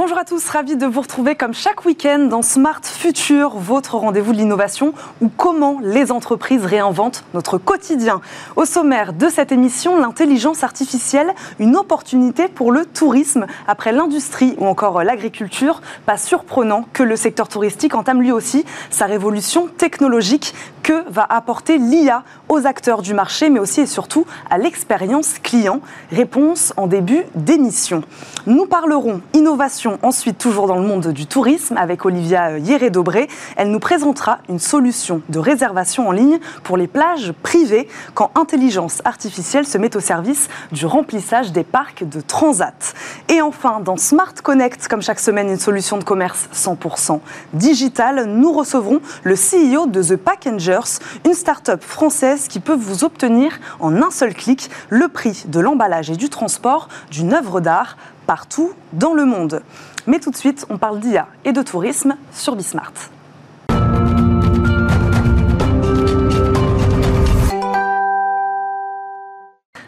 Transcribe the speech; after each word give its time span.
Bonjour 0.00 0.16
à 0.16 0.24
tous, 0.24 0.48
ravi 0.50 0.76
de 0.76 0.86
vous 0.86 1.00
retrouver 1.00 1.34
comme 1.34 1.52
chaque 1.52 1.84
week-end 1.84 2.20
dans 2.20 2.40
Smart 2.40 2.80
Future, 2.84 3.56
votre 3.56 3.96
rendez-vous 3.96 4.32
de 4.32 4.38
l'innovation 4.38 4.94
ou 5.20 5.28
comment 5.28 5.80
les 5.82 6.12
entreprises 6.12 6.64
réinventent 6.64 7.24
notre 7.34 7.58
quotidien. 7.58 8.20
Au 8.54 8.64
sommaire 8.64 9.12
de 9.12 9.28
cette 9.28 9.50
émission, 9.50 9.98
l'intelligence 9.98 10.62
artificielle, 10.62 11.34
une 11.58 11.74
opportunité 11.74 12.46
pour 12.46 12.70
le 12.70 12.86
tourisme 12.86 13.46
après 13.66 13.90
l'industrie 13.90 14.54
ou 14.58 14.66
encore 14.66 15.02
l'agriculture. 15.02 15.82
Pas 16.06 16.16
surprenant 16.16 16.84
que 16.92 17.02
le 17.02 17.16
secteur 17.16 17.48
touristique 17.48 17.96
entame 17.96 18.22
lui 18.22 18.30
aussi 18.30 18.64
sa 18.90 19.06
révolution 19.06 19.66
technologique. 19.66 20.54
Que 20.82 21.08
va 21.10 21.26
apporter 21.28 21.78
l'IA 21.78 22.22
aux 22.48 22.66
acteurs 22.66 23.02
du 23.02 23.14
marché, 23.14 23.50
mais 23.50 23.60
aussi 23.60 23.82
et 23.82 23.86
surtout 23.86 24.24
à 24.50 24.58
l'expérience 24.58 25.38
client 25.38 25.80
Réponse 26.10 26.72
en 26.76 26.86
début 26.86 27.24
d'émission. 27.34 28.02
Nous 28.46 28.66
parlerons 28.66 29.20
innovation 29.34 29.98
ensuite 30.02 30.38
toujours 30.38 30.66
dans 30.66 30.76
le 30.76 30.86
monde 30.86 31.08
du 31.08 31.26
tourisme 31.26 31.76
avec 31.76 32.04
Olivia 32.04 32.58
Hieré-Dobré. 32.58 33.28
Elle 33.56 33.70
nous 33.70 33.80
présentera 33.80 34.38
une 34.48 34.58
solution 34.58 35.20
de 35.28 35.38
réservation 35.38 36.08
en 36.08 36.12
ligne 36.12 36.38
pour 36.62 36.76
les 36.76 36.86
plages 36.86 37.32
privées 37.42 37.88
quand 38.14 38.30
intelligence 38.34 39.02
artificielle 39.04 39.66
se 39.66 39.76
met 39.76 39.96
au 39.96 40.00
service 40.00 40.48
du 40.72 40.86
remplissage 40.86 41.52
des 41.52 41.64
parcs 41.64 42.08
de 42.08 42.20
transat. 42.20 42.94
Et 43.28 43.42
enfin, 43.42 43.80
dans 43.80 43.96
Smart 43.96 44.32
Connect, 44.42 44.88
comme 44.88 45.02
chaque 45.02 45.20
semaine, 45.20 45.48
une 45.48 45.58
solution 45.58 45.98
de 45.98 46.04
commerce 46.04 46.48
100% 46.54 47.20
digitale, 47.52 48.24
nous 48.26 48.52
recevrons 48.52 49.00
le 49.24 49.34
CEO 49.34 49.86
de 49.86 50.02
The 50.02 50.16
Une 51.24 51.34
start-up 51.34 51.82
française 51.82 52.48
qui 52.48 52.60
peut 52.60 52.76
vous 52.76 53.04
obtenir 53.04 53.58
en 53.80 54.02
un 54.02 54.10
seul 54.10 54.34
clic 54.34 54.70
le 54.88 55.08
prix 55.08 55.44
de 55.46 55.60
l'emballage 55.60 56.10
et 56.10 56.16
du 56.16 56.28
transport 56.28 56.88
d'une 57.10 57.32
œuvre 57.32 57.60
d'art 57.60 57.96
partout 58.26 58.72
dans 58.92 59.14
le 59.14 59.24
monde. 59.24 59.62
Mais 60.06 60.20
tout 60.20 60.30
de 60.30 60.36
suite, 60.36 60.66
on 60.70 60.78
parle 60.78 61.00
d'IA 61.00 61.28
et 61.44 61.52
de 61.52 61.62
tourisme 61.62 62.16
sur 62.32 62.56
Bismart. 62.56 62.92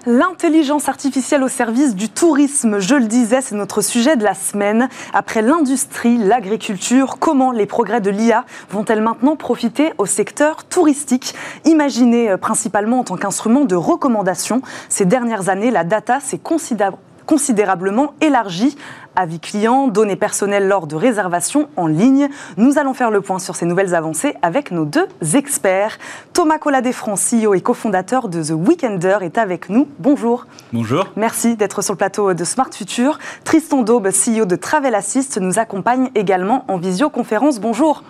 L'intelligence 0.07 0.89
artificielle 0.89 1.43
au 1.43 1.49
service 1.49 1.95
du 1.95 2.09
tourisme, 2.09 2.79
je 2.79 2.95
le 2.95 3.05
disais, 3.05 3.43
c'est 3.43 3.55
notre 3.55 3.83
sujet 3.83 4.17
de 4.17 4.25
la 4.25 4.33
semaine. 4.33 4.89
Après 5.13 5.43
l'industrie, 5.43 6.17
l'agriculture, 6.17 7.19
comment 7.19 7.53
les 7.53 7.67
progrès 7.67 8.01
de 8.01 8.09
l'IA 8.09 8.47
vont-elles 8.71 9.03
maintenant 9.03 9.37
profiter 9.37 9.93
au 9.99 10.07
secteur 10.07 10.65
touristique? 10.65 11.35
Imaginé 11.67 12.31
euh, 12.31 12.39
principalement 12.39 13.01
en 13.01 13.05
tant 13.05 13.17
qu'instrument 13.17 13.67
de 13.67 13.77
recommandation, 13.77 14.63
ces 14.89 15.05
dernières 15.05 15.51
années, 15.51 15.71
la 15.71 15.85
data 15.85 16.19
s'est 16.21 16.39
considérablement 16.39 17.10
considérablement 17.31 18.15
élargi. 18.21 18.77
Avis 19.15 19.39
clients, 19.39 19.87
données 19.87 20.17
personnelles 20.17 20.67
lors 20.67 20.89
de 20.89 20.97
réservations 20.97 21.69
en 21.77 21.87
ligne. 21.87 22.29
Nous 22.57 22.77
allons 22.77 22.93
faire 22.93 23.13
le 23.13 23.21
point 23.21 23.39
sur 23.39 23.55
ces 23.55 23.67
nouvelles 23.67 23.95
avancées 23.95 24.35
avec 24.43 24.73
nos 24.73 24.85
deux 24.85 25.07
experts. 25.35 25.99
Thomas 26.33 26.59
Collat-Desfrancs, 26.59 27.21
CEO 27.31 27.55
et 27.55 27.61
cofondateur 27.61 28.29
de 28.29 28.43
The 28.43 28.51
Weekender, 28.51 29.19
est 29.23 29.39
avec 29.39 29.69
nous. 29.69 29.87
Bonjour. 30.01 30.47
Bonjour. 30.73 31.07
Merci 31.15 31.55
d'être 31.55 31.83
sur 31.83 31.93
le 31.93 31.99
plateau 31.99 32.35
de 32.35 32.45
Smart 32.45 32.71
Future. 32.73 33.21
Tristan 33.45 33.83
Daube, 33.83 34.09
CEO 34.09 34.45
de 34.45 34.57
Travel 34.57 34.97
Assist, 34.97 35.39
nous 35.39 35.61
accompagne 35.61 36.11
également 36.17 36.65
en 36.67 36.79
visioconférence. 36.79 37.61
Bonjour. 37.61 38.03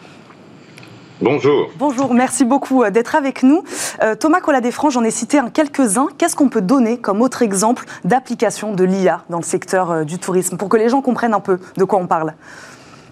Bonjour. 1.22 1.70
Bonjour, 1.78 2.14
merci 2.14 2.46
beaucoup 2.46 2.82
euh, 2.82 2.90
d'être 2.90 3.14
avec 3.14 3.42
nous. 3.42 3.62
Euh, 4.02 4.14
Thomas 4.14 4.40
Collat-Desfrancs, 4.40 4.92
j'en 4.92 5.04
ai 5.04 5.10
cité 5.10 5.38
un 5.38 5.50
quelques-uns. 5.50 6.08
Qu'est-ce 6.16 6.34
qu'on 6.34 6.48
peut 6.48 6.62
donner 6.62 6.96
comme 6.96 7.20
autre 7.20 7.42
exemple 7.42 7.84
d'application 8.04 8.72
de 8.72 8.84
l'IA 8.84 9.22
dans 9.28 9.36
le 9.36 9.44
secteur 9.44 9.90
euh, 9.90 10.04
du 10.04 10.18
tourisme 10.18 10.56
pour 10.56 10.70
que 10.70 10.78
les 10.78 10.88
gens 10.88 11.02
comprennent 11.02 11.34
un 11.34 11.40
peu 11.40 11.58
de 11.76 11.84
quoi 11.84 11.98
on 11.98 12.06
parle? 12.06 12.32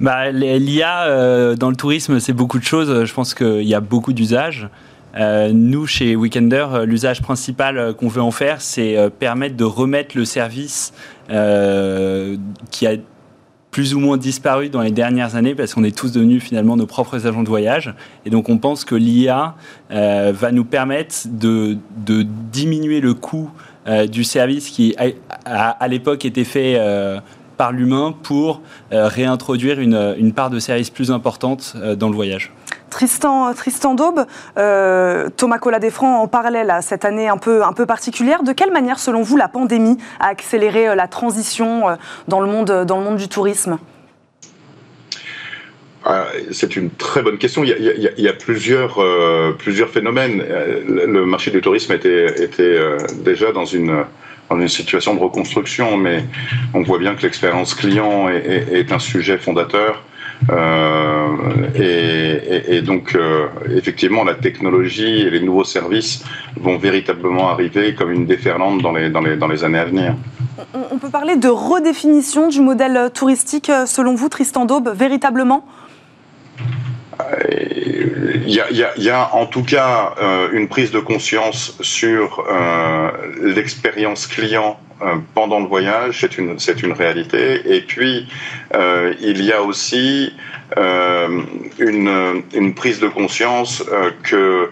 Bah, 0.01 0.31
L'IA 0.31 1.57
dans 1.57 1.69
le 1.71 1.77
tourisme, 1.77 2.19
c'est 2.21 2.33
beaucoup 2.33 2.59
de 2.59 2.65
choses. 2.65 3.05
Je 3.05 3.13
pense 3.13 3.35
qu'il 3.35 3.65
y 3.65 3.75
a 3.75 3.81
beaucoup 3.81 4.13
d'usages. 4.13 4.69
nous, 5.17 5.87
chez 5.87 6.15
Weekender, 6.15 6.67
l'usage 6.87 7.21
principal 7.21 7.95
qu'on 7.95 8.07
veut 8.07 8.23
en 8.23 8.31
faire, 8.31 8.61
c'est 8.61 8.97
permettre 9.19 9.57
de 9.57 9.65
remettre 9.65 10.17
le 10.17 10.25
service 10.25 10.93
qui 11.29 12.87
a 12.87 12.93
plus 13.71 13.95
ou 13.95 14.01
moins 14.01 14.17
disparu 14.17 14.69
dans 14.71 14.81
les 14.81 14.91
dernières 14.91 15.37
années 15.37 15.55
parce 15.55 15.75
qu'on 15.75 15.85
est 15.85 15.97
tous 15.97 16.13
devenus 16.13 16.43
finalement 16.43 16.77
nos 16.77 16.87
propres 16.87 17.27
agents 17.27 17.43
de 17.43 17.49
voyage. 17.49 17.95
Et 18.25 18.31
donc 18.31 18.49
on 18.49 18.59
pense 18.59 18.85
que 18.85 18.95
l'IA 18.95 19.55
euh, 19.91 20.33
va 20.35 20.53
nous 20.53 20.65
permettre 20.65 21.15
de, 21.27 21.77
de 22.05 22.25
diminuer 22.53 23.01
le 23.01 23.15
coût 23.15 23.51
euh, 23.87 24.07
du 24.07 24.25
service 24.25 24.71
qui 24.71 24.97
à, 25.45 25.89
l'époque 25.89 26.25
était 26.25 26.45
fait 26.45 26.75
euh, 26.77 27.21
par 27.57 27.73
l'humain 27.73 28.15
pour 28.23 28.63
réintroduire 28.91 29.81
une, 29.81 30.15
une, 30.19 30.33
part 30.33 30.51
de 30.51 30.61
service 30.61 30.91
plus 30.91 31.11
importante 31.11 31.77
dans 31.99 32.09
le 32.09 32.15
voyage. 32.15 32.53
Tristan, 32.91 33.53
Tristan 33.55 33.95
Daube, 33.95 34.27
euh, 34.59 35.29
Thomas 35.37 35.59
Collat-Desfrancs 35.59 36.21
en 36.21 36.27
parallèle 36.27 36.71
à 36.71 36.83
cette 36.83 37.05
année 37.05 37.29
un 37.29 37.37
peu, 37.37 37.63
un 37.63 37.73
peu 37.73 37.87
particulière. 37.87 38.43
De 38.43 38.53
quelle 38.53 38.73
manière, 38.73 38.99
selon 38.99 39.23
vous, 39.23 39.37
la 39.37 39.49
pandémie 39.49 39.99
a 40.21 40.29
accéléré 40.29 40.89
euh, 40.89 40.95
la 40.95 41.07
transition 41.07 41.89
euh, 41.89 41.97
dans 42.27 42.41
le 42.41 42.47
monde, 42.47 42.85
dans 42.87 42.99
le 42.99 43.05
monde 43.05 43.17
du 43.17 43.29
tourisme? 43.29 43.79
Ah, 46.05 46.27
c'est 46.53 46.77
une 46.77 46.91
très 46.91 47.23
bonne 47.23 47.39
question. 47.39 47.65
Il 47.65 48.15
y 48.17 48.29
a, 48.29 48.33
plusieurs, 48.33 48.99
plusieurs 49.59 49.91
phénomènes. 49.91 50.43
Le 50.87 51.27
marché 51.27 51.51
du 51.51 51.61
tourisme 51.61 51.93
était, 51.93 52.43
était 52.43 52.79
déjà 53.25 53.53
dans 53.53 53.67
une, 53.67 54.05
dans 54.49 54.59
une 54.59 54.69
situation 54.69 55.15
de 55.15 55.21
reconstruction, 55.21 55.97
mais 55.97 56.25
on 56.75 56.83
voit 56.83 56.99
bien 56.99 57.15
que 57.15 57.23
l'expérience 57.23 57.75
client 57.75 58.29
est, 58.29 58.91
un 58.91 58.99
sujet 58.99 59.39
fondateur. 59.39 60.03
Euh, 60.51 61.69
et, 61.75 62.81
donc, 62.83 63.15
euh, 63.15 63.49
effectivement, 63.75 64.25
la 64.25 64.35
technologie 64.35 65.21
et 65.21 65.31
les 65.31 65.41
nouveaux 65.41 65.65
services 65.65 66.25
vont 66.57 66.79
véritablement 66.79 67.51
arriver 67.51 67.95
comme 67.95 68.13
une 68.13 68.27
déferlante 68.27 68.81
dans 68.81 68.93
les, 68.93 69.11
dans 69.11 69.21
les, 69.21 69.37
dans 69.37 69.49
les 69.49 69.65
années 69.65 69.79
à 69.79 69.85
venir. 69.85 70.15
On 70.91 70.99
peut 70.99 71.11
parler 71.11 71.37
de 71.37 71.49
redéfinition 71.49 72.49
du 72.49 72.61
modèle 72.61 73.11
touristique, 73.13 73.71
euh, 73.71 73.87
selon 73.87 74.15
vous, 74.15 74.29
Tristan 74.29 74.65
Daube, 74.65 74.93
véritablement? 74.95 75.67
Il 77.51 78.49
y, 78.49 78.61
a, 78.61 78.71
il 78.71 79.03
y, 79.03 79.11
a, 79.11 79.35
en 79.35 79.47
tout 79.47 79.65
cas 79.65 80.15
une 80.53 80.69
prise 80.69 80.93
de 80.93 81.01
conscience 81.01 81.77
sur 81.81 82.45
l'expérience 83.43 84.29
client 84.29 84.79
pendant 85.35 85.61
le 85.61 85.67
voyage, 85.67 86.21
c'est 86.21 86.39
une, 86.39 86.59
c'est 86.59 86.83
une 86.83 86.93
réalité. 86.93 87.77
Et 87.77 87.81
puis, 87.81 88.29
euh, 88.75 89.15
il 89.21 89.45
y 89.45 89.53
a 89.53 89.63
aussi 89.63 90.33
euh, 90.77 91.43
une, 91.79 92.43
une, 92.55 92.75
prise 92.75 93.01
de 93.01 93.09
conscience 93.09 93.85
que 94.23 94.71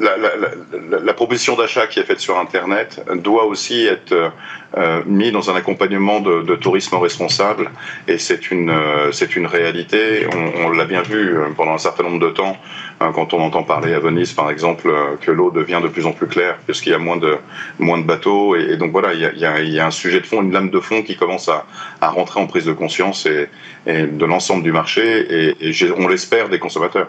la, 0.00 1.12
proposition 1.14 1.56
d'achat 1.56 1.86
qui 1.86 2.00
est 2.00 2.04
faite 2.04 2.20
sur 2.20 2.38
Internet 2.38 3.04
doit 3.14 3.44
aussi 3.44 3.86
être 3.86 4.32
euh, 4.76 5.02
mise 5.06 5.32
dans 5.32 5.50
un 5.50 5.56
accompagnement 5.56 6.20
de, 6.20 6.54
tourisme 6.56 6.96
responsable. 6.96 7.70
Et 8.08 8.18
c'est 8.18 8.50
une, 8.50 8.70
euh, 8.70 9.12
c'est 9.12 9.36
une 9.36 9.46
réalité. 9.46 10.26
On, 10.64 10.70
l'a 10.70 10.84
bien 10.84 11.02
vu 11.02 11.36
euh, 11.36 11.46
pendant 11.56 11.72
un 11.72 11.78
certain 11.78 12.02
nombre 12.02 12.18
de 12.18 12.30
temps, 12.30 12.56
hein, 13.00 13.10
quand 13.14 13.32
on 13.32 13.40
entend 13.40 13.62
parler 13.62 13.94
à 13.94 14.00
Venise, 14.00 14.32
par 14.32 14.50
exemple, 14.50 14.92
que 15.20 15.30
l'eau 15.30 15.50
devient 15.50 15.80
de 15.82 15.88
plus 15.88 16.06
en 16.06 16.12
plus 16.12 16.26
claire, 16.26 16.58
puisqu'il 16.66 16.90
y 16.90 16.94
a 16.94 16.98
moins 16.98 17.16
de, 17.16 17.38
moins 17.78 17.98
de 17.98 18.04
bateaux. 18.04 18.56
Et, 18.56 18.76
donc 18.76 18.92
voilà, 18.92 19.14
il 19.14 19.20
y, 19.20 19.24
a, 19.24 19.60
il, 19.60 19.72
y 19.72 19.78
a, 19.78 19.86
un 19.86 19.90
sujet 19.90 20.20
de 20.20 20.26
fond, 20.26 20.42
une 20.42 20.52
lame 20.52 20.70
de 20.70 20.80
fond 20.80 21.02
qui 21.02 21.16
commence 21.16 21.48
à, 21.48 21.64
à 22.00 22.10
rentrer 22.10 22.40
en 22.40 22.46
prise 22.46 22.66
de 22.66 22.72
conscience 22.72 23.26
et 23.26 23.48
de 23.86 24.24
l'ensemble 24.24 24.62
du 24.62 24.72
marché, 24.72 25.54
et, 25.60 25.70
et 25.70 25.92
on 25.96 26.08
l'espère 26.08 26.48
des 26.48 26.58
consommateurs. 26.58 27.08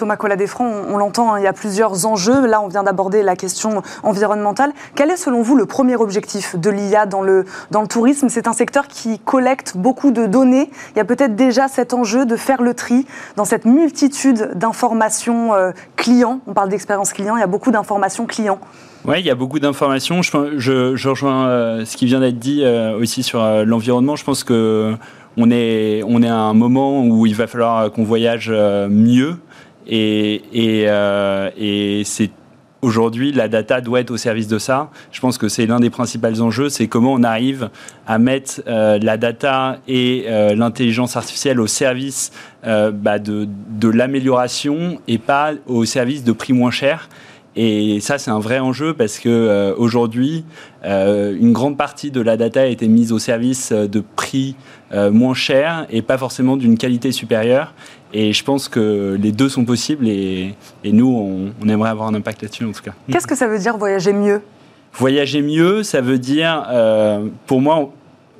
Thomas 0.00 0.16
Collat-Desfrancs, 0.16 0.86
on, 0.88 0.96
l'entend, 0.96 1.34
hein, 1.34 1.40
il 1.40 1.44
y 1.44 1.46
a 1.46 1.52
plusieurs 1.52 2.06
enjeux. 2.06 2.46
Là, 2.46 2.62
on 2.62 2.68
vient 2.68 2.82
d'aborder 2.82 3.22
la 3.22 3.36
question 3.36 3.82
environnementale. 4.02 4.72
Quel 4.94 5.10
est, 5.10 5.18
selon 5.18 5.42
vous, 5.42 5.56
le 5.56 5.66
premier 5.66 5.94
objectif 5.94 6.56
de 6.56 6.70
l'IA 6.70 7.04
dans 7.04 7.20
le, 7.20 7.44
dans 7.70 7.82
le 7.82 7.86
tourisme? 7.86 8.30
C'est 8.30 8.48
un 8.48 8.54
secteur 8.54 8.88
qui 8.88 9.18
collecte 9.18 9.76
beaucoup 9.76 10.10
de 10.10 10.24
données. 10.24 10.70
Il 10.94 10.96
y 10.96 11.00
a 11.00 11.04
peut-être 11.04 11.36
déjà 11.36 11.68
cet 11.68 11.92
enjeu 11.92 12.24
de 12.24 12.34
faire 12.36 12.62
le 12.62 12.72
tri 12.72 13.06
dans 13.36 13.44
cette 13.44 13.66
multitude 13.66 14.52
d'informations 14.54 15.52
euh, 15.52 15.72
clients. 15.96 16.40
On 16.46 16.54
parle 16.54 16.70
d'expérience 16.70 17.12
client, 17.12 17.36
il 17.36 17.40
y 17.40 17.42
a 17.42 17.46
beaucoup 17.46 17.70
d'informations 17.70 18.24
clients. 18.24 18.58
Oui, 19.04 19.16
il 19.18 19.26
y 19.26 19.30
a 19.30 19.34
beaucoup 19.34 19.58
d'informations. 19.58 20.22
Je, 20.22 20.56
je, 20.56 21.08
rejoins 21.10 21.46
euh, 21.46 21.84
ce 21.84 21.98
qui 21.98 22.06
vient 22.06 22.20
d'être 22.20 22.38
dit 22.38 22.62
euh, 22.64 22.98
aussi 22.98 23.22
sur 23.22 23.44
l'environnement. 23.66 24.16
Je 24.16 24.24
pense 24.24 24.44
que 24.44 24.94
on 25.36 25.50
est, 25.50 26.02
on 26.06 26.22
est 26.22 26.28
à 26.28 26.36
un 26.36 26.54
moment 26.54 27.04
où 27.04 27.26
il 27.26 27.34
va 27.34 27.46
falloir 27.46 27.92
qu'on 27.92 28.04
voyage 28.04 28.50
mieux. 28.50 29.36
Et, 29.86 30.42
euh, 30.86 31.50
et, 31.56 32.02
c'est 32.04 32.30
aujourd'hui, 32.82 33.32
la 33.32 33.48
data 33.48 33.80
doit 33.80 34.00
être 34.00 34.10
au 34.10 34.16
service 34.16 34.48
de 34.48 34.58
ça. 34.58 34.90
Je 35.12 35.20
pense 35.20 35.36
que 35.36 35.48
c'est 35.48 35.66
l'un 35.66 35.80
des 35.80 35.90
principaux 35.90 36.40
enjeux, 36.40 36.68
c'est 36.70 36.86
comment 36.86 37.12
on 37.12 37.22
arrive 37.22 37.68
à 38.06 38.18
mettre 38.18 38.62
euh, 38.66 38.98
la 39.02 39.16
data 39.16 39.78
et 39.86 40.24
euh, 40.28 40.54
l'intelligence 40.54 41.16
artificielle 41.16 41.60
au 41.60 41.66
service 41.66 42.32
bah, 42.62 43.18
de, 43.18 43.48
de 43.70 43.88
l'amélioration 43.88 45.00
et 45.08 45.18
pas 45.18 45.52
au 45.66 45.84
service 45.84 46.24
de 46.24 46.32
prix 46.32 46.52
moins 46.52 46.70
cher. 46.70 47.08
Et 47.56 47.98
ça, 48.00 48.16
c'est 48.16 48.30
un 48.30 48.38
vrai 48.38 48.60
enjeu 48.60 48.94
parce 48.94 49.18
que 49.18 49.74
aujourd'hui, 49.76 50.44
une 50.84 51.52
grande 51.52 51.76
partie 51.76 52.10
de 52.10 52.20
la 52.20 52.36
data 52.36 52.60
a 52.60 52.66
été 52.66 52.86
mise 52.86 53.12
au 53.12 53.18
service 53.18 53.72
de 53.72 54.04
prix 54.14 54.54
moins 54.94 55.34
chers 55.34 55.86
et 55.90 56.00
pas 56.00 56.16
forcément 56.16 56.56
d'une 56.56 56.78
qualité 56.78 57.10
supérieure. 57.12 57.74
Et 58.12 58.32
je 58.32 58.44
pense 58.44 58.68
que 58.68 59.16
les 59.20 59.32
deux 59.32 59.48
sont 59.48 59.64
possibles 59.64 60.08
et, 60.08 60.54
nous, 60.84 61.08
on, 61.08 61.52
on, 61.62 61.68
aimerait 61.68 61.90
avoir 61.90 62.08
un 62.08 62.14
impact 62.14 62.42
là-dessus 62.42 62.64
en 62.64 62.72
tout 62.72 62.82
cas. 62.82 62.92
Qu'est-ce 63.10 63.26
que 63.26 63.36
ça 63.36 63.46
veut 63.46 63.58
dire 63.58 63.76
voyager 63.76 64.12
mieux? 64.12 64.42
Voyager 64.92 65.42
mieux, 65.42 65.84
ça 65.84 66.00
veut 66.00 66.18
dire, 66.18 66.66
pour 67.46 67.60
moi, 67.60 67.92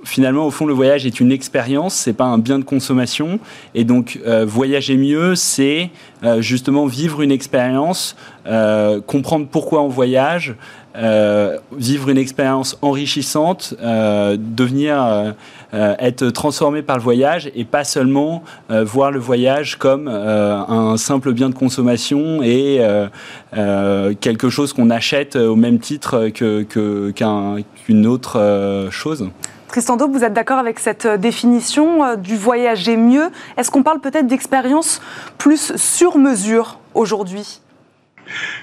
finalement, 0.04 0.46
au 0.46 0.50
fond, 0.50 0.66
le 0.66 0.72
voyage 0.72 1.06
est 1.06 1.20
une 1.20 1.32
expérience, 1.32 1.94
c'est 1.94 2.12
pas 2.12 2.24
un 2.24 2.38
bien 2.38 2.58
de 2.58 2.64
consommation. 2.64 3.38
Et 3.74 3.84
donc, 3.84 4.18
euh, 4.26 4.44
voyager 4.46 4.96
mieux, 4.96 5.34
c'est 5.34 5.90
euh, 6.22 6.40
justement 6.40 6.86
vivre 6.86 7.22
une 7.22 7.32
expérience, 7.32 8.16
euh, 8.46 9.00
comprendre 9.00 9.46
pourquoi 9.50 9.82
on 9.82 9.88
voyage, 9.88 10.54
vivre 11.72 12.08
une 12.08 12.18
expérience 12.18 12.76
enrichissante, 12.82 13.74
devenir, 13.80 15.34
être 15.72 16.30
transformé 16.30 16.82
par 16.82 16.96
le 16.96 17.02
voyage 17.02 17.50
et 17.54 17.64
pas 17.64 17.84
seulement 17.84 18.42
voir 18.68 19.10
le 19.10 19.18
voyage 19.18 19.78
comme 19.78 20.08
un 20.08 20.96
simple 20.96 21.32
bien 21.32 21.48
de 21.48 21.54
consommation 21.54 22.42
et 22.42 22.80
quelque 24.20 24.48
chose 24.48 24.72
qu'on 24.72 24.90
achète 24.90 25.36
au 25.36 25.56
même 25.56 25.78
titre 25.78 26.28
qu'une 26.28 28.06
autre 28.06 28.88
chose. 28.90 29.28
Tristan 29.70 29.96
Daube, 29.96 30.10
vous 30.10 30.24
êtes 30.24 30.32
d'accord 30.32 30.58
avec 30.58 30.80
cette 30.80 31.06
euh, 31.06 31.16
définition 31.16 32.04
euh, 32.04 32.16
du 32.16 32.36
voyager 32.36 32.96
mieux? 32.96 33.30
Est-ce 33.56 33.70
qu'on 33.70 33.84
parle 33.84 34.00
peut-être 34.00 34.26
d'expérience 34.26 35.00
plus 35.38 35.76
sur 35.76 36.18
mesure 36.18 36.80
aujourd'hui? 36.94 37.60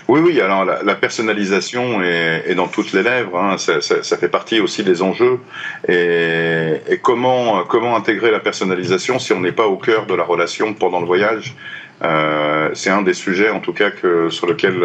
Oui, 0.08 0.22
oui, 0.24 0.42
alors 0.42 0.66
la, 0.66 0.96
personnalisation 0.96 2.02
est, 2.02 2.56
dans 2.56 2.68
toutes 2.68 2.94
les 2.94 3.04
lèvres, 3.04 3.38
hein. 3.38 3.58
ça, 3.58 4.18
fait 4.18 4.30
partie 4.30 4.60
aussi 4.60 4.84
des 4.84 5.02
enjeux. 5.02 5.40
Et, 5.88 7.00
comment, 7.02 7.64
comment 7.64 7.96
intégrer 7.96 8.32
la 8.32 8.40
personnalisation 8.40 9.20
si 9.20 9.34
on 9.34 9.40
n'est 9.40 9.52
pas 9.52 9.68
au 9.68 9.78
cœur 9.78 10.06
de 10.06 10.14
la 10.14 10.24
relation 10.24 10.74
pendant 10.74 11.00
le 11.00 11.06
voyage 11.06 11.56
euh, 12.04 12.70
c'est 12.76 12.92
un 12.92 13.02
des 13.02 13.16
sujets, 13.16 13.50
en 13.50 13.60
tout 13.60 13.74
cas, 13.74 13.90
que, 13.90 14.30
sur 14.30 14.46
lequel 14.46 14.76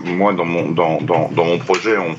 moi, 0.00 0.32
dans 0.32 0.44
mon, 0.44 0.70
dans, 0.70 1.00
dans, 1.00 1.28
dans 1.28 1.44
mon 1.44 1.58
projet, 1.58 1.96
on, 1.98 2.16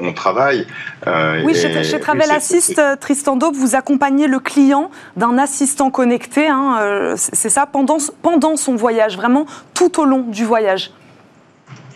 on, 0.00 0.12
travaille. 0.12 0.66
Euh, 1.06 1.42
oui, 1.44 1.54
chez, 1.54 2.00
Travel 2.00 2.30
Assist, 2.30 2.80
Tristan 3.00 3.36
Daube, 3.36 3.54
vous 3.54 3.74
accompagnez 3.74 4.26
le 4.26 4.38
client 4.38 4.90
d'un 5.16 5.38
assistant 5.38 5.90
connecté, 5.90 6.48
hein, 6.48 6.78
euh, 6.80 7.14
c'est 7.16 7.48
ça, 7.48 7.66
pendant, 7.66 7.98
pendant 8.22 8.56
son 8.56 8.74
voyage, 8.74 9.16
vraiment 9.16 9.46
tout 9.74 10.00
au 10.00 10.04
long 10.04 10.20
du 10.20 10.44
voyage. 10.44 10.90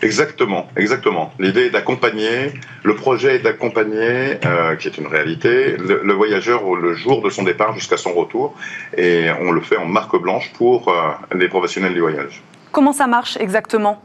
Exactement, 0.01 0.67
exactement. 0.77 1.33
L'idée 1.39 1.65
est 1.65 1.69
d'accompagner, 1.71 2.53
le 2.83 2.95
projet 2.95 3.35
est 3.35 3.39
d'accompagner, 3.39 4.37
euh, 4.45 4.75
qui 4.75 4.87
est 4.87 4.97
une 4.97 5.07
réalité, 5.07 5.75
le, 5.77 6.13
voyageur 6.13 6.75
le 6.75 6.93
jour 6.93 7.21
de 7.21 7.29
son 7.29 7.43
départ 7.43 7.73
jusqu'à 7.75 7.97
son 7.97 8.13
retour, 8.13 8.55
et 8.97 9.27
on 9.41 9.51
le 9.51 9.61
fait 9.61 9.77
en 9.77 9.85
marque 9.85 10.15
blanche 10.21 10.51
pour 10.53 10.93
les 11.35 11.49
professionnels 11.49 11.93
du 11.93 11.99
voyage. 11.99 12.41
Comment 12.71 12.93
ça 12.93 13.07
marche 13.07 13.35
exactement? 13.37 14.01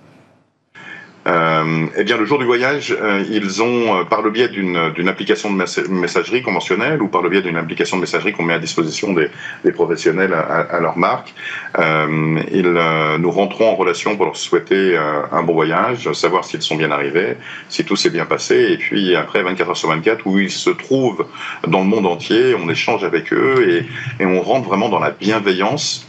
Euh, 1.26 1.87
eh 1.97 2.05
bien, 2.05 2.19
le 2.19 2.26
jour 2.26 2.38
du 2.38 2.44
voyage, 2.44 2.94
euh, 3.00 3.25
ils 3.31 3.62
ont, 3.62 4.00
euh, 4.00 4.05
par 4.05 4.21
le 4.21 4.31
biais 4.31 4.49
d'une 4.49 5.09
application 5.09 5.50
de 5.50 5.56
messagerie 5.88 6.43
conventionnelle 6.43 7.00
ou 7.00 7.09
par 7.09 7.23
le 7.23 7.31
biais 7.31 7.41
d'une 7.41 7.56
application 7.56 7.97
de 7.97 8.03
messagerie 8.03 8.32
qu'on 8.32 8.43
met 8.43 8.55
à 8.55 8.59
disposition 8.59 9.15
des, 9.15 9.29
des 9.65 9.73
professionnels 9.73 10.35
à, 10.35 10.41
à, 10.41 10.81
leur 10.81 10.99
marque, 10.99 11.32
euh, 11.79 12.41
ils 12.53 12.67
euh, 12.67 13.17
nous 13.17 13.31
rentrons 13.31 13.71
en 13.71 13.75
relation 13.75 14.17
pour 14.17 14.26
leur 14.26 14.37
souhaiter 14.37 14.99
un 15.32 15.43
bon 15.43 15.55
voyage, 15.55 16.12
savoir 16.12 16.44
s'ils 16.44 16.62
sont 16.62 16.76
bien 16.76 16.91
arrivés, 16.91 17.37
si 17.69 17.85
tout 17.85 17.97
s'est 17.97 18.11
bien 18.11 18.27
passé, 18.27 18.73
et 18.73 18.77
puis 18.77 19.17
après 19.17 19.43
24 19.43 19.70
heures 19.70 19.77
sur 19.77 19.88
24, 19.88 20.27
où 20.27 20.38
ils 20.38 20.50
se 20.50 20.70
trouvent 20.70 21.27
dans 21.67 21.81
le 21.81 21.87
monde 21.87 22.06
entier, 22.06 22.55
on 22.55 22.69
échange 22.69 23.03
avec 23.03 23.32
eux 23.32 23.67
et, 23.69 24.23
et 24.23 24.27
on 24.27 24.43
rentre 24.43 24.69
vraiment 24.69 24.88
dans 24.88 25.00
la 25.00 25.11
bienveillance. 25.11 26.06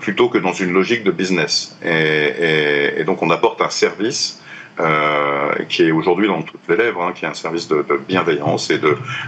plutôt 0.00 0.30
que 0.30 0.38
dans 0.38 0.54
une 0.54 0.72
logique 0.72 1.04
de 1.04 1.10
business. 1.10 1.76
Et, 1.84 1.90
et, 1.90 3.00
et 3.00 3.04
donc 3.04 3.20
on 3.20 3.30
apporte 3.30 3.60
un 3.60 3.68
service 3.68 4.40
euh, 4.78 5.54
qui 5.68 5.84
est 5.84 5.90
aujourd'hui 5.90 6.28
dans 6.28 6.42
toutes 6.42 6.68
les 6.68 6.76
lèvres, 6.76 7.02
hein, 7.02 7.12
qui 7.14 7.24
est 7.24 7.28
un 7.28 7.34
service 7.34 7.66
de, 7.68 7.84
bienveillance 8.06 8.70
et 8.70 8.78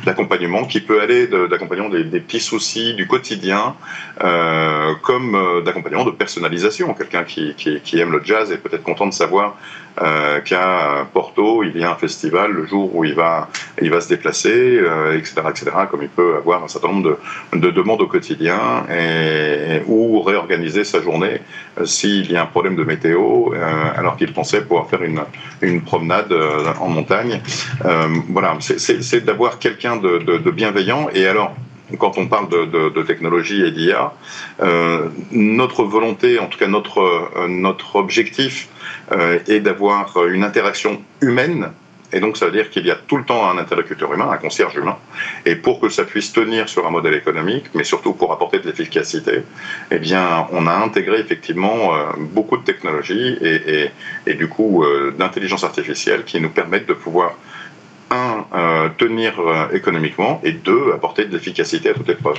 d'accompagnement 0.04 0.64
qui 0.64 0.80
peut 0.80 1.00
aller 1.00 1.26
d'accompagnement 1.26 1.88
des, 1.88 2.04
des, 2.04 2.20
petits 2.20 2.40
soucis 2.40 2.94
du 2.94 3.06
quotidien, 3.06 3.74
euh, 4.22 4.94
comme 5.02 5.34
euh, 5.34 5.62
d'accompagnement 5.62 6.04
de 6.04 6.10
personnalisation. 6.10 6.92
Quelqu'un 6.92 7.24
qui, 7.24 7.54
qui, 7.54 7.80
qui, 7.80 7.98
aime 7.98 8.12
le 8.12 8.22
jazz 8.22 8.52
est 8.52 8.58
peut-être 8.58 8.82
content 8.82 9.06
de 9.06 9.14
savoir 9.14 9.56
euh, 10.02 10.40
qu'à 10.40 11.06
Porto, 11.12 11.62
il 11.62 11.76
y 11.76 11.84
a 11.84 11.90
un 11.90 11.96
festival 11.96 12.52
le 12.52 12.66
jour 12.66 12.94
où 12.94 13.04
il 13.04 13.14
va, 13.14 13.48
il 13.80 13.90
va 13.90 14.00
se 14.00 14.08
déplacer, 14.08 14.80
etc., 15.14 15.34
euh, 15.38 15.50
etc., 15.50 15.70
comme 15.90 16.02
il 16.02 16.08
peut 16.08 16.36
avoir 16.36 16.62
un 16.62 16.68
certain 16.68 16.88
nombre 16.88 17.18
de, 17.52 17.58
de 17.58 17.70
demandes 17.70 18.00
au 18.02 18.06
quotidien, 18.06 18.86
et, 18.90 19.82
ou 19.86 20.20
réorganiser 20.22 20.84
sa 20.84 21.02
journée 21.02 21.40
euh, 21.78 21.84
s'il 21.84 22.30
y 22.30 22.36
a 22.36 22.42
un 22.42 22.46
problème 22.46 22.76
de 22.76 22.84
météo, 22.84 23.52
alors 23.96 24.16
qu'il 24.16 24.32
pensait 24.32 24.62
pouvoir 24.62 24.88
faire 24.88 25.02
une, 25.02 25.22
une 25.62 25.82
promenade 25.82 26.32
en 26.80 26.88
montagne. 26.88 27.40
voilà, 28.28 28.56
c'est 28.60 29.24
d'avoir 29.24 29.58
quelqu'un 29.58 29.96
de, 29.96 30.18
de, 30.18 30.38
de 30.38 30.50
bienveillant, 30.50 31.08
et 31.14 31.26
alors, 31.26 31.54
quand 31.96 32.18
on 32.18 32.26
parle 32.26 32.48
de, 32.48 33.02
technologie 33.02 33.64
et 33.64 33.70
d'IA, 33.70 34.12
euh, 34.60 35.08
notre 35.30 35.84
volonté, 35.84 36.38
en 36.38 36.46
tout 36.46 36.58
cas 36.58 36.66
notre, 36.66 37.00
euh, 37.00 37.74
objectif, 37.94 38.68
euh, 39.12 39.38
est 39.48 39.60
d'avoir 39.60 40.26
une 40.26 40.44
interaction 40.44 41.02
humaine. 41.22 41.70
Et 42.12 42.20
donc, 42.20 42.38
ça 42.38 42.46
veut 42.46 42.52
dire 42.52 42.70
qu'il 42.70 42.86
y 42.86 42.90
a 42.90 42.94
tout 42.94 43.18
le 43.18 43.24
temps 43.24 43.50
un 43.50 43.58
interlocuteur 43.58 44.12
humain, 44.14 44.30
un 44.30 44.38
concierge 44.38 44.74
humain. 44.76 44.96
Et 45.44 45.56
pour 45.56 45.78
que 45.78 45.90
ça 45.90 46.04
puisse 46.04 46.32
tenir 46.32 46.66
sur 46.68 46.86
un 46.86 46.90
modèle 46.90 47.14
économique, 47.14 47.66
mais 47.74 47.84
surtout 47.84 48.14
pour 48.14 48.32
apporter 48.32 48.60
de 48.60 48.66
l'efficacité, 48.66 49.42
eh 49.90 49.98
bien, 49.98 50.46
on 50.52 50.66
a 50.66 50.72
intégré 50.72 51.20
effectivement 51.20 51.92
beaucoup 52.18 52.56
de 52.56 52.64
technologies 52.64 53.36
et, 54.26 54.34
du 54.34 54.48
coup 54.48 54.86
d'intelligence 55.18 55.64
artificielle 55.64 56.24
qui 56.24 56.40
nous 56.40 56.48
permettent 56.48 56.88
de 56.88 56.94
pouvoir 56.94 57.32
un, 58.10 58.44
euh, 58.54 58.88
tenir 58.96 59.38
euh, 59.40 59.68
économiquement 59.72 60.40
et 60.42 60.52
deux, 60.52 60.92
apporter 60.94 61.24
de 61.24 61.32
l'efficacité 61.32 61.90
à 61.90 61.94
toute 61.94 62.08
épreuve. 62.08 62.36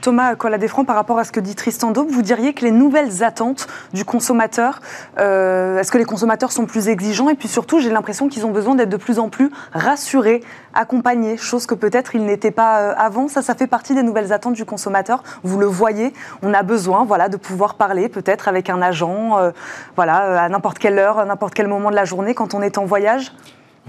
Thomas 0.00 0.36
Colladefranc, 0.36 0.84
par 0.84 0.94
rapport 0.94 1.18
à 1.18 1.24
ce 1.24 1.32
que 1.32 1.40
dit 1.40 1.56
Tristan 1.56 1.90
Daube, 1.90 2.08
vous 2.08 2.22
diriez 2.22 2.54
que 2.54 2.64
les 2.64 2.70
nouvelles 2.70 3.24
attentes 3.24 3.66
du 3.92 4.04
consommateur, 4.04 4.80
euh, 5.18 5.80
est-ce 5.80 5.90
que 5.90 5.98
les 5.98 6.04
consommateurs 6.04 6.52
sont 6.52 6.66
plus 6.66 6.88
exigeants? 6.88 7.28
Et 7.28 7.34
puis 7.34 7.48
surtout, 7.48 7.80
j'ai 7.80 7.90
l'impression 7.90 8.28
qu'ils 8.28 8.46
ont 8.46 8.52
besoin 8.52 8.76
d'être 8.76 8.88
de 8.88 8.96
plus 8.96 9.18
en 9.18 9.28
plus 9.28 9.50
rassurés, 9.72 10.42
accompagnés, 10.72 11.36
chose 11.36 11.66
que 11.66 11.74
peut-être 11.74 12.14
ils 12.14 12.24
n'étaient 12.24 12.52
pas 12.52 12.90
avant. 12.92 13.26
Ça, 13.26 13.42
ça 13.42 13.56
fait 13.56 13.66
partie 13.66 13.94
des 13.94 14.04
nouvelles 14.04 14.32
attentes 14.32 14.54
du 14.54 14.64
consommateur. 14.64 15.24
Vous 15.42 15.58
le 15.58 15.66
voyez, 15.66 16.14
on 16.42 16.54
a 16.54 16.62
besoin 16.62 17.04
voilà, 17.04 17.28
de 17.28 17.36
pouvoir 17.36 17.74
parler 17.74 18.08
peut-être 18.08 18.46
avec 18.46 18.70
un 18.70 18.80
agent 18.80 19.36
voilà, 19.96 20.44
à 20.44 20.48
n'importe 20.48 20.78
quelle 20.78 20.98
heure, 20.98 21.18
à 21.18 21.24
n'importe 21.24 21.54
quel 21.54 21.66
moment 21.66 21.90
de 21.90 21.96
la 21.96 22.04
journée 22.04 22.34
quand 22.34 22.54
on 22.54 22.62
est 22.62 22.78
en 22.78 22.84
voyage 22.84 23.32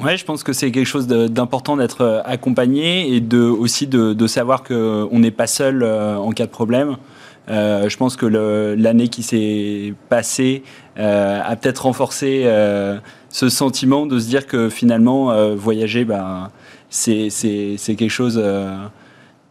Ouais, 0.01 0.15
je 0.15 0.23
pense 0.23 0.43
que 0.43 0.53
c'est 0.53 0.71
quelque 0.71 0.85
chose 0.85 1.07
d'important 1.07 1.75
d'être 1.75 2.01
euh, 2.01 2.21
accompagné 2.23 3.13
et 3.13 3.35
aussi 3.35 3.85
de, 3.85 4.27
savoir 4.27 4.63
qu'on 4.63 5.19
n'est 5.19 5.31
pas 5.31 5.47
seul 5.47 5.83
euh, 5.83 6.15
en 6.15 6.31
cas 6.31 6.45
de 6.45 6.51
problème. 6.51 6.95
Euh, 7.49 7.89
je 7.89 7.97
pense 7.97 8.15
que 8.15 8.25
l'année 8.25 9.09
qui 9.09 9.23
s'est 9.23 9.93
passée 10.07 10.63
euh, 10.99 11.41
a 11.43 11.55
peut-être 11.55 11.79
renforcé 11.85 12.43
euh, 12.45 12.97
ce 13.29 13.49
sentiment 13.49 14.05
de 14.05 14.19
se 14.19 14.27
dire 14.27 14.47
que 14.47 14.69
finalement, 14.69 15.31
euh, 15.31 15.55
voyager, 15.55 16.05
ben, 16.05 16.49
c'est 16.89 17.29
quelque 17.85 18.09
chose 18.09 18.41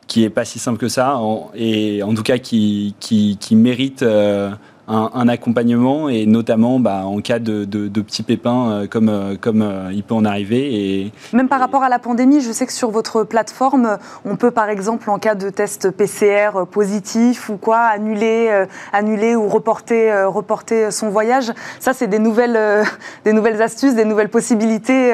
qui 0.06 0.24
est 0.24 0.30
pas 0.30 0.46
si 0.46 0.58
simple 0.58 0.78
que 0.78 0.88
ça, 0.88 1.20
et 1.54 2.02
en 2.02 2.14
tout 2.14 2.22
cas 2.22 2.38
qui 2.38 2.94
mérite 3.50 4.04
un, 4.88 5.28
accompagnement 5.28 6.08
et 6.08 6.24
notamment 6.24 6.80
bah, 6.80 7.02
en 7.04 7.20
cas 7.20 7.38
de, 7.38 7.64
petits 8.00 8.22
pépins 8.22 8.70
euh, 8.70 8.86
comme, 8.86 9.08
euh, 9.08 9.36
comme 9.38 9.62
euh, 9.62 9.90
il 9.92 10.02
peut 10.02 10.14
en 10.14 10.24
arriver. 10.24 11.00
Et, 11.00 11.12
Même 11.32 11.48
par 11.48 11.60
rapport 11.60 11.82
à 11.82 11.88
la 11.88 11.98
pandémie, 11.98 12.40
je 12.40 12.52
sais 12.52 12.66
que 12.66 12.72
sur 12.72 12.90
votre 12.90 13.24
plateforme, 13.24 13.98
on 14.24 14.36
peut 14.36 14.50
par 14.50 14.70
exemple 14.70 15.10
en 15.10 15.18
cas 15.18 15.34
de 15.34 15.50
test 15.50 15.90
PCR 15.90 16.66
positif 16.70 17.50
ou 17.50 17.56
quoi 17.56 17.78
annuler, 17.78 18.64
annuler 18.92 19.36
ou 19.36 19.48
reporter, 19.48 20.26
reporter 20.26 20.90
son 20.90 21.10
voyage. 21.10 21.52
Ça, 21.80 21.92
c'est 21.92 22.06
des 22.06 22.18
nouvelles, 22.18 22.58
des 23.24 23.32
nouvelles 23.32 23.60
astuces, 23.60 23.94
des 23.94 24.04
nouvelles 24.04 24.30
possibilités 24.30 25.12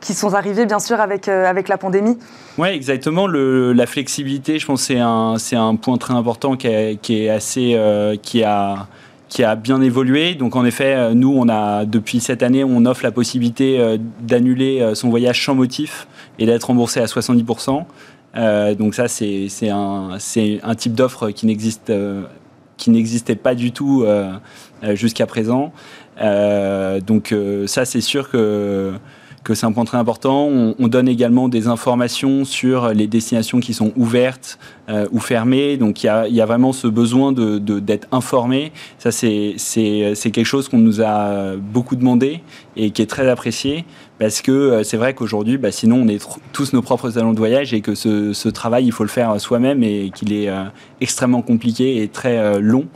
qui 0.00 0.14
sont 0.14 0.34
arrivées 0.34 0.66
bien 0.66 0.80
sûr 0.80 1.00
avec, 1.00 1.28
avec 1.28 1.68
la 1.68 1.78
pandémie. 1.78 2.18
Oui, 2.58 2.68
exactement. 2.68 3.26
Le, 3.26 3.72
la 3.72 3.86
flexibilité, 3.86 4.58
je 4.58 4.66
pense, 4.66 4.82
c'est 4.82 4.98
un, 4.98 5.36
c'est 5.38 5.56
un 5.56 5.76
point 5.76 5.98
très 5.98 6.14
important 6.14 6.56
qui 6.56 6.66
est, 6.66 7.00
qui 7.00 7.24
est 7.24 7.30
assez, 7.30 7.78
qui 8.22 8.42
a 8.42 8.88
qui 9.28 9.42
a 9.42 9.56
bien 9.56 9.80
évolué. 9.80 10.34
Donc 10.34 10.56
en 10.56 10.64
effet, 10.64 10.94
euh, 10.94 11.14
nous, 11.14 11.32
on 11.34 11.48
a 11.48 11.84
depuis 11.84 12.20
cette 12.20 12.42
année, 12.42 12.64
on 12.64 12.84
offre 12.86 13.04
la 13.04 13.12
possibilité 13.12 13.80
euh, 13.80 13.96
d'annuler 14.20 14.80
euh, 14.80 14.94
son 14.94 15.08
voyage 15.10 15.44
sans 15.44 15.54
motif 15.54 16.06
et 16.38 16.46
d'être 16.46 16.64
remboursé 16.64 17.00
à 17.00 17.06
70%. 17.06 17.84
donc 18.76 18.94
ça, 18.94 19.08
c'est 19.08 19.48
un, 19.70 20.18
type 20.76 20.94
d'offre 20.94 21.30
qui 21.30 21.46
n'existe 21.46 21.92
qui 22.76 22.90
n'existait 22.90 23.36
pas 23.36 23.54
du 23.54 23.70
tout 23.70 24.04
jusqu'à 24.94 25.26
présent. 25.26 25.72
donc 26.20 27.32
ça, 27.66 27.84
c'est 27.84 28.00
sûr 28.00 28.28
que 28.30 28.94
que 29.44 29.54
c'est 29.54 29.66
un 29.66 29.72
point 29.72 29.84
très 29.84 29.98
important. 29.98 30.46
On, 30.46 30.88
donne 30.88 31.08
également 31.08 31.48
des 31.48 31.68
informations 31.68 32.44
sur 32.44 32.88
les 32.88 33.06
destinations 33.06 33.60
qui 33.60 33.74
sont 33.74 33.92
ouvertes 33.96 34.58
euh, 34.88 35.06
ou 35.12 35.18
fermées. 35.20 35.76
Donc 35.76 36.02
il 36.02 36.06
y 36.06 36.40
a, 36.40 36.46
vraiment 36.46 36.72
ce 36.72 36.86
besoin 36.86 37.32
d'être 37.32 38.08
informé. 38.10 38.72
Ça, 38.98 39.12
c'est 39.12 39.56
quelque 40.16 40.44
chose 40.44 40.68
qu'on 40.68 40.78
nous 40.78 41.02
a 41.02 41.56
beaucoup 41.56 41.94
demandé 41.94 42.40
et 42.76 42.90
qui 42.90 43.02
est 43.02 43.06
très 43.06 43.28
apprécié 43.28 43.84
parce 44.18 44.40
que 44.40 44.52
euh, 44.52 44.82
c'est 44.82 44.96
vrai 44.96 45.14
qu'aujourd'hui, 45.14 45.58
bah, 45.58 45.72
sinon, 45.72 45.96
on 45.96 46.08
est 46.08 46.24
tous 46.52 46.72
nos 46.72 46.82
propres 46.82 47.10
salons 47.10 47.32
de 47.32 47.38
voyage 47.38 47.74
et 47.74 47.80
que 47.80 47.94
ce, 47.94 48.48
travail, 48.48 48.86
il 48.86 48.92
faut 48.92 49.04
le 49.04 49.10
faire 49.10 49.38
soi-même 49.40 49.82
et 49.82 50.10
qu'il 50.14 50.32
est 50.32 50.48
euh, 50.48 50.64
extrêmement 51.00 51.42
compliqué 51.42 52.02
et 52.02 52.08
très 52.08 52.60
long. 52.60 52.86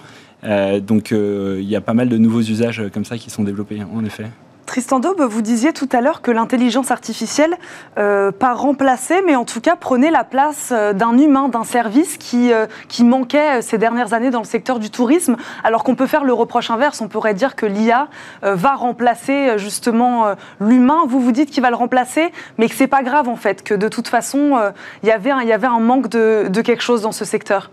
donc 0.80 1.10
il 1.10 1.68
y 1.68 1.76
a 1.76 1.80
pas 1.80 1.94
mal 1.94 2.08
de 2.08 2.16
nouveaux 2.16 2.40
usages 2.40 2.82
comme 2.92 3.04
ça 3.04 3.18
qui 3.18 3.28
sont 3.28 3.42
développés, 3.42 3.80
en 3.94 4.04
effet. 4.04 4.26
Tristan 4.68 5.00
Daube, 5.00 5.22
vous 5.22 5.40
disiez 5.40 5.72
tout 5.72 5.88
à 5.92 6.02
l'heure 6.02 6.20
que 6.20 6.30
l'intelligence 6.30 6.90
artificielle, 6.90 7.56
euh, 7.96 8.30
pas 8.30 8.52
remplaçait, 8.52 9.22
mais 9.22 9.34
en 9.34 9.46
tout 9.46 9.62
cas 9.62 9.76
prenait 9.76 10.10
la 10.10 10.24
place 10.24 10.72
euh, 10.72 10.92
d'un 10.92 11.16
humain, 11.16 11.48
d'un 11.48 11.64
service 11.64 12.18
qui, 12.18 12.52
euh, 12.52 12.66
manquait 13.00 13.62
ces 13.62 13.78
dernières 13.78 14.12
années 14.12 14.30
dans 14.30 14.40
le 14.40 14.44
secteur 14.44 14.78
du 14.78 14.90
tourisme, 14.90 15.36
alors 15.64 15.84
qu'on 15.84 15.94
peut 15.94 16.06
faire 16.06 16.22
le 16.22 16.34
reproche 16.34 16.70
inverse. 16.70 17.00
On 17.00 17.08
pourrait 17.08 17.32
dire 17.32 17.56
que 17.56 17.64
l'IA 17.64 18.08
va 18.42 18.74
remplacer 18.74 19.56
justement 19.56 20.34
l'humain. 20.60 21.04
Vous 21.06 21.20
vous 21.20 21.32
dites 21.32 21.50
qu'il 21.50 21.62
va 21.62 21.70
le 21.70 21.76
remplacer, 21.76 22.30
mais 22.58 22.68
que 22.68 22.74
c'est 22.74 22.88
pas 22.88 23.02
grave 23.02 23.28
en 23.28 23.36
fait, 23.36 23.62
que 23.62 23.72
de 23.72 23.88
toute 23.88 24.08
façon, 24.08 24.60
il 25.02 25.08
y 25.08 25.12
avait 25.12 25.32
il 25.42 25.48
y 25.48 25.52
avait 25.52 25.68
un 25.68 25.80
manque 25.80 26.08
de, 26.08 26.48
de 26.50 26.60
quelque 26.60 26.82
chose 26.82 27.02
dans 27.02 27.12
ce 27.12 27.24
secteur. 27.24 27.70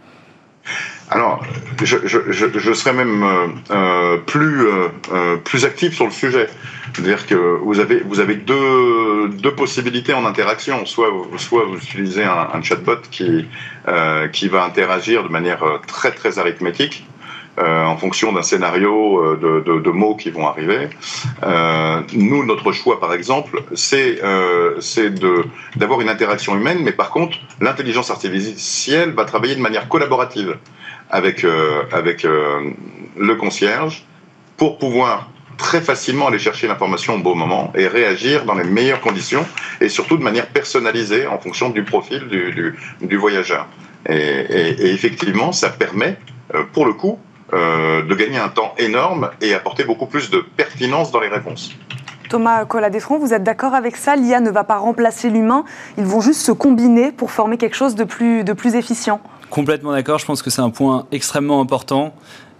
Alors, 1.12 1.45
je, 1.84 1.98
je, 2.05 2.74
serais 2.74 2.93
même 2.93 3.24
plus, 4.25 4.67
plus 5.43 5.65
actif 5.65 5.93
sur 5.93 6.05
le 6.05 6.12
sujet. 6.12 6.48
C'est-à-dire 6.95 7.27
que 7.27 7.36
vous 7.36 7.79
avez, 7.79 8.00
vous 8.00 8.22
avez 8.22 8.36
deux, 8.36 9.27
deux 9.29 9.53
possibilités 9.53 10.13
en 10.13 10.25
interaction. 10.25 10.86
Soit, 10.86 11.10
soit 11.38 11.65
vous 11.65 11.77
utilisez 11.77 12.24
un, 12.24 12.62
chatbot 12.62 13.01
qui, 13.12 13.48
euh, 13.88 14.29
qui 14.29 14.48
va 14.48 14.63
interagir 14.63 15.24
de 15.24 15.27
manière 15.27 15.63
euh, 15.63 15.77
très 15.88 16.12
très 16.12 16.39
arithmétique. 16.39 17.05
Euh, 17.57 17.85
en 17.85 17.95
fonction 17.95 18.33
d'un 18.33 18.41
scénario 18.41 19.38
de, 19.38 19.79
de, 19.79 19.89
mots 19.89 20.15
qui 20.15 20.29
vont 20.29 20.45
arriver. 20.45 20.89
Euh, 21.43 22.01
nous, 22.13 22.45
notre 22.45 22.74
choix, 22.74 23.00
par 23.00 23.13
exemple, 23.13 23.63
c'est 23.74 24.21
euh, 24.24 24.77
d'avoir 25.77 26.01
une 26.01 26.09
interaction 26.09 26.53
humaine, 26.55 26.79
mais 26.81 26.91
par 26.91 27.12
contre, 27.12 27.38
l'intelligence 27.62 28.12
artificielle 28.12 29.12
va 29.12 29.24
travailler 29.24 29.55
de 29.55 29.62
manière 29.62 29.88
collaborative 29.88 30.57
avec, 31.09 31.45
avec 31.93 32.24
le 32.24 33.35
concierge 33.35 34.03
pour 34.57 34.77
pouvoir 34.77 35.29
très 35.57 35.81
facilement 35.81 36.27
aller 36.27 36.39
chercher 36.39 36.67
l'information 36.67 37.15
au 37.15 37.19
bon 37.19 37.35
moment 37.35 37.71
et 37.75 37.88
réagir 37.88 38.45
dans 38.45 38.55
les 38.55 38.63
meilleures 38.63 39.01
conditions 39.01 39.45
et 39.81 39.89
surtout 39.89 40.17
de 40.17 40.24
manière 40.24 40.47
personnalisée 40.47 41.27
en 41.27 41.39
fonction 41.39 41.69
du 41.69 41.83
profil 41.83 42.27
du, 42.27 43.17
voyageur. 43.17 43.67
Et, 44.07 44.91
effectivement, 44.93 45.51
ça 45.51 45.69
permet, 45.69 46.17
euh, 46.53 46.63
pour 46.74 46.85
le 46.85 46.93
coup, 46.93 47.19
euh, 47.53 48.01
de 48.03 48.15
gagner 48.15 48.37
un 48.37 48.49
temps 48.49 48.73
énorme 48.77 49.29
et 49.41 49.53
apporter 49.53 49.83
beaucoup 49.83 50.07
plus 50.07 50.29
de 50.29 50.43
pertinence 50.57 51.11
dans 51.11 51.19
les 51.19 51.27
réponses. 51.27 51.71
Thomas 52.29 52.65
Collat-Desfrancs, 52.65 53.19
vous 53.19 53.33
êtes 53.33 53.43
d'accord 53.43 53.75
avec 53.75 53.95
ça? 53.95 54.15
L'IA 54.15 54.39
ne 54.39 54.49
va 54.49 54.63
pas 54.63 54.77
remplacer 54.77 55.29
l'humain, 55.29 55.63
ils 55.97 56.05
vont 56.05 56.21
juste 56.21 56.41
se 56.41 56.51
combiner 56.51 57.11
pour 57.11 57.31
former 57.31 57.57
quelque 57.57 57.75
chose 57.75 57.95
de 57.95 58.03
plus, 58.03 58.43
de 58.43 58.53
plus 58.53 58.75
efficient 58.75 59.21
Complètement 59.49 59.91
d'accord, 59.91 60.19
je 60.19 60.25
pense 60.25 60.41
que 60.41 60.49
c'est 60.49 60.61
un 60.61 60.71
point 60.71 61.05
extrêmement 61.11 61.61
important. 61.61 62.13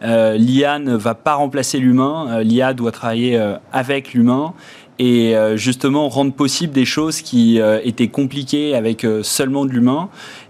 Euh, 0.04 0.38
L'IA 0.38 0.80
ne 0.80 0.96
va 0.96 1.16
pas 1.16 1.34
remplacer 1.34 1.80
l'humain, 1.80 2.28
euh, 2.30 2.44
l'IA 2.44 2.74
doit 2.74 2.92
travailler 2.92 3.38
euh, 3.38 3.56
avec 3.72 4.14
l'humain 4.14 4.54
et 4.98 5.36
justement 5.56 6.08
rendre 6.08 6.32
possible 6.32 6.72
des 6.72 6.86
choses 6.86 7.22
qui 7.22 7.60
étaient 7.84 8.08
compliquées 8.08 8.76
avec 8.76 9.06
seulement 9.24 9.66
de 9.66 9.72
l'humain. 9.72 10.08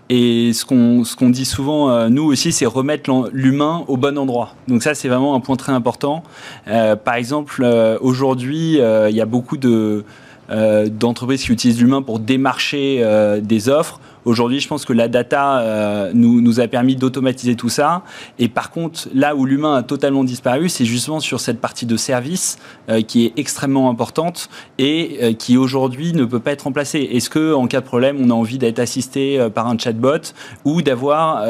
Et 0.10 0.52
ce 0.54 0.66
qu'on 0.66 1.30
dit 1.30 1.46
souvent, 1.46 2.10
nous 2.10 2.24
aussi, 2.24 2.52
c'est 2.52 2.68
remettre 2.68 3.10
l'humain 3.34 3.84
au 3.88 3.98
bon 3.98 4.18
endroit. 4.18 4.54
Donc 4.68 4.84
ça, 4.84 4.94
c'est 4.94 5.08
vraiment 5.08 5.34
un 5.34 5.40
point 5.40 5.56
très 5.56 5.72
important. 5.72 6.22
par 6.66 7.16
exemple, 7.16 7.66
aujourd'hui, 8.02 8.74
il 8.74 9.16
y 9.16 9.22
a 9.22 9.26
beaucoup 9.26 9.58
de 9.58 10.04
d'entreprises 10.50 11.44
qui 11.44 11.52
utilisent 11.52 11.82
l'humain 11.82 12.04
pour 12.04 12.20
démarcher 12.20 13.04
des 13.42 13.70
offres. 13.70 14.00
Aujourd'hui, 14.26 14.60
je 14.60 14.68
pense 14.68 14.86
que 14.86 14.94
la 14.94 15.08
data 15.08 15.60
euh, 15.60 16.12
nous, 16.16 16.42
nous, 16.42 16.60
a 16.60 16.68
permis 16.68 16.96
d'automatiser 16.96 17.56
tout 17.56 17.70
ça. 17.70 18.02
Et 18.40 18.48
par 18.48 18.72
contre, 18.72 19.08
là 19.14 19.36
où 19.36 19.46
l'humain 19.46 19.76
a 19.76 19.84
totalement 19.84 20.24
disparu, 20.24 20.68
c'est 20.68 20.86
justement 20.86 21.20
sur 21.20 21.40
cette 21.40 21.62
partie 21.62 21.86
de 21.86 21.96
service 21.96 22.58
euh, 22.90 23.04
qui 23.04 23.26
est 23.26 23.34
extrêmement 23.38 23.88
importante 23.88 24.50
et 24.80 25.20
euh, 25.22 25.34
qui 25.34 25.58
aujourd'hui 25.58 26.14
ne 26.14 26.26
peut 26.26 26.40
pas 26.40 26.52
être 26.52 26.64
remplacée. 26.64 27.08
Est-ce 27.12 27.30
que 27.30 27.54
en 27.54 27.68
cas 27.68 27.82
de 27.82 27.86
problème, 27.86 28.18
on 28.20 28.32
a 28.32 28.34
envie 28.34 28.58
d'être 28.58 28.80
assisté 28.80 29.48
par 29.54 29.68
un 29.68 29.78
chatbot 29.78 30.34
ou 30.64 30.82
d'avoir 30.82 31.44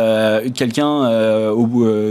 quelqu'un 0.54 1.10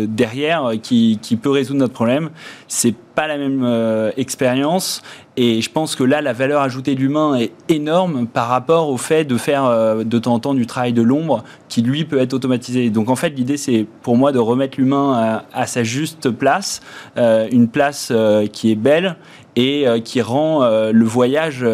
derrière 0.09 0.73
qui, 0.83 1.18
qui, 1.21 1.37
peut 1.37 1.50
résoudre 1.50 1.80
notre 1.80 1.92
problème? 1.92 2.30
C'est 2.68 2.94
pas 3.14 3.26
la 3.26 3.37
même 3.37 4.12
expérience. 4.16 5.02
Et 5.36 5.60
je 5.62 5.70
pense 5.70 5.96
que 5.96 6.04
là, 6.04 6.20
la 6.20 6.32
valeur 6.32 6.62
ajoutée 6.62 6.94
de 6.94 7.00
l'humain 7.00 7.34
est 7.34 7.52
énorme 7.68 8.26
par 8.26 8.48
rapport 8.48 8.88
au 8.88 8.96
fait 8.96 9.24
de 9.24 9.36
faire 9.36 10.04
de 10.04 10.18
temps 10.18 10.34
en 10.34 10.38
temps 10.38 10.54
du 10.54 10.66
travail 10.66 10.92
de 10.92 11.02
l'ombre 11.02 11.42
qui, 11.68 11.82
lui, 11.82 12.04
peut 12.04 12.18
être 12.18 12.34
automatisé. 12.34 12.90
Donc, 12.90 13.08
en 13.08 13.16
fait, 13.16 13.30
l'idée, 13.30 13.56
c'est 13.56 13.86
pour 14.02 14.16
moi 14.16 14.30
de 14.30 14.38
remettre 14.38 14.78
l'humain 14.78 15.42
à, 15.52 15.66
sa 15.66 15.82
juste 15.82 16.30
place, 16.30 16.82
euh, 17.16 17.48
une 17.50 17.68
place 17.68 18.10
euh, 18.10 18.46
qui 18.46 18.70
est 18.70 18.76
belle 18.76 19.16
et 19.56 19.86
euh, 19.86 20.00
qui 20.00 20.20
rend 20.20 20.64
le 20.64 21.04
voyage, 21.04 21.64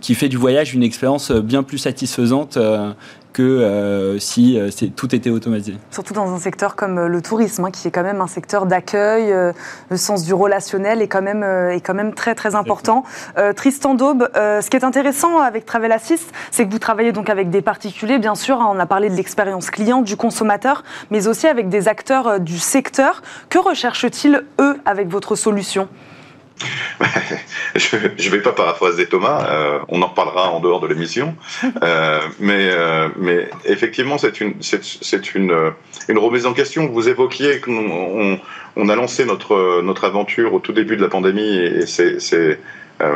qui 0.00 0.14
fait 0.14 0.28
du 0.28 0.36
voyage 0.36 0.74
une 0.74 0.82
expérience 0.82 1.30
bien 1.32 1.62
plus 1.62 1.78
satisfaisante 1.78 2.58
que 3.36 3.42
euh, 3.42 4.18
si 4.18 4.58
euh, 4.58 4.70
tout 4.96 5.14
était 5.14 5.28
automatisé. 5.28 5.76
Surtout 5.90 6.14
dans 6.14 6.32
un 6.32 6.38
secteur 6.38 6.74
comme 6.74 6.96
euh, 6.96 7.06
le 7.06 7.20
tourisme, 7.20 7.66
hein, 7.66 7.70
qui 7.70 7.86
est 7.86 7.90
quand 7.90 8.02
même 8.02 8.22
un 8.22 8.26
secteur 8.26 8.64
d'accueil, 8.64 9.30
le 9.90 9.96
sens 9.98 10.24
du 10.24 10.32
relationnel 10.32 11.02
est 11.02 11.08
quand 11.08 11.20
même, 11.20 12.14
très 12.14 12.54
important. 12.54 13.04
Tristan 13.54 13.94
Daube, 13.94 14.28
ce 14.34 14.70
qui 14.70 14.76
est 14.76 14.84
intéressant 14.84 15.38
avec 15.38 15.66
Travel 15.66 15.92
Assist, 15.92 16.32
c'est 16.50 16.66
que 16.66 16.72
vous 16.72 16.78
travaillez 16.78 17.12
donc 17.12 17.28
avec 17.28 17.50
des 17.50 17.60
particuliers, 17.60 18.18
bien 18.18 18.34
sûr, 18.34 18.60
hein, 18.60 18.68
on 18.72 18.78
a 18.78 18.86
parlé 18.86 19.10
de 19.10 19.14
l'expérience 19.14 19.70
client, 19.70 20.00
du 20.00 20.16
consommateur, 20.16 20.82
mais 21.10 21.28
aussi 21.28 21.46
avec 21.46 21.68
des 21.68 21.88
acteurs 21.88 22.40
du 22.40 22.58
secteur. 22.58 23.22
Que 23.50 23.58
recherchent-ils, 23.58 24.44
eux, 24.60 24.78
avec 24.86 25.08
votre 25.08 25.34
solution? 25.34 25.88
je 27.76 27.96
ne 27.96 28.30
vais 28.30 28.40
pas 28.40 28.52
paraphraser 28.52 29.06
Thomas, 29.06 29.46
euh, 29.50 29.78
on 29.88 30.02
en 30.02 30.06
reparlera 30.06 30.50
en 30.50 30.60
dehors 30.60 30.80
de 30.80 30.86
l'émission, 30.86 31.34
euh, 31.82 32.20
mais, 32.40 32.70
euh, 32.70 33.08
mais 33.16 33.48
effectivement 33.64 34.16
c'est 34.18 34.40
une, 34.40 34.54
remise 36.08 36.46
en 36.46 36.54
question. 36.54 36.86
Vous 36.86 37.08
évoquiez 37.08 37.60
qu'on 37.60 38.38
on, 38.76 38.88
a 38.88 38.96
lancé 38.96 39.24
notre, 39.24 40.04
aventure 40.04 40.54
au 40.54 40.60
tout 40.60 40.72
début 40.72 40.96
de 40.96 41.02
la 41.02 41.08
pandémie 41.08 41.56
et 41.58 41.86
c'est, 41.86 42.20
c'est 42.20 42.58
ça 42.98 43.10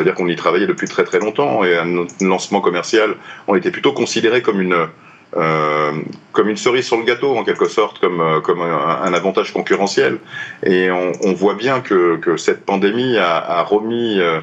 veut 0.00 0.04
dire 0.04 0.14
qu'on 0.14 0.28
y 0.28 0.36
travaillait 0.36 0.66
depuis 0.66 0.86
très 0.86 1.04
très 1.04 1.18
longtemps 1.18 1.64
et 1.64 1.74
à 1.74 1.86
notre 1.86 2.22
lancement 2.22 2.60
commercial, 2.60 3.14
on 3.48 3.54
était 3.54 3.70
plutôt 3.70 3.92
considéré 3.92 4.42
comme 4.42 4.60
une 4.60 4.88
euh, 5.34 5.92
comme 6.32 6.48
une 6.48 6.56
cerise 6.56 6.86
sur 6.86 6.96
le 6.96 7.04
gâteau 7.04 7.36
en 7.36 7.44
quelque 7.44 7.66
sorte, 7.68 7.98
comme, 7.98 8.20
euh, 8.20 8.40
comme 8.40 8.60
un, 8.62 9.12
avantage 9.12 9.52
concurrentiel. 9.52 10.18
Et 10.62 10.90
on, 10.90 11.12
on 11.22 11.32
voit 11.32 11.54
bien 11.54 11.80
que, 11.80 12.16
que, 12.16 12.36
cette 12.36 12.64
pandémie 12.64 13.16
a, 13.18 13.36
a 13.36 13.62
remis, 13.62 14.20
euh, 14.20 14.40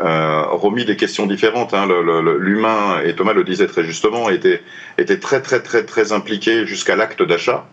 euh 0.00 0.42
remis 0.50 0.84
des 0.84 0.96
questions 0.96 1.26
différentes. 1.26 1.72
Hein. 1.72 1.88
L'humain, 2.38 3.00
et 3.04 3.14
Thomas 3.14 3.32
le 3.32 3.44
disait 3.44 3.66
très 3.66 3.84
justement, 3.84 4.28
était, 4.28 4.62
était 4.98 5.18
très 5.18 5.40
très 5.40 5.62
très 5.62 5.84
très 5.84 6.12
impliqué 6.12 6.66
jusqu'à 6.66 6.96
l'acte 6.96 7.22
d'achat. 7.22 7.66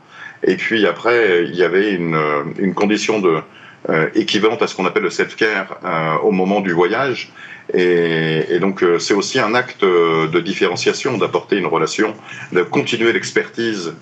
Et 0.45 0.55
puis 0.55 0.87
après, 0.87 1.43
il 1.43 1.55
y 1.55 1.63
avait 1.63 1.91
une, 1.91 2.17
une 2.59 2.73
condition 2.73 3.19
de, 3.19 3.41
euh, 3.89 4.07
équivalente 4.15 4.61
à 4.61 4.67
ce 4.67 4.75
qu'on 4.75 4.85
appelle 4.85 5.03
le 5.03 5.09
self-care 5.09 5.77
euh, 5.83 6.15
au 6.23 6.31
moment 6.31 6.61
du 6.61 6.71
voyage. 6.71 7.31
Et, 7.73 8.45
et 8.49 8.59
donc 8.59 8.81
euh, 8.81 8.97
c'est 8.97 9.13
aussi 9.13 9.39
un 9.39 9.53
acte 9.55 9.83
de 9.83 10.39
différenciation, 10.39 11.17
d'apporter 11.17 11.57
une 11.57 11.65
relation, 11.65 12.13
de 12.53 12.61
continuer 12.61 13.11
l'expertise 13.11 13.93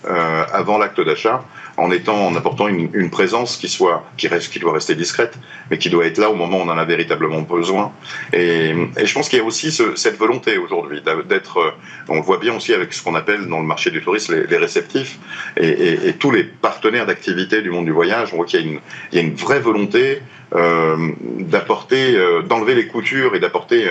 avant 0.54 0.78
l'acte 0.78 1.02
d'achat, 1.02 1.44
en 1.82 1.90
étant, 1.90 2.28
en 2.28 2.36
apportant 2.36 2.68
une, 2.68 3.10
présence 3.10 3.58
qui 3.58 3.68
soit, 3.68 4.06
qui 4.16 4.28
reste, 4.28 4.54
qui 4.54 4.60
doit 4.60 4.74
rester 4.74 4.94
discrète, 4.94 5.34
mais 5.70 5.80
qui 5.80 5.90
doit 5.90 6.06
être 6.06 6.20
là 6.20 6.30
au 6.30 6.36
moment 6.36 6.60
où 6.60 6.62
on 6.62 6.70
en 6.70 6.78
a 6.78 6.86
véritablement 6.86 7.42
besoin. 7.42 7.92
Et, 8.34 8.74
je 9.04 9.14
pense 9.14 9.30
qu'il 9.30 9.40
y 9.40 9.42
a 9.42 9.46
aussi 9.46 9.72
ce, 9.72 9.96
cette 9.96 10.18
volonté 10.18 10.60
aujourd'hui 10.60 11.02
d'être, 11.28 11.74
on 12.08 12.16
le 12.16 12.22
voit 12.22 12.38
bien 12.38 12.56
aussi 12.56 12.74
avec 12.74 12.94
ce 12.94 13.04
qu'on 13.04 13.16
appelle 13.16 13.48
dans 13.48 13.60
le 13.60 13.66
marché 13.66 13.90
du 13.90 14.02
tourisme 14.02 14.36
les, 14.48 14.58
réceptifs 14.58 15.18
et, 15.58 16.14
tous 16.20 16.30
les 16.30 16.44
partenaires 16.44 17.08
d'activité 17.08 17.64
du 17.64 17.72
monde 17.72 17.86
du 17.86 17.92
voyage. 17.92 18.30
On 18.34 18.38
voit 18.38 18.46
qu'il 18.46 18.62
y 18.62 18.64
a 18.64 18.68
une, 18.68 18.80
il 19.12 19.16
y 19.18 19.20
a 19.20 19.24
une 19.24 19.36
vraie 19.36 19.60
volonté 19.60 20.22
d'apporter, 20.54 22.18
d'enlever 22.48 22.76
les 22.76 22.88
coutures 22.88 23.36
et 23.36 23.40
d'apporter 23.40 23.86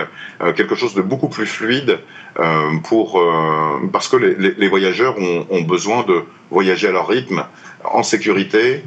quelque 0.57 0.75
chose 0.75 0.95
de 0.95 1.00
beaucoup 1.00 1.29
plus 1.29 1.47
fluide 1.47 2.00
pour, 2.85 3.23
parce 3.93 4.09
que 4.09 4.17
les, 4.17 4.69
voyageurs 4.69 5.17
ont, 5.19 5.62
besoin 5.62 6.02
de 6.05 6.23
voyager 6.50 6.88
à 6.88 6.93
leur 6.93 7.09
rythme, 7.09 7.45
en 7.85 8.02
sécurité. 8.02 8.83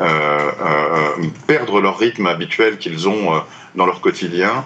Euh, 0.00 0.50
euh, 0.60 1.12
perdre 1.46 1.80
leur 1.80 1.96
rythme 1.98 2.26
habituel 2.26 2.78
qu'ils 2.78 3.08
ont 3.08 3.32
euh, 3.32 3.38
dans 3.76 3.86
leur 3.86 4.00
quotidien, 4.00 4.64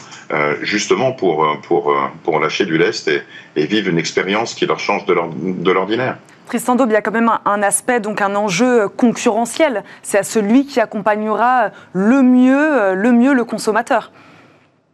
justement 0.60 1.12
pour, 1.12 1.58
pour, 1.62 1.96
pour 2.24 2.40
lâcher 2.40 2.66
du 2.66 2.76
lest 2.76 3.10
et 3.56 3.66
vivre 3.66 3.88
une 3.88 3.98
expérience 3.98 4.52
qui 4.52 4.66
leur 4.66 4.78
change 4.78 5.06
de 5.06 5.72
l'ordinaire. 5.72 6.18
Tristan 6.48 6.76
il 6.78 6.92
y 6.92 6.96
a 6.96 7.02
quand 7.02 7.12
même 7.12 7.30
un 7.44 7.62
aspect, 7.62 8.00
donc 8.00 8.22
un 8.22 8.34
enjeu 8.34 8.88
concurrentiel. 8.88 9.84
C'est 10.02 10.18
à 10.18 10.22
celui 10.22 10.64
qui 10.64 10.80
accompagnera 10.80 11.70
le 11.92 12.22
mieux 12.22 12.94
le, 12.94 13.12
mieux 13.12 13.34
le 13.34 13.44
consommateur. 13.44 14.10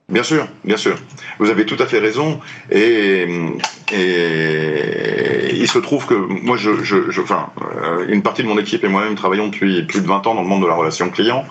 Bien 0.09 0.23
sûr, 0.23 0.47
bien 0.65 0.77
sûr. 0.77 0.97
Vous 1.39 1.49
avez 1.49 1.65
tout 1.65 1.77
à 1.79 1.87
fait 1.87 1.99
raison. 1.99 2.41
Et, 2.71 3.27
il 3.93 5.69
se 5.69 5.79
trouve 5.79 6.05
que 6.05 6.15
moi, 6.15 6.57
je, 6.59 7.21
enfin, 7.21 7.51
euh, 7.63 8.05
une 8.09 8.23
partie 8.23 8.43
de 8.43 8.49
mon 8.49 8.59
équipe 8.59 8.85
et 8.85 8.89
moi-même 8.89 9.15
travaillons 9.15 9.49
depuis 9.49 9.83
plus 9.85 10.03
de 10.03 10.07
20 10.07 10.27
ans 10.27 10.35
dans 10.35 10.43
le 10.43 10.49
monde 10.49 10.63
de 10.63 10.67
la 10.67 10.75
relation 10.75 11.09
client. 11.09 11.45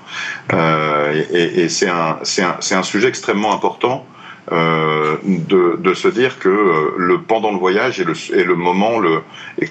Euh, 0.51 1.23
et, 1.31 1.67
c'est 1.69 1.89
un, 1.89 2.19
un, 2.19 2.83
sujet 2.83 3.07
extrêmement 3.07 3.53
important. 3.55 4.05
Euh, 4.51 5.15
de, 5.23 5.93
se 5.93 6.09
dire 6.09 6.37
que 6.37 6.49
euh, 6.49 6.93
le 6.97 7.21
pendant 7.21 7.51
le 7.51 7.57
voyage 7.57 8.01
est 8.01 8.43
le, 8.43 8.55
moment 8.55 8.99
le, 8.99 9.21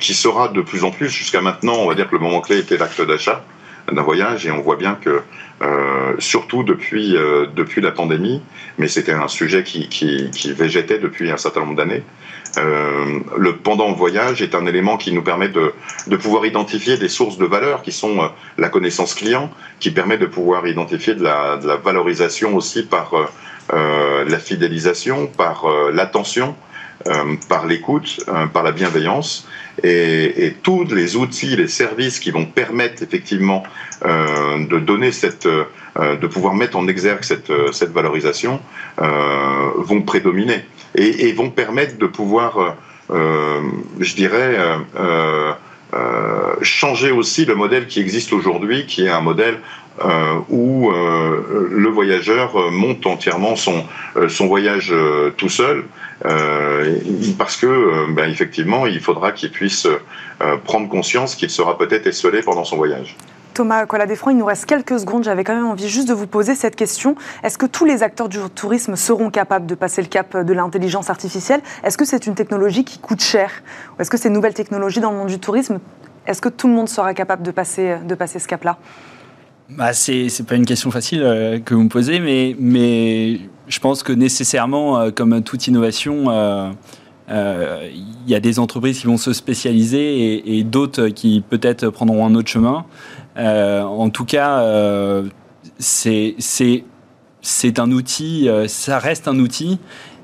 qui 0.00 0.14
sera 0.14 0.48
de 0.48 0.62
plus 0.62 0.82
en 0.82 0.90
plus 0.90 1.10
jusqu'à 1.10 1.42
maintenant 1.42 1.74
on 1.74 1.88
va 1.88 1.94
dire 1.94 2.08
que 2.08 2.14
le 2.14 2.22
moment 2.22 2.40
clé 2.40 2.58
était 2.58 2.78
l'acte 2.78 3.02
d'achat 3.02 3.44
d'un 3.92 4.00
voyage 4.00 4.46
et 4.46 4.50
on 4.50 4.62
voit 4.62 4.76
bien 4.76 4.94
que 4.94 5.20
euh, 5.60 6.14
surtout 6.18 6.62
depuis, 6.62 7.14
depuis 7.54 7.82
la 7.82 7.90
pandémie, 7.90 8.40
mais 8.78 8.88
c'était 8.88 9.12
un 9.12 9.28
sujet 9.28 9.62
qui, 9.62 9.88
qui, 9.88 10.52
végétait 10.52 10.98
depuis 10.98 11.30
un 11.30 11.36
certain 11.36 11.60
nombre 11.60 11.76
d'années. 11.76 12.02
Le 12.56 13.56
pendant 13.56 13.88
le 13.88 13.94
voyage 13.94 14.40
est 14.40 14.54
un 14.54 14.66
élément 14.66 14.96
qui 14.96 15.12
nous 15.12 15.22
permet 15.22 15.48
de, 15.48 15.74
de 16.06 16.16
pouvoir 16.16 16.46
identifier 16.46 16.96
des 16.96 17.08
sources 17.08 17.38
de 17.38 17.44
valeur 17.44 17.82
qui 17.82 17.92
sont 17.92 18.30
la 18.56 18.68
connaissance 18.68 19.14
client, 19.14 19.50
qui 19.80 19.90
permet 19.90 20.16
de 20.16 20.26
pouvoir 20.26 20.66
identifier 20.66 21.14
de 21.14 21.22
la, 21.22 21.56
valorisation 21.76 22.56
aussi 22.56 22.84
par 22.84 23.12
la 23.70 24.38
fidélisation, 24.38 25.26
par 25.26 25.66
l'attention, 25.92 26.54
par 27.48 27.66
l'écoute, 27.66 28.24
par 28.52 28.62
la 28.62 28.72
bienveillance. 28.72 29.46
Et, 29.82 30.46
et, 30.46 30.52
tous 30.52 30.84
les 30.84 31.16
outils, 31.16 31.56
les 31.56 31.68
services 31.68 32.20
qui 32.20 32.30
vont 32.30 32.44
permettre 32.44 33.02
effectivement 33.02 33.62
euh, 34.04 34.66
de 34.66 34.78
donner 34.78 35.12
cette, 35.12 35.46
euh, 35.46 36.16
de 36.16 36.26
pouvoir 36.26 36.54
mettre 36.54 36.76
en 36.76 36.86
exergue 36.88 37.22
cette, 37.22 37.50
euh, 37.50 37.72
cette 37.72 37.92
valorisation 37.92 38.60
euh, 39.00 39.70
vont 39.76 40.02
prédominer 40.02 40.64
et, 40.94 41.28
et, 41.28 41.32
vont 41.32 41.50
permettre 41.50 41.96
de 41.98 42.06
pouvoir, 42.06 42.76
euh, 43.10 43.60
je 43.98 44.14
dirais, 44.14 44.56
changer 46.62 47.10
aussi 47.10 47.44
le 47.44 47.54
modèle 47.54 47.86
qui 47.86 48.00
existe 48.00 48.32
aujourd'hui, 48.32 48.86
qui 48.86 49.04
est 49.04 49.10
un 49.10 49.20
modèle 49.20 49.58
euh, 50.00 50.38
où 50.48 50.90
euh, 50.90 51.68
le 51.70 51.88
voyageur 51.90 52.56
monte 52.70 53.06
entièrement 53.06 53.56
son, 53.56 53.84
son 54.28 54.46
voyage 54.46 54.92
tout 55.36 55.50
seul, 55.50 55.84
euh, 56.24 56.96
parce 57.38 57.56
que, 57.56 58.10
ben, 58.12 58.30
effectivement, 58.30 58.86
il 58.86 59.00
faudra 59.00 59.32
qu'il 59.32 59.50
puisse 59.50 59.86
prendre 60.64 60.88
conscience 60.88 61.34
qu'il 61.34 61.50
sera 61.50 61.76
peut-être 61.76 62.06
esselé 62.06 62.42
pendant 62.42 62.64
son 62.64 62.76
voyage. 62.76 63.16
Thomas 63.52 63.84
Collat-Desfrancs, 63.84 64.32
il 64.32 64.38
nous 64.38 64.46
reste 64.46 64.64
quelques 64.64 64.98
secondes. 64.98 65.24
J'avais 65.24 65.44
quand 65.44 65.54
même 65.54 65.66
envie 65.66 65.88
juste 65.88 66.08
de 66.08 66.14
vous 66.14 66.26
poser 66.26 66.54
cette 66.54 66.74
question. 66.74 67.16
Est-ce 67.42 67.58
que 67.58 67.66
tous 67.66 67.84
les 67.84 68.02
acteurs 68.02 68.30
du 68.30 68.38
tourisme 68.54 68.96
seront 68.96 69.28
capables 69.28 69.66
de 69.66 69.74
passer 69.74 70.00
le 70.00 70.08
cap 70.08 70.36
de 70.36 70.52
l'intelligence 70.54 71.10
artificielle? 71.10 71.60
Est-ce 71.84 71.98
que 71.98 72.06
c'est 72.06 72.26
une 72.26 72.34
technologie 72.34 72.84
qui 72.84 72.98
coûte 72.98 73.20
cher? 73.22 73.50
Ou 73.90 74.00
est-ce 74.00 74.10
que 74.10 74.16
ces 74.16 74.30
nouvelles 74.30 74.54
technologies 74.54 75.00
dans 75.00 75.10
le 75.10 75.18
monde 75.18 75.28
du 75.28 75.38
tourisme, 75.38 75.80
est-ce 76.26 76.40
que 76.40 76.48
tout 76.48 76.66
le 76.66 76.72
monde 76.72 76.88
sera 76.88 77.12
capable 77.12 77.42
de 77.42 77.50
passer, 77.50 77.96
de 78.02 78.14
passer 78.14 78.38
ce 78.38 78.48
cap-là? 78.48 78.78
Bah, 79.76 79.92
c'est 79.92 80.46
pas 80.46 80.54
une 80.54 80.66
question 80.66 80.90
facile 80.90 81.22
euh, 81.22 81.58
que 81.58 81.74
vous 81.74 81.84
me 81.84 81.88
posez, 81.88 82.20
mais, 82.20 82.54
mais 82.58 83.40
je 83.68 83.78
pense 83.80 84.02
que 84.02 84.12
nécessairement, 84.12 84.98
euh, 84.98 85.10
comme 85.10 85.42
toute 85.42 85.66
innovation, 85.66 86.26
euh, 86.28 86.70
il 87.94 88.30
y 88.30 88.34
a 88.34 88.40
des 88.40 88.58
entreprises 88.58 89.00
qui 89.00 89.06
vont 89.06 89.16
se 89.16 89.32
spécialiser 89.32 90.34
et, 90.34 90.58
et 90.58 90.64
d'autres 90.64 91.08
qui 91.08 91.42
peut-être 91.48 91.88
prendront 91.88 92.26
un 92.26 92.34
autre 92.34 92.48
chemin. 92.48 92.84
en 93.36 94.10
tout 94.10 94.24
cas, 94.26 94.62
c'est 95.78 96.34
un 97.78 97.90
outil, 97.92 98.48
ça 98.66 98.98
reste 98.98 99.28
un 99.28 99.38
outil. 99.38 99.78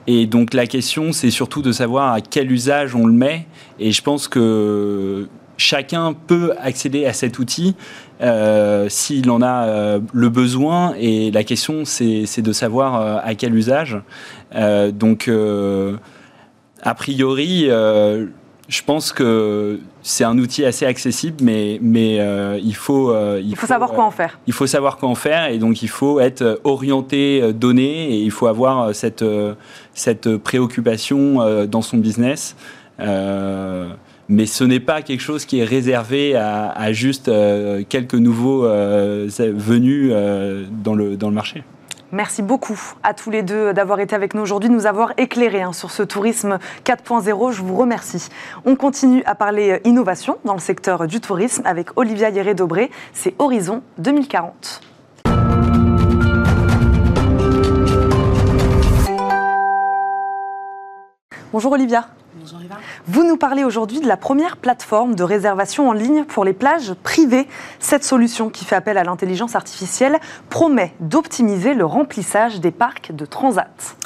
Et 0.07 0.27
donc 0.27 0.55
la 0.55 0.67
question, 0.67 1.13
c'est 1.13 1.31
surtout 1.31 1.63
de 1.63 1.73
savoir 1.73 2.13
à 2.13 2.21
quel 2.21 2.51
usage 2.51 2.95
on 2.95 3.07
le 3.07 3.13
met. 3.13 3.47
Et 3.79 3.93
je 3.93 4.03
pense 4.03 4.27
que 4.27 5.29
chacun 5.59 6.14
peut 6.14 6.55
accéder 6.59 7.05
à 7.05 7.12
cet 7.12 7.38
outil 7.38 7.75
euh, 8.23 8.88
s'il 8.88 9.31
en 9.31 9.42
a 9.42 9.66
euh, 9.66 10.01
le 10.14 10.29
besoin. 10.31 10.94
Et 10.99 11.31
la 11.31 11.44
question, 11.44 11.85
c'est 11.85 12.40
de 12.40 12.53
savoir 12.53 13.01
euh, 13.01 13.18
à 13.23 13.35
quel 13.35 13.55
usage. 13.55 14.01
donc, 14.92 15.31
a 16.83 16.94
priori, 16.94 17.68
je 18.68 18.83
pense 18.85 19.12
que 19.12 19.81
c'est 20.03 20.25
un 20.25 20.38
outil 20.38 20.64
assez 20.64 20.87
accessible, 20.87 21.37
mais, 21.42 21.79
mais 21.83 22.16
il 22.62 22.75
faut... 22.75 23.14
il, 23.38 23.57
faut, 23.57 23.66
savoir 23.66 23.90
quoi 23.90 24.05
en 24.05 24.11
faire. 24.11 24.38
Il 24.47 24.53
faut 24.53 24.66
savoir 24.66 24.97
quoi 24.97 25.09
en 25.09 25.14
faire, 25.14 25.51
et 25.51 25.59
donc 25.59 25.83
il 25.83 25.88
faut 25.88 26.21
être 26.21 26.61
orienté, 26.64 27.53
donné, 27.53 28.14
et 28.14 28.21
il 28.21 28.31
faut 28.31 28.47
avoir 28.47 28.94
cette, 28.94 29.25
cette 29.92 30.37
préoccupation 30.37 31.66
dans 31.66 31.83
son 31.83 31.99
business 31.99 32.57
mais 34.29 34.47
ce 34.47 34.64
n'est 34.64 34.81
pas 34.81 35.03
quelque 35.03 35.21
chose 35.21 35.45
qui 35.45 35.61
est 35.61 35.64
réservé 35.64 36.37
à, 36.37 36.93
juste 36.93 37.29
euh, 37.29 37.83
quelques 37.88 38.14
nouveaux 38.14 38.67
euh, 38.67 39.29
venus 39.38 40.11
euh, 40.12 40.64
dans, 40.71 40.95
le, 40.95 41.17
dans 41.17 41.29
le 41.29 41.35
marché. 41.35 41.64
Merci 42.11 42.43
beaucoup 42.43 42.79
à 43.03 43.12
tous 43.12 43.31
les 43.31 43.43
deux 43.43 43.75
d'avoir 43.75 44.01
été 44.01 44.14
avec 44.14 44.33
nous 44.35 44.41
aujourd'hui, 44.41 44.71
de 44.71 44.75
nous 44.75 44.87
avoir 44.87 45.12
éclairé 45.19 45.61
hein, 45.61 45.75
sur 45.75 45.91
ce 45.91 46.03
tourisme 46.03 46.59
4.0. 46.85 47.53
Je 47.53 47.62
vous 47.62 47.77
remercie. 47.77 48.29
On 48.64 48.77
continue 48.77 49.23
à 49.25 49.35
parler 49.35 49.81
innovation 49.85 50.38
dans 50.45 50.55
le 50.55 50.61
secteur 50.61 51.07
du 51.07 51.21
tourisme 51.21 51.62
avec 51.67 51.88
Olivia 51.97 52.31
Hieré-Dobré. 52.31 52.91
C'est 53.12 53.35
Horizon 53.38 53.83
2040. 53.99 54.81
Bonjour 61.53 61.73
Olivia. 61.73 62.09
Vous 63.07 63.25
nous 63.25 63.37
parlez 63.37 63.65
aujourd'hui 63.65 64.01
de 64.01 64.07
la 64.07 64.17
première 64.17 64.57
plateforme 64.57 65.15
de 65.15 65.23
réservation 65.23 65.89
en 65.89 65.93
ligne 65.93 66.25
pour 66.25 66.45
les 66.45 66.53
plages 66.53 66.95
privées. 67.03 67.47
Cette 67.79 68.05
solution 68.05 68.51
qui 68.51 68.65
fait 68.65 68.77
appel 68.77 68.99
à 68.99 69.05
l'intelligence 69.05 69.55
artificielle 69.55 70.19
promet 70.51 70.95
d'optimiser 71.01 71.75
le 71.75 71.85
remplissage 71.85 72.61
des 72.61 72.71
parcs 72.71 73.13
de 73.13 73.25
transat. 73.25 73.97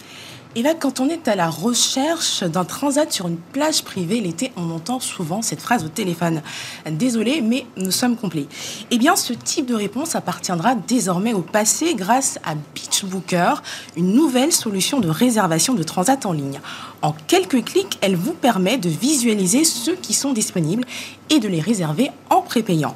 Et 0.54 0.60
là, 0.60 0.74
quand 0.74 1.00
on 1.00 1.08
est 1.08 1.28
à 1.28 1.34
la 1.34 1.48
recherche 1.48 2.42
d'un 2.42 2.64
transat 2.64 3.10
sur 3.10 3.26
une 3.26 3.38
plage 3.38 3.84
privée 3.84 4.20
l'été, 4.20 4.52
on 4.56 4.70
entend 4.70 5.00
souvent 5.00 5.40
cette 5.40 5.62
phrase 5.62 5.82
au 5.82 5.88
téléphone. 5.88 6.42
Désolé, 6.90 7.40
mais 7.40 7.64
nous 7.78 7.90
sommes 7.90 8.16
complets. 8.16 8.46
Eh 8.90 8.98
bien, 8.98 9.16
ce 9.16 9.32
type 9.32 9.64
de 9.64 9.74
réponse 9.74 10.14
appartiendra 10.14 10.74
désormais 10.74 11.32
au 11.32 11.40
passé 11.40 11.94
grâce 11.94 12.38
à 12.44 12.54
Beach 12.54 13.04
Booker, 13.06 13.54
une 13.96 14.12
nouvelle 14.12 14.52
solution 14.52 15.00
de 15.00 15.08
réservation 15.08 15.72
de 15.72 15.82
transat 15.82 16.26
en 16.26 16.32
ligne. 16.32 16.60
En 17.00 17.14
quelques 17.26 17.64
clics, 17.64 17.96
elle 18.02 18.16
vous 18.16 18.34
permet 18.34 18.76
de 18.76 18.90
visualiser 18.90 19.64
ceux 19.64 19.96
qui 19.96 20.12
sont 20.12 20.34
disponibles 20.34 20.84
et 21.30 21.38
de 21.38 21.48
les 21.48 21.62
réserver 21.62 22.10
en 22.28 22.42
prépayant. 22.42 22.94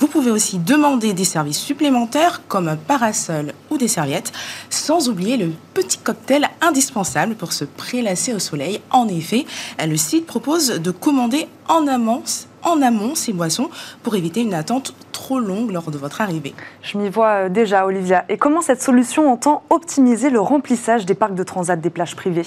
Vous 0.00 0.06
pouvez 0.06 0.30
aussi 0.30 0.58
demander 0.58 1.12
des 1.12 1.24
services 1.24 1.58
supplémentaires 1.58 2.42
comme 2.46 2.68
un 2.68 2.76
parasol 2.76 3.52
ou 3.68 3.78
des 3.78 3.88
serviettes, 3.88 4.32
sans 4.70 5.08
oublier 5.08 5.36
le 5.36 5.50
petit 5.74 5.98
cocktail 5.98 6.48
indispensable 6.60 7.34
pour 7.34 7.52
se 7.52 7.64
prélasser 7.64 8.32
au 8.32 8.38
soleil. 8.38 8.80
En 8.90 9.08
effet, 9.08 9.44
le 9.84 9.96
site 9.96 10.24
propose 10.24 10.68
de 10.68 10.90
commander 10.92 11.48
en 11.66 11.88
amont 11.88 12.22
en 12.62 12.82
amont 12.82 13.14
ces 13.14 13.32
boissons 13.32 13.70
pour 14.02 14.14
éviter 14.14 14.40
une 14.40 14.54
attente 14.54 14.94
trop 15.12 15.40
longue 15.40 15.72
lors 15.72 15.90
de 15.90 15.98
votre 15.98 16.20
arrivée. 16.20 16.54
Je 16.82 16.96
m'y 16.96 17.08
vois 17.08 17.46
euh, 17.46 17.48
déjà, 17.48 17.86
Olivia. 17.86 18.24
Et 18.28 18.38
comment 18.38 18.62
cette 18.62 18.80
solution 18.80 19.30
entend 19.32 19.62
optimiser 19.68 20.30
le 20.30 20.40
remplissage 20.40 21.06
des 21.06 21.14
parcs 21.14 21.34
de 21.34 21.42
transat 21.42 21.80
des 21.80 21.90
plages 21.90 22.14
privées? 22.14 22.46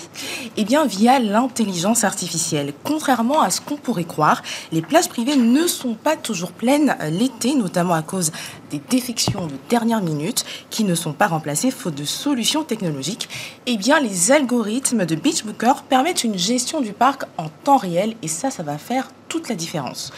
Eh 0.55 0.63
bien, 0.63 0.85
via 0.85 1.19
l'intelligence 1.19 2.03
artificielle. 2.03 2.73
Contrairement 2.83 3.41
à 3.41 3.49
ce 3.49 3.59
qu'on 3.59 3.75
pourrait 3.75 4.05
croire, 4.05 4.41
les 4.71 4.81
plages 4.81 5.09
privées 5.09 5.35
ne 5.35 5.67
sont 5.67 5.95
pas 5.95 6.15
toujours 6.15 6.53
pleines 6.53 6.95
euh, 7.01 7.09
l'été, 7.09 7.55
notamment 7.55 7.93
à 7.93 8.01
cause 8.01 8.31
des 8.69 8.81
défections 8.89 9.47
de 9.47 9.53
dernière 9.69 10.01
minute 10.01 10.45
qui 10.69 10.85
ne 10.85 10.95
sont 10.95 11.13
pas 11.13 11.27
remplacées 11.27 11.71
faute 11.71 11.95
de 11.95 12.05
solutions 12.05 12.63
technologiques. 12.63 13.27
Eh 13.65 13.75
bien, 13.77 13.99
les 13.99 14.31
algorithmes 14.31 15.05
de 15.05 15.15
Beach 15.15 15.43
Booker 15.43 15.73
permettent 15.89 16.23
une 16.23 16.37
gestion 16.37 16.79
du 16.79 16.93
parc 16.93 17.25
en 17.37 17.49
temps 17.63 17.77
réel 17.77 18.15
et 18.21 18.29
ça, 18.29 18.49
ça 18.49 18.63
va 18.63 18.77
faire 18.77 19.09
la 19.49 19.55
différence. 19.55 20.11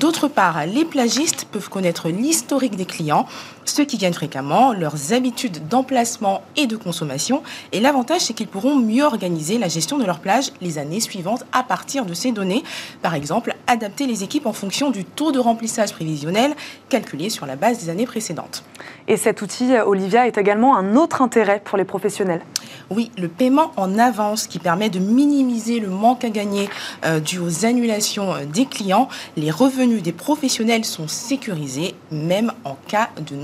D'autre 0.00 0.28
part, 0.28 0.66
les 0.66 0.84
plagistes 0.84 1.46
peuvent 1.50 1.68
connaître 1.68 2.08
l'historique 2.08 2.76
des 2.76 2.86
clients, 2.86 3.26
ceux 3.68 3.84
qui 3.84 3.98
gagnent 3.98 4.12
fréquemment, 4.12 4.72
leurs 4.72 5.12
habitudes 5.12 5.68
d'emplacement 5.68 6.42
et 6.56 6.66
de 6.66 6.76
consommation. 6.76 7.42
Et 7.72 7.80
l'avantage, 7.80 8.22
c'est 8.22 8.34
qu'ils 8.34 8.48
pourront 8.48 8.76
mieux 8.76 9.04
organiser 9.04 9.58
la 9.58 9.68
gestion 9.68 9.98
de 9.98 10.04
leur 10.04 10.20
plage 10.20 10.52
les 10.60 10.78
années 10.78 11.00
suivantes 11.00 11.44
à 11.52 11.62
partir 11.62 12.04
de 12.04 12.14
ces 12.14 12.32
données. 12.32 12.62
Par 13.02 13.14
exemple, 13.14 13.54
adapter 13.66 14.06
les 14.06 14.22
équipes 14.24 14.46
en 14.46 14.52
fonction 14.52 14.90
du 14.90 15.04
taux 15.04 15.32
de 15.32 15.38
remplissage 15.38 15.92
prévisionnel 15.92 16.54
calculé 16.88 17.30
sur 17.30 17.46
la 17.46 17.56
base 17.56 17.78
des 17.78 17.90
années 17.90 18.06
précédentes. 18.06 18.64
Et 19.06 19.16
cet 19.16 19.42
outil, 19.42 19.72
Olivia, 19.86 20.26
est 20.26 20.38
également 20.38 20.76
un 20.76 20.96
autre 20.96 21.22
intérêt 21.22 21.60
pour 21.64 21.78
les 21.78 21.84
professionnels. 21.84 22.42
Oui, 22.90 23.10
le 23.18 23.28
paiement 23.28 23.72
en 23.76 23.98
avance 23.98 24.46
qui 24.46 24.58
permet 24.58 24.88
de 24.88 24.98
minimiser 24.98 25.78
le 25.78 25.88
manque 25.88 26.24
à 26.24 26.30
gagner 26.30 26.70
euh, 27.04 27.20
dû 27.20 27.38
aux 27.38 27.66
annulations 27.66 28.32
euh, 28.32 28.44
des 28.46 28.64
clients. 28.64 29.08
Les 29.36 29.50
revenus 29.50 30.02
des 30.02 30.12
professionnels 30.12 30.84
sont 30.84 31.08
sécurisés, 31.08 31.94
même 32.10 32.52
en 32.64 32.76
cas 32.86 33.10
de 33.20 33.36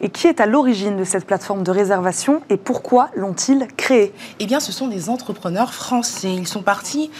Et 0.00 0.08
qui 0.10 0.26
est 0.26 0.40
à 0.40 0.46
l'origine 0.46 0.96
de 0.96 1.04
cette 1.04 1.26
plateforme 1.26 1.62
de 1.62 1.70
réservation 1.70 2.42
et 2.50 2.56
pourquoi 2.56 3.10
l'ont-ils 3.16 3.66
créée? 3.76 4.12
Eh 4.38 4.46
bien, 4.46 4.60
ce 4.60 4.72
sont 4.72 4.88
des 4.88 5.08
entrepreneurs 5.08 5.74
français. 5.74 6.32
Ils 6.34 6.46
sont 6.46 6.62
partis 6.62 7.10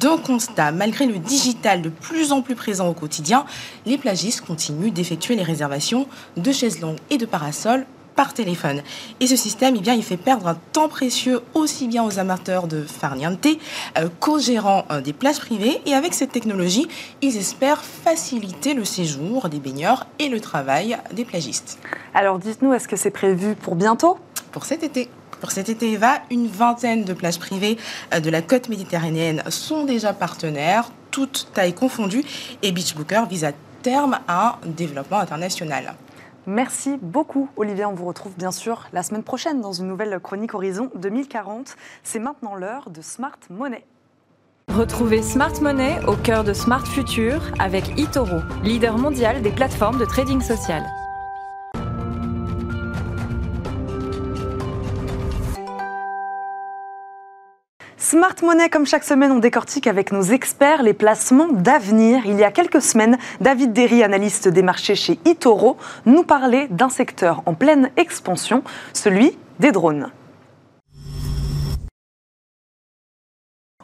d'un 0.00 0.18
constat. 0.18 0.72
Malgré 0.72 1.06
le 1.06 1.18
digital 1.18 1.82
de 1.82 1.88
plus 1.88 2.32
en 2.32 2.42
plus 2.42 2.54
présent 2.54 2.88
au 2.88 2.94
quotidien, 2.94 3.44
les 3.86 3.98
plagistes 3.98 4.42
continuent 4.42 4.92
d'effectuer 4.92 5.36
les 5.36 5.42
réservations 5.42 6.06
de 6.36 6.52
chaises 6.52 6.80
longues 6.80 6.98
et 7.10 7.18
de 7.18 7.26
parasols 7.26 7.86
par 8.14 8.34
téléphone. 8.34 8.82
Et 9.20 9.26
ce 9.26 9.36
système, 9.36 9.74
eh 9.76 9.80
bien, 9.80 9.94
il 9.94 10.02
fait 10.02 10.16
perdre 10.16 10.46
un 10.46 10.56
temps 10.72 10.88
précieux 10.88 11.40
aussi 11.54 11.88
bien 11.88 12.04
aux 12.04 12.18
amateurs 12.18 12.66
de 12.66 12.82
farniente 12.82 13.46
euh, 13.98 14.08
qu'aux 14.20 14.38
gérants 14.38 14.84
euh, 14.90 15.00
des 15.00 15.12
places 15.12 15.38
privées. 15.38 15.80
Et 15.86 15.94
avec 15.94 16.14
cette 16.14 16.32
technologie, 16.32 16.86
ils 17.20 17.36
espèrent 17.36 17.82
faciliter 17.82 18.74
le 18.74 18.84
séjour 18.84 19.48
des 19.48 19.58
baigneurs 19.58 20.06
et 20.18 20.28
le 20.28 20.40
travail 20.40 20.98
des 21.12 21.24
plagistes. 21.24 21.78
Alors 22.14 22.38
dites-nous, 22.38 22.72
est-ce 22.72 22.88
que 22.88 22.96
c'est 22.96 23.10
prévu 23.10 23.54
pour 23.54 23.74
bientôt? 23.74 24.18
Pour 24.50 24.64
cet 24.64 24.82
été. 24.82 25.08
Pour 25.40 25.50
cet 25.50 25.68
été, 25.68 25.90
Eva, 25.90 26.20
une 26.30 26.46
vingtaine 26.46 27.04
de 27.04 27.12
plages 27.14 27.38
privées 27.38 27.76
euh, 28.14 28.20
de 28.20 28.30
la 28.30 28.42
côte 28.42 28.68
méditerranéenne 28.68 29.42
sont 29.48 29.84
déjà 29.84 30.12
partenaires, 30.12 30.90
toutes 31.10 31.48
tailles 31.52 31.74
confondues, 31.74 32.24
et 32.62 32.70
Beach 32.70 32.94
Booker 32.94 33.24
vise 33.28 33.44
à 33.44 33.52
terme 33.82 34.18
un 34.28 34.54
développement 34.64 35.18
international. 35.18 35.94
Merci 36.46 36.98
beaucoup, 37.00 37.48
Olivier. 37.56 37.84
On 37.84 37.94
vous 37.94 38.04
retrouve 38.04 38.34
bien 38.36 38.50
sûr 38.50 38.88
la 38.92 39.02
semaine 39.02 39.22
prochaine 39.22 39.60
dans 39.60 39.72
une 39.72 39.86
nouvelle 39.86 40.18
chronique 40.20 40.54
Horizon 40.54 40.90
2040. 40.96 41.76
C'est 42.02 42.18
maintenant 42.18 42.56
l'heure 42.56 42.90
de 42.90 43.00
Smart 43.00 43.38
Money. 43.48 43.84
Retrouvez 44.68 45.22
Smart 45.22 45.52
Money 45.60 46.00
au 46.06 46.16
cœur 46.16 46.44
de 46.44 46.52
Smart 46.52 46.86
Future 46.86 47.42
avec 47.58 47.98
eToro, 47.98 48.38
leader 48.64 48.98
mondial 48.98 49.42
des 49.42 49.50
plateformes 49.50 49.98
de 49.98 50.04
trading 50.04 50.40
social. 50.40 50.82
Smart 58.12 58.36
Money, 58.42 58.68
comme 58.68 58.84
chaque 58.84 59.04
semaine, 59.04 59.32
on 59.32 59.38
décortique 59.38 59.86
avec 59.86 60.12
nos 60.12 60.20
experts 60.20 60.82
les 60.82 60.92
placements 60.92 61.48
d'avenir. 61.48 62.26
Il 62.26 62.38
y 62.38 62.44
a 62.44 62.50
quelques 62.50 62.82
semaines, 62.82 63.16
David 63.40 63.72
Derry, 63.72 64.02
analyste 64.02 64.48
des 64.48 64.60
marchés 64.60 64.96
chez 64.96 65.18
Itoro, 65.24 65.78
nous 66.04 66.22
parlait 66.22 66.68
d'un 66.68 66.90
secteur 66.90 67.42
en 67.46 67.54
pleine 67.54 67.88
expansion, 67.96 68.64
celui 68.92 69.38
des 69.60 69.72
drones. 69.72 70.10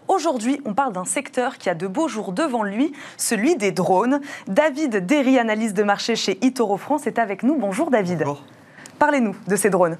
Aujourd'hui, 0.09 0.61
on 0.67 0.75
parle 0.75 0.93
d'un 0.93 1.07
secteur 1.07 1.57
qui 1.57 1.71
a 1.71 1.75
de 1.75 1.87
beaux 1.87 2.09
jours 2.09 2.33
devant 2.33 2.65
lui, 2.65 2.93
celui 3.17 3.57
des 3.57 3.73
drones. 3.73 4.21
David 4.47 5.07
Derry, 5.07 5.39
analyste 5.39 5.75
de 5.75 5.85
marché 5.85 6.17
chez 6.17 6.37
Itoro 6.43 6.77
France, 6.77 7.07
est 7.07 7.19
avec 7.19 7.43
nous. 7.43 7.57
Bonjour 7.57 7.91
David. 7.91 8.19
Bonjour. 8.19 8.43
Parlez-nous 8.99 9.37
de 9.47 9.57
ces 9.57 9.71
drones. 9.71 9.97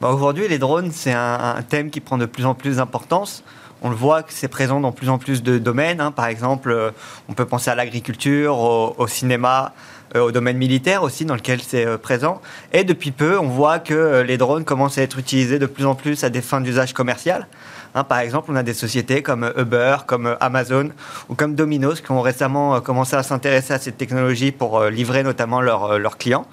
Bah, 0.00 0.10
Aujourd'hui, 0.10 0.48
les 0.48 0.58
drones, 0.58 0.90
c'est 0.92 1.12
un, 1.12 1.54
un, 1.56 1.62
thème 1.62 1.90
qui 1.90 2.00
prend 2.00 2.18
de 2.18 2.26
plus 2.26 2.44
en 2.44 2.54
plus 2.54 2.76
d'importance. 2.76 3.44
On 3.82 3.90
le 3.90 3.96
voit 3.96 4.22
que 4.22 4.32
c'est 4.32 4.48
présent 4.48 4.80
dans 4.80 4.90
plus 4.90 5.08
en 5.08 5.18
plus 5.18 5.42
de 5.42 5.58
domaines. 5.58 6.00
Hein. 6.00 6.10
Par 6.10 6.26
exemple, 6.26 6.70
euh, 6.70 6.90
on 7.28 7.32
peut 7.32 7.44
penser 7.44 7.70
à 7.70 7.76
l'agriculture, 7.76 8.58
au, 8.58 9.06
cinéma, 9.06 9.72
euh, 10.16 10.20
au 10.20 10.32
domaine 10.32 10.56
militaire 10.56 11.04
aussi, 11.04 11.24
dans 11.24 11.36
lequel 11.36 11.60
c'est 11.60 11.86
euh, 11.86 11.96
présent. 11.96 12.40
Et 12.72 12.82
depuis 12.82 13.12
peu, 13.12 13.38
on 13.38 13.48
voit 13.48 13.78
que 13.78 14.22
les 14.26 14.36
drones 14.36 14.64
commencent 14.64 14.98
à 14.98 15.02
être 15.02 15.18
utilisés 15.18 15.60
de 15.60 15.66
plus 15.66 15.86
en 15.86 15.94
plus 15.94 16.24
à 16.24 16.30
des 16.30 16.42
fins 16.42 16.60
d'usage 16.60 16.92
commercial. 16.92 17.46
Hein, 17.94 18.02
par 18.02 18.18
exemple, 18.18 18.50
on 18.50 18.56
a 18.56 18.64
des 18.64 18.74
sociétés 18.74 19.22
comme 19.22 19.52
Uber, 19.56 19.98
comme 20.06 20.36
Amazon 20.40 20.90
ou 21.28 21.34
comme 21.34 21.54
Domino's 21.54 22.00
qui 22.00 22.10
ont 22.10 22.20
récemment 22.20 22.80
commencé 22.80 23.14
à 23.16 23.22
s'intéresser 23.22 23.74
à 23.74 23.78
cette 23.78 23.96
technologie 23.96 24.50
pour 24.52 24.84
livrer 24.84 25.22
notamment 25.22 25.60
leurs 25.60 26.18
clients. 26.18 26.46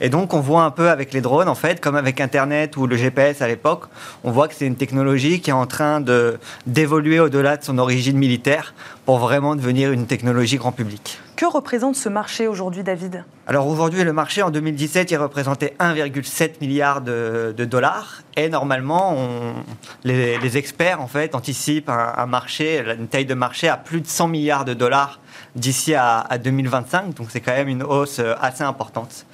Et 0.00 0.08
donc, 0.08 0.34
on 0.34 0.40
voit 0.40 0.62
un 0.62 0.70
peu 0.70 0.90
avec 0.90 1.12
les 1.12 1.20
drones, 1.20 1.48
en 1.48 1.54
fait, 1.54 1.80
comme 1.80 1.96
avec 1.96 2.20
Internet 2.20 2.76
ou 2.76 2.86
le 2.86 2.96
GPS 2.96 3.42
à 3.42 3.48
l'époque, 3.48 3.84
on 4.24 4.30
voit 4.30 4.48
que 4.48 4.54
c'est 4.54 4.66
une 4.66 4.76
technologie 4.76 5.40
qui 5.40 5.50
est 5.50 5.54
en 5.54 5.66
train 5.66 6.00
de, 6.00 6.38
d'évoluer 6.66 7.20
au-delà 7.20 7.56
de 7.56 7.64
son 7.64 7.78
origine 7.78 8.18
militaire 8.18 8.74
pour 9.04 9.18
vraiment 9.18 9.54
devenir 9.54 9.92
une 9.92 10.06
technologie 10.06 10.56
grand 10.56 10.72
public. 10.72 11.20
Que 11.36 11.44
représente 11.44 11.96
ce 11.96 12.08
marché 12.08 12.46
aujourd'hui, 12.46 12.82
David? 12.82 13.24
Alors 13.46 13.68
aujourd'hui, 13.68 14.02
le 14.04 14.12
marché 14.12 14.42
en 14.42 14.50
2017, 14.50 15.10
il 15.10 15.16
représentait 15.18 15.74
1,7 15.78 16.54
milliard 16.62 17.02
de, 17.02 17.54
de, 17.56 17.64
dollars. 17.66 18.22
Et 18.36 18.48
normalement, 18.48 19.14
on, 19.16 19.54
les, 20.02 20.38
les, 20.38 20.56
experts 20.56 21.00
en 21.00 21.06
fait 21.06 21.34
anticipent 21.34 21.90
un, 21.90 22.14
un, 22.16 22.26
marché, 22.26 22.82
une 22.98 23.06
taille 23.06 23.26
de 23.26 23.34
marché 23.34 23.68
à 23.68 23.76
plus 23.76 24.00
de 24.00 24.06
100 24.06 24.28
milliards 24.28 24.64
de 24.64 24.72
dollars 24.72 25.20
d'ici 25.56 25.94
à, 25.94 26.20
à 26.20 26.38
2025. 26.38 27.14
Donc 27.14 27.28
c'est 27.30 27.40
quand 27.40 27.52
même 27.52 27.68
une 27.68 27.82
hausse 27.82 28.20
assez 28.40 28.62
importante. 28.62 29.26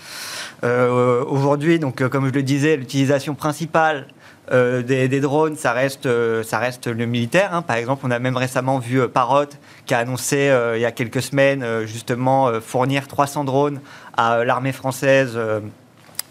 Euh, 0.65 1.25
Aujourd'hui, 1.25 1.79
donc 1.79 2.01
euh, 2.01 2.09
comme 2.09 2.27
je 2.29 2.33
le 2.33 2.43
disais, 2.43 2.77
l'utilisation 2.77 3.35
principale 3.35 4.07
euh, 4.51 4.83
des, 4.83 5.21
drones, 5.21 5.57
ça 5.57 5.73
reste, 5.73 6.07
euh, 6.07 6.43
ça 6.43 6.59
reste 6.59 6.89
le 6.89 7.07
militaire. 7.07 7.55
Hein. 7.55 7.63
Par 7.63 7.77
exemple, 7.77 8.03
on 8.05 8.11
a 8.11 8.19
même 8.19 8.37
récemment 8.37 8.79
vu 8.79 9.01
euh, 9.01 9.09
Parrot 9.09 9.47
qui 9.87 9.95
a 9.95 9.99
annoncé 9.99 10.49
euh, 10.49 10.77
il 10.77 10.81
y 10.81 10.85
a 10.85 10.93
quelques 10.93 11.23
semaines 11.23 11.65
justement 11.87 12.61
fournir 12.61 13.07
300 13.07 13.45
drones 13.45 13.81
à 14.17 14.45
l'armée 14.45 14.73
française 14.73 15.39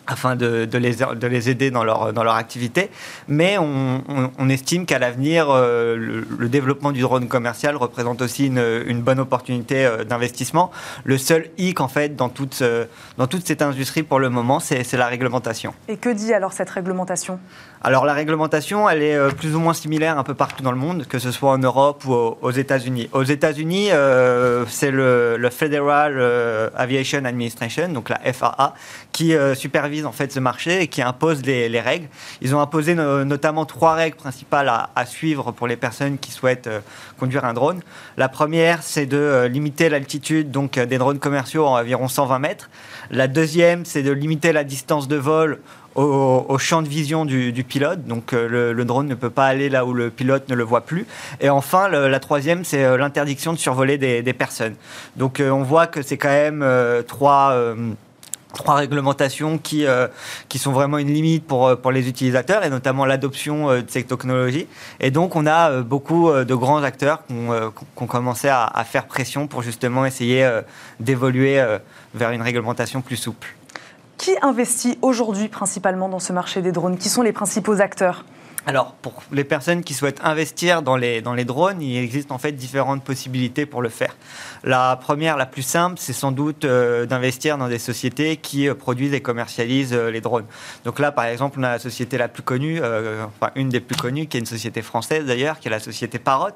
afin 0.08 0.36
de, 0.36 0.66
de, 0.66 0.78
les, 0.78 0.96
de, 0.96 1.28
les, 1.28 1.50
aider 1.50 1.72
dans 1.72 1.84
leur, 1.84 2.14
dans 2.14 2.24
leur 2.24 2.36
activité. 2.36 2.90
Mais 3.28 3.58
on, 3.58 4.04
on, 4.08 4.32
on 4.38 4.50
estime 4.50 4.86
qu'à 4.86 5.00
l'avenir, 5.00 5.48
euh, 5.50 5.96
le, 5.96 6.26
le, 6.38 6.50
développement 6.50 6.92
du 6.92 7.02
drone 7.02 7.28
commercial 7.28 7.76
représente 7.76 8.22
aussi 8.22 8.48
une, 8.48 8.84
une 8.88 9.02
bonne 9.02 9.20
opportunité 9.20 9.86
euh, 9.86 10.04
d'investissement. 10.04 10.72
Le 11.04 11.18
seul 11.18 11.50
hic, 11.58 11.82
en 11.82 11.88
fait, 11.88 12.16
dans 12.16 12.30
toute, 12.30 12.62
euh, 12.62 12.86
dans 13.18 13.28
toute 13.28 13.46
cette 13.46 13.62
industrie 13.62 14.04
pour 14.04 14.20
le 14.20 14.30
moment, 14.30 14.60
c'est 14.60 14.92
la 14.94 15.08
réglementation. 15.08 15.74
Et 15.88 15.98
que 15.98 16.10
dit 16.10 16.34
alors 16.34 16.54
cette 16.54 16.70
réglementation? 16.70 17.40
Alors 17.84 18.06
la 18.06 18.14
réglementation, 18.14 18.88
elle 18.88 19.02
est 19.02 19.36
plus 19.36 19.56
ou 19.56 19.60
moins 19.60 19.74
similaire 19.74 20.20
un 20.20 20.24
peu 20.24 20.36
partout 20.36 20.62
dans 20.62 20.72
le 20.72 20.78
monde, 20.78 21.08
que 21.08 21.18
ce 21.18 21.32
soit 21.32 21.52
en 21.52 21.58
Europe 21.58 22.06
ou 22.06 22.14
aux 22.14 22.52
États-Unis. 22.52 23.10
Aux 23.12 23.24
États-Unis, 23.24 23.90
euh, 23.92 24.66
c'est 24.68 24.92
le, 24.92 25.38
le, 25.38 25.50
Federal 25.50 26.22
Aviation 26.76 27.26
Administration, 27.26 27.90
donc 27.90 28.10
la 28.10 28.20
FAA, 28.34 28.76
qui 29.12 29.34
euh, 29.34 29.56
supervise 29.56 29.91
en 30.06 30.12
fait 30.12 30.32
ce 30.32 30.40
marché 30.40 30.82
et 30.82 30.88
qui 30.88 31.02
impose 31.02 31.44
les, 31.44 31.70
les 31.70 31.82
règles. 31.82 32.08
Ils 32.42 32.56
ont 32.56 32.62
imposé 32.62 32.96
no, 32.96 33.24
notamment 33.26 33.66
trois 33.66 33.94
règles 33.94 34.16
principales 34.16 34.70
à, 34.70 35.06
suivre 35.06 35.52
pour 35.52 35.68
les 35.68 35.76
personnes 35.76 36.18
qui 36.18 36.32
souhaitent 36.32 36.68
euh, 36.68 36.80
conduire 37.20 37.46
un 37.46 37.54
drone. 37.54 37.82
La 38.18 38.30
première, 38.30 38.84
c'est 38.84 39.06
de 39.06 39.18
euh, 39.18 39.48
limiter 39.48 39.90
l'altitude 39.90 40.52
donc 40.52 40.80
des 40.80 40.98
drones 40.98 41.20
commerciaux 41.20 41.66
à 41.66 41.82
environ 41.82 42.08
120 42.08 42.40
mètres. 42.40 42.70
La 43.10 43.28
deuxième, 43.28 43.86
c'est 43.86 44.04
de 44.04 44.12
limiter 44.12 44.54
la 44.54 44.64
distance 44.64 45.08
de 45.08 45.18
vol 45.18 45.60
au, 45.96 46.58
champ 46.58 46.82
de 46.82 46.88
vision 46.88 47.26
du, 47.26 47.64
pilote. 47.64 48.06
Donc 48.06 48.34
euh, 48.34 48.74
le, 48.74 48.86
drone 48.86 49.08
ne 49.08 49.16
peut 49.16 49.30
pas 49.30 49.46
aller 49.46 49.70
là 49.70 49.86
où 49.86 49.94
le 49.94 50.10
pilote 50.10 50.50
ne 50.50 50.56
le 50.56 50.64
voit 50.64 50.82
plus. 50.82 51.06
Et 51.40 51.50
enfin, 51.50 51.90
la 51.90 52.20
troisième, 52.20 52.64
c'est 52.64 52.84
euh, 52.84 52.98
l'interdiction 52.98 53.54
de 53.54 53.58
survoler 53.58 53.98
des, 53.98 54.34
personnes. 54.34 54.76
Donc 55.18 55.40
euh, 55.40 55.50
on 55.50 55.64
voit 55.64 55.88
que 55.88 56.02
c'est 56.02 56.18
quand 56.18 56.30
même 56.30 56.62
euh, 56.64 57.02
trois 57.02 57.54
trois 58.54 58.76
réglementations 58.76 59.58
qui, 59.58 59.86
euh, 59.86 60.08
qui 60.50 60.60
sont 60.60 60.72
vraiment 60.72 60.98
une 60.98 61.14
limite 61.14 61.46
pour, 61.46 61.76
pour 61.78 61.92
les 61.92 62.08
utilisateurs 62.08 62.64
et 62.64 62.70
notamment 62.70 63.06
l'adoption 63.06 63.70
euh, 63.70 63.82
de 63.82 63.90
ces 63.90 64.04
technologies. 64.04 64.68
Et 65.00 65.12
donc 65.12 65.36
on 65.36 65.46
a 65.46 65.72
euh, 65.72 65.82
beaucoup 65.84 66.32
de 66.32 66.56
grands 66.56 66.84
acteurs 66.84 67.26
qui 67.26 67.34
ont, 67.34 68.08
commencé 68.08 68.48
à, 68.50 68.84
faire 68.86 69.06
pression 69.06 69.48
pour 69.48 69.62
justement 69.62 70.06
essayer 70.06 70.50
d'évoluer 71.00 71.64
vers 72.14 72.32
une 72.32 72.42
réglementation 72.42 73.02
plus 73.02 73.16
souple. 73.16 73.56
Qui 74.18 74.32
investit 74.42 74.98
aujourd'hui 75.02 75.48
principalement 75.48 76.10
dans 76.10 76.20
ce 76.20 76.34
marché 76.34 76.62
des 76.62 76.72
drones? 76.72 76.98
Qui 76.98 77.10
sont 77.10 77.22
les 77.22 77.32
principaux 77.32 77.80
acteurs? 77.80 78.26
Alors, 78.68 78.94
pour 79.02 79.24
les 79.32 79.44
personnes 79.44 79.84
qui 79.84 79.96
souhaitent 79.96 80.22
investir 80.24 80.84
dans 80.84 80.96
les, 80.96 81.22
dans 81.22 81.34
les 81.34 81.46
drones, 81.46 81.82
il 81.82 81.98
existe 81.98 82.32
en 82.32 82.38
fait 82.38 82.52
différentes 82.52 83.04
possibilités 83.04 83.66
pour 83.66 83.82
le 83.82 83.90
faire. 83.90 84.16
La 84.64 85.00
première, 85.02 85.36
la 85.36 85.48
plus 85.48 85.64
simple, 85.64 85.96
c'est 85.98 86.14
sans 86.14 86.32
doute 86.32 86.64
euh, 86.64 87.08
d'investir 87.08 87.58
dans 87.58 87.68
des 87.68 87.80
sociétés 87.80 88.38
qui 88.38 88.70
euh, 88.70 88.76
produisent 88.76 89.14
et 89.14 89.22
commercialisent 89.22 89.94
euh, 89.94 90.12
les 90.12 90.22
drones. 90.22 90.46
Donc 90.86 91.00
là, 91.00 91.12
par 91.12 91.26
exemple, 91.26 91.60
on 91.60 91.64
a 91.64 91.72
la 91.72 91.80
société 91.80 92.20
la 92.20 92.28
plus 92.28 92.44
connue, 92.44 92.80
enfin 92.80 93.52
une 93.56 93.70
des 93.70 93.80
plus 93.80 93.96
connues, 93.96 94.28
qui 94.28 94.38
est 94.38 94.40
une 94.40 94.46
société 94.46 94.84
française 94.84 95.26
d'ailleurs, 95.26 95.60
qui 95.60 95.68
est 95.68 95.72
la 95.72 95.80
société 95.80 96.20
Parrot. 96.20 96.50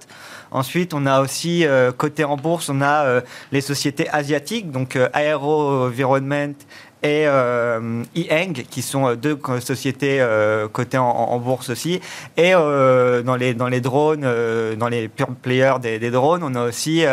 Ensuite, 0.52 0.94
on 0.94 1.08
a 1.08 1.22
aussi, 1.22 1.66
côté 1.98 2.24
en 2.24 2.38
bourse, 2.38 2.70
on 2.70 2.82
a 2.82 3.22
les 3.52 3.62
sociétés 3.62 4.10
asiatiques, 4.10 4.72
donc 4.72 4.98
Aero 5.14 5.86
Environment 5.86 6.54
et 7.04 7.28
euh, 7.28 8.04
qui 8.70 8.82
sont 8.82 9.08
euh, 9.08 9.16
deux 9.16 9.38
sociétés 9.60 10.22
euh, 10.22 10.68
cotées 10.68 10.98
en, 10.98 11.38
bourse 11.40 11.70
aussi. 11.70 12.02
Et 12.38 12.56
euh, 12.56 13.22
dans, 13.22 13.36
les, 13.36 13.54
dans 13.54 13.68
les 13.68 13.82
drones, 13.82 14.28
dans 14.78 14.88
les 14.88 15.08
pure 15.08 15.28
players 15.42 15.76
des, 15.82 16.00
des, 16.00 16.12
drones, 16.12 16.42
on 16.44 16.56
a 16.56 16.64
aussi 16.64 17.06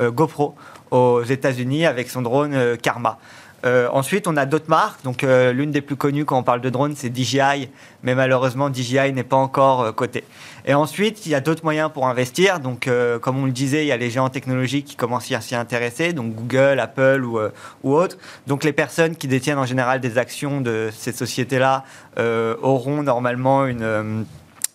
GoPro 0.00 0.54
aux 0.90 1.22
États-Unis 1.22 1.86
avec 1.86 2.08
son 2.08 2.22
drone 2.22 2.76
Karma. 2.80 3.18
Euh, 3.64 3.88
ensuite, 3.92 4.28
on 4.28 4.36
a 4.36 4.46
d'autres 4.46 4.68
marques. 4.68 5.02
Donc, 5.02 5.24
euh, 5.24 5.52
l'une 5.52 5.70
des 5.70 5.80
plus 5.80 5.96
connues 5.96 6.24
quand 6.24 6.38
on 6.38 6.42
parle 6.42 6.60
de 6.60 6.70
drone, 6.70 6.94
c'est 6.94 7.14
DJI, 7.14 7.68
mais 8.02 8.14
malheureusement, 8.14 8.72
DJI 8.72 9.12
n'est 9.12 9.24
pas 9.24 9.36
encore 9.36 9.82
euh, 9.82 9.92
coté. 9.92 10.24
Et 10.64 10.74
ensuite, 10.74 11.26
il 11.26 11.32
y 11.32 11.34
a 11.34 11.40
d'autres 11.40 11.64
moyens 11.64 11.90
pour 11.92 12.06
investir. 12.06 12.60
Donc, 12.60 12.90
comme 13.22 13.38
on 13.38 13.46
le 13.46 13.52
disait, 13.52 13.84
il 13.84 13.88
y 13.88 13.92
a 13.92 13.96
les 13.96 14.10
géants 14.10 14.28
technologiques 14.28 14.84
qui 14.84 14.96
commencent 14.96 15.32
à 15.32 15.40
s'y 15.40 15.54
intéresser, 15.54 16.12
donc 16.12 16.34
Google, 16.34 16.78
Apple 16.78 17.24
ou, 17.24 17.38
ou 17.84 17.94
autres. 17.94 18.18
Donc, 18.46 18.64
les 18.64 18.74
personnes 18.74 19.16
qui 19.16 19.28
détiennent 19.28 19.58
en 19.58 19.64
général 19.64 20.00
des 20.00 20.18
actions 20.18 20.60
de 20.60 20.90
ces 20.92 21.12
sociétés-là 21.12 21.84
auront 22.18 23.02
normalement 23.02 23.64
une 23.64 24.26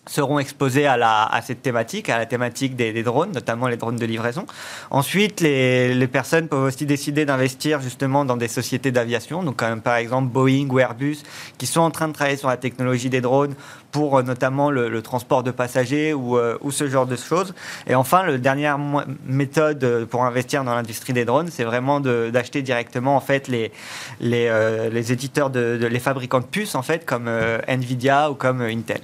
seront 0.06 0.38
exposés 0.38 0.86
à, 0.86 0.96
la, 0.96 1.24
à 1.24 1.42
cette 1.42 1.62
thématique, 1.62 2.08
à 2.08 2.18
la 2.18 2.26
thématique 2.26 2.76
des, 2.76 3.02
drones, 3.02 3.32
notamment 3.32 3.68
les 3.68 3.76
drones 3.76 3.96
de 3.96 4.06
livraison. 4.06 4.46
Ensuite, 4.90 5.40
les, 5.40 5.94
les 5.94 6.06
personnes 6.06 6.48
peuvent 6.48 6.64
aussi 6.64 6.86
décider 6.86 7.24
d'investir 7.24 7.80
justement 7.80 8.24
dans 8.24 8.36
des 8.36 8.48
sociétés 8.48 8.92
d'aviation, 8.92 9.42
donc 9.42 9.62
par 9.82 9.96
exemple 9.96 10.28
Boeing 10.28 10.68
ou 10.70 10.78
Airbus, 10.78 11.18
qui 11.58 11.66
sont 11.66 11.80
en 11.80 11.90
train 11.90 12.08
de 12.08 12.12
travailler 12.12 12.36
sur 12.36 12.48
la 12.48 12.56
technologie 12.56 13.10
des 13.10 13.20
drones 13.20 13.54
pour 13.94 14.18
euh, 14.18 14.22
notamment 14.22 14.70
le, 14.70 15.02
transport 15.02 15.44
de 15.44 15.52
passagers 15.52 16.12
ou, 16.12 16.36
euh, 16.36 16.58
ou, 16.62 16.72
ce 16.72 16.88
genre 16.88 17.06
de 17.06 17.16
choses. 17.16 17.54
Et 17.86 17.94
enfin, 17.94 18.24
la 18.24 18.38
dernière 18.38 18.78
méthode 19.24 20.06
pour 20.10 20.24
investir 20.24 20.64
dans 20.64 20.74
l'industrie 20.74 21.12
des 21.12 21.24
drones, 21.24 21.48
c'est 21.50 21.64
vraiment 21.64 22.00
d'acheter 22.00 22.62
directement 22.62 23.16
en 23.16 23.20
fait 23.20 23.46
les, 23.46 23.70
les, 24.20 24.48
euh, 24.48 24.90
les 24.90 25.12
éditeurs, 25.12 25.50
de, 25.50 25.78
les 25.80 26.00
fabricants 26.00 26.40
de 26.40 26.46
puces 26.46 26.74
en 26.74 26.82
fait, 26.82 27.04
comme 27.04 27.30
Nvidia 27.68 28.30
ou 28.30 28.34
comme 28.34 28.62
Intel. 28.62 29.00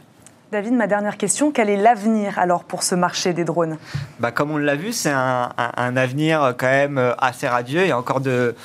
David, 0.53 0.73
ma 0.73 0.89
dernière 0.89 1.17
question, 1.17 1.53
quel 1.53 1.71
est 1.71 1.77
l'avenir 1.77 2.41
alors 2.41 2.65
pour 2.65 2.83
ce 2.83 2.97
marché 2.97 3.33
des 3.33 3.45
drones? 3.45 3.79
Bah, 4.19 4.33
Comme 4.33 4.51
on 4.51 4.57
l'a 4.57 4.75
vu, 4.75 4.93
c'est 4.93 5.13
un, 5.13 5.53
avenir 5.77 6.55
quand 6.59 6.67
même 6.67 6.99
euh, 6.99 7.15
assez 7.19 7.47
radieux. 7.47 7.83
Il 7.83 7.87
y 7.87 7.93
a 7.93 7.99
encore 7.99 8.21
de 8.21 8.57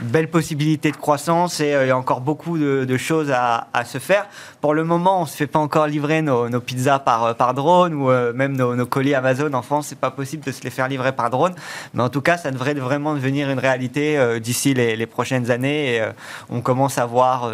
belles 0.00 0.30
possibilités 0.30 0.92
de 0.92 0.96
croissance 0.96 1.58
et 1.58 1.74
euh, 1.74 1.84
il 1.84 1.88
y 1.88 1.90
a 1.90 1.96
encore 1.96 2.20
beaucoup 2.20 2.58
de, 2.58 2.96
choses 2.96 3.32
à, 3.32 3.66
se 3.84 3.98
faire. 3.98 4.26
Pour 4.60 4.72
le 4.72 4.84
moment, 4.84 5.18
on 5.18 5.22
ne 5.22 5.26
se 5.26 5.34
fait 5.34 5.48
pas 5.48 5.58
encore 5.58 5.88
livrer 5.88 6.22
nos, 6.22 6.60
pizzas 6.60 7.00
par, 7.00 7.24
euh, 7.24 7.34
par 7.34 7.54
drone 7.54 7.92
ou 7.92 8.06
même 8.34 8.56
nos, 8.56 8.86
colis 8.86 9.16
Amazon 9.16 9.52
en 9.52 9.62
France. 9.62 9.88
C'est 9.88 9.98
pas 9.98 10.12
possible 10.12 10.44
de 10.44 10.52
se 10.52 10.62
les 10.62 10.70
faire 10.70 10.86
livrer 10.86 11.10
par 11.10 11.28
drone. 11.28 11.56
Mais 11.92 12.04
en 12.04 12.08
tout 12.08 12.20
cas, 12.20 12.36
ça 12.36 12.52
devrait 12.52 12.74
vraiment 12.74 13.14
devenir 13.14 13.50
une 13.50 13.58
réalité 13.58 14.38
d'ici 14.38 14.74
les, 14.74 14.94
les, 14.94 15.06
prochaines 15.06 15.50
années. 15.50 15.96
Et 15.96 16.04
on 16.50 16.60
commence 16.60 16.98
à 16.98 17.06
voir 17.06 17.50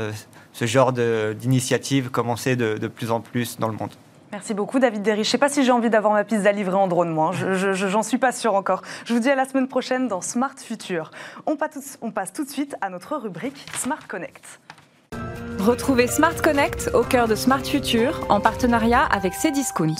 ce 0.58 0.66
genre 0.66 0.92
d'initiative 0.92 2.10
commencer 2.10 2.56
de, 2.56 2.78
de, 2.78 2.88
plus 2.88 3.12
en 3.12 3.20
plus 3.20 3.60
dans 3.60 3.68
le 3.68 3.76
monde. 3.76 3.90
Merci 4.32 4.54
beaucoup 4.54 4.80
David 4.80 5.02
Derry. 5.02 5.22
Je 5.22 5.28
ne 5.28 5.30
sais 5.30 5.38
pas 5.38 5.48
si 5.48 5.64
j'ai 5.64 5.70
envie 5.70 5.88
d'avoir 5.88 6.12
ma 6.12 6.24
pizza 6.24 6.50
livrée 6.50 6.74
en 6.74 6.88
drone, 6.88 7.10
moi. 7.10 7.30
Je 7.32 7.72
j'en 7.72 8.02
suis 8.02 8.18
pas 8.18 8.32
sûre 8.32 8.54
encore. 8.54 8.82
Je 9.04 9.14
vous 9.14 9.20
dis 9.20 9.30
à 9.30 9.36
la 9.36 9.46
semaine 9.46 9.68
prochaine 9.68 10.08
dans 10.08 10.20
Smart 10.20 10.56
Future. 10.58 11.12
On 11.46 11.54
passe, 11.54 11.98
on 12.02 12.10
passe 12.10 12.32
tout 12.32 12.44
de 12.44 12.50
suite 12.50 12.74
à 12.80 12.90
notre 12.90 13.16
rubrique 13.16 13.66
Smart 13.76 14.04
Connect. 14.08 14.58
Retrouvez 15.60 16.08
Smart 16.08 16.34
Connect 16.42 16.90
au 16.92 17.04
cœur 17.04 17.28
de 17.28 17.36
Smart 17.36 17.64
Future 17.64 18.26
en 18.28 18.40
partenariat 18.40 19.04
avec 19.04 19.34
Cdiscount. 19.34 19.94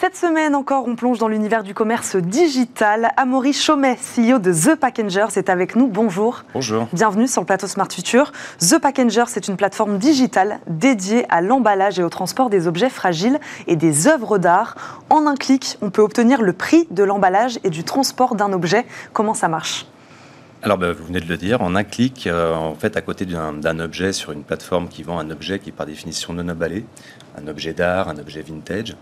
Cette 0.00 0.14
semaine 0.14 0.54
encore, 0.54 0.86
on 0.86 0.94
plonge 0.94 1.18
dans 1.18 1.26
l'univers 1.26 1.64
du 1.64 1.74
commerce 1.74 2.14
digital. 2.14 3.10
Amaury 3.16 3.52
Chaumet, 3.52 3.96
CEO 3.96 4.38
de 4.38 4.52
The 4.52 4.78
Packengers, 4.78 5.36
est 5.36 5.50
avec 5.50 5.74
nous. 5.74 5.88
Bonjour. 5.88 6.44
Bonjour. 6.54 6.86
Bienvenue 6.92 7.26
sur 7.26 7.40
le 7.40 7.46
plateau 7.46 7.66
Smart 7.66 7.88
Future. 7.90 8.30
The 8.60 8.78
Packengers, 8.78 9.24
c'est 9.26 9.48
une 9.48 9.56
plateforme 9.56 9.98
digitale 9.98 10.60
dédiée 10.68 11.26
à 11.30 11.40
l'emballage 11.40 11.98
et 11.98 12.04
au 12.04 12.10
transport 12.10 12.48
des 12.48 12.68
objets 12.68 12.90
fragiles 12.90 13.40
et 13.66 13.74
des 13.74 14.06
œuvres 14.06 14.38
d'art. 14.38 14.76
En 15.10 15.26
un 15.26 15.34
clic, 15.34 15.78
on 15.82 15.90
peut 15.90 16.02
obtenir 16.02 16.42
le 16.42 16.52
prix 16.52 16.86
de 16.92 17.02
l'emballage 17.02 17.58
et 17.64 17.70
du 17.70 17.82
transport 17.82 18.36
d'un 18.36 18.52
objet. 18.52 18.86
Comment 19.12 19.34
ça 19.34 19.48
marche? 19.48 19.84
Alors, 20.62 20.78
ben, 20.78 20.92
vous 20.92 21.06
venez 21.06 21.20
de 21.20 21.28
le 21.28 21.36
dire, 21.36 21.60
en 21.60 21.74
un 21.74 21.82
clic, 21.82 22.28
euh, 22.28 22.54
en 22.54 22.76
fait, 22.76 22.96
à 22.96 23.00
côté 23.00 23.26
d'un 23.26 23.80
objet 23.80 24.12
sur 24.12 24.30
une 24.30 24.44
plateforme 24.44 24.86
qui 24.86 25.02
vend 25.02 25.18
un 25.18 25.30
objet 25.30 25.58
qui 25.58 25.70
est 25.70 25.72
par 25.72 25.86
définition 25.86 26.32
non 26.34 26.48
emballé, 26.48 26.84
un 27.36 27.48
objet 27.48 27.72
d'art, 27.72 28.08
un 28.08 28.18
objet 28.18 28.42
vintage, 28.42 28.96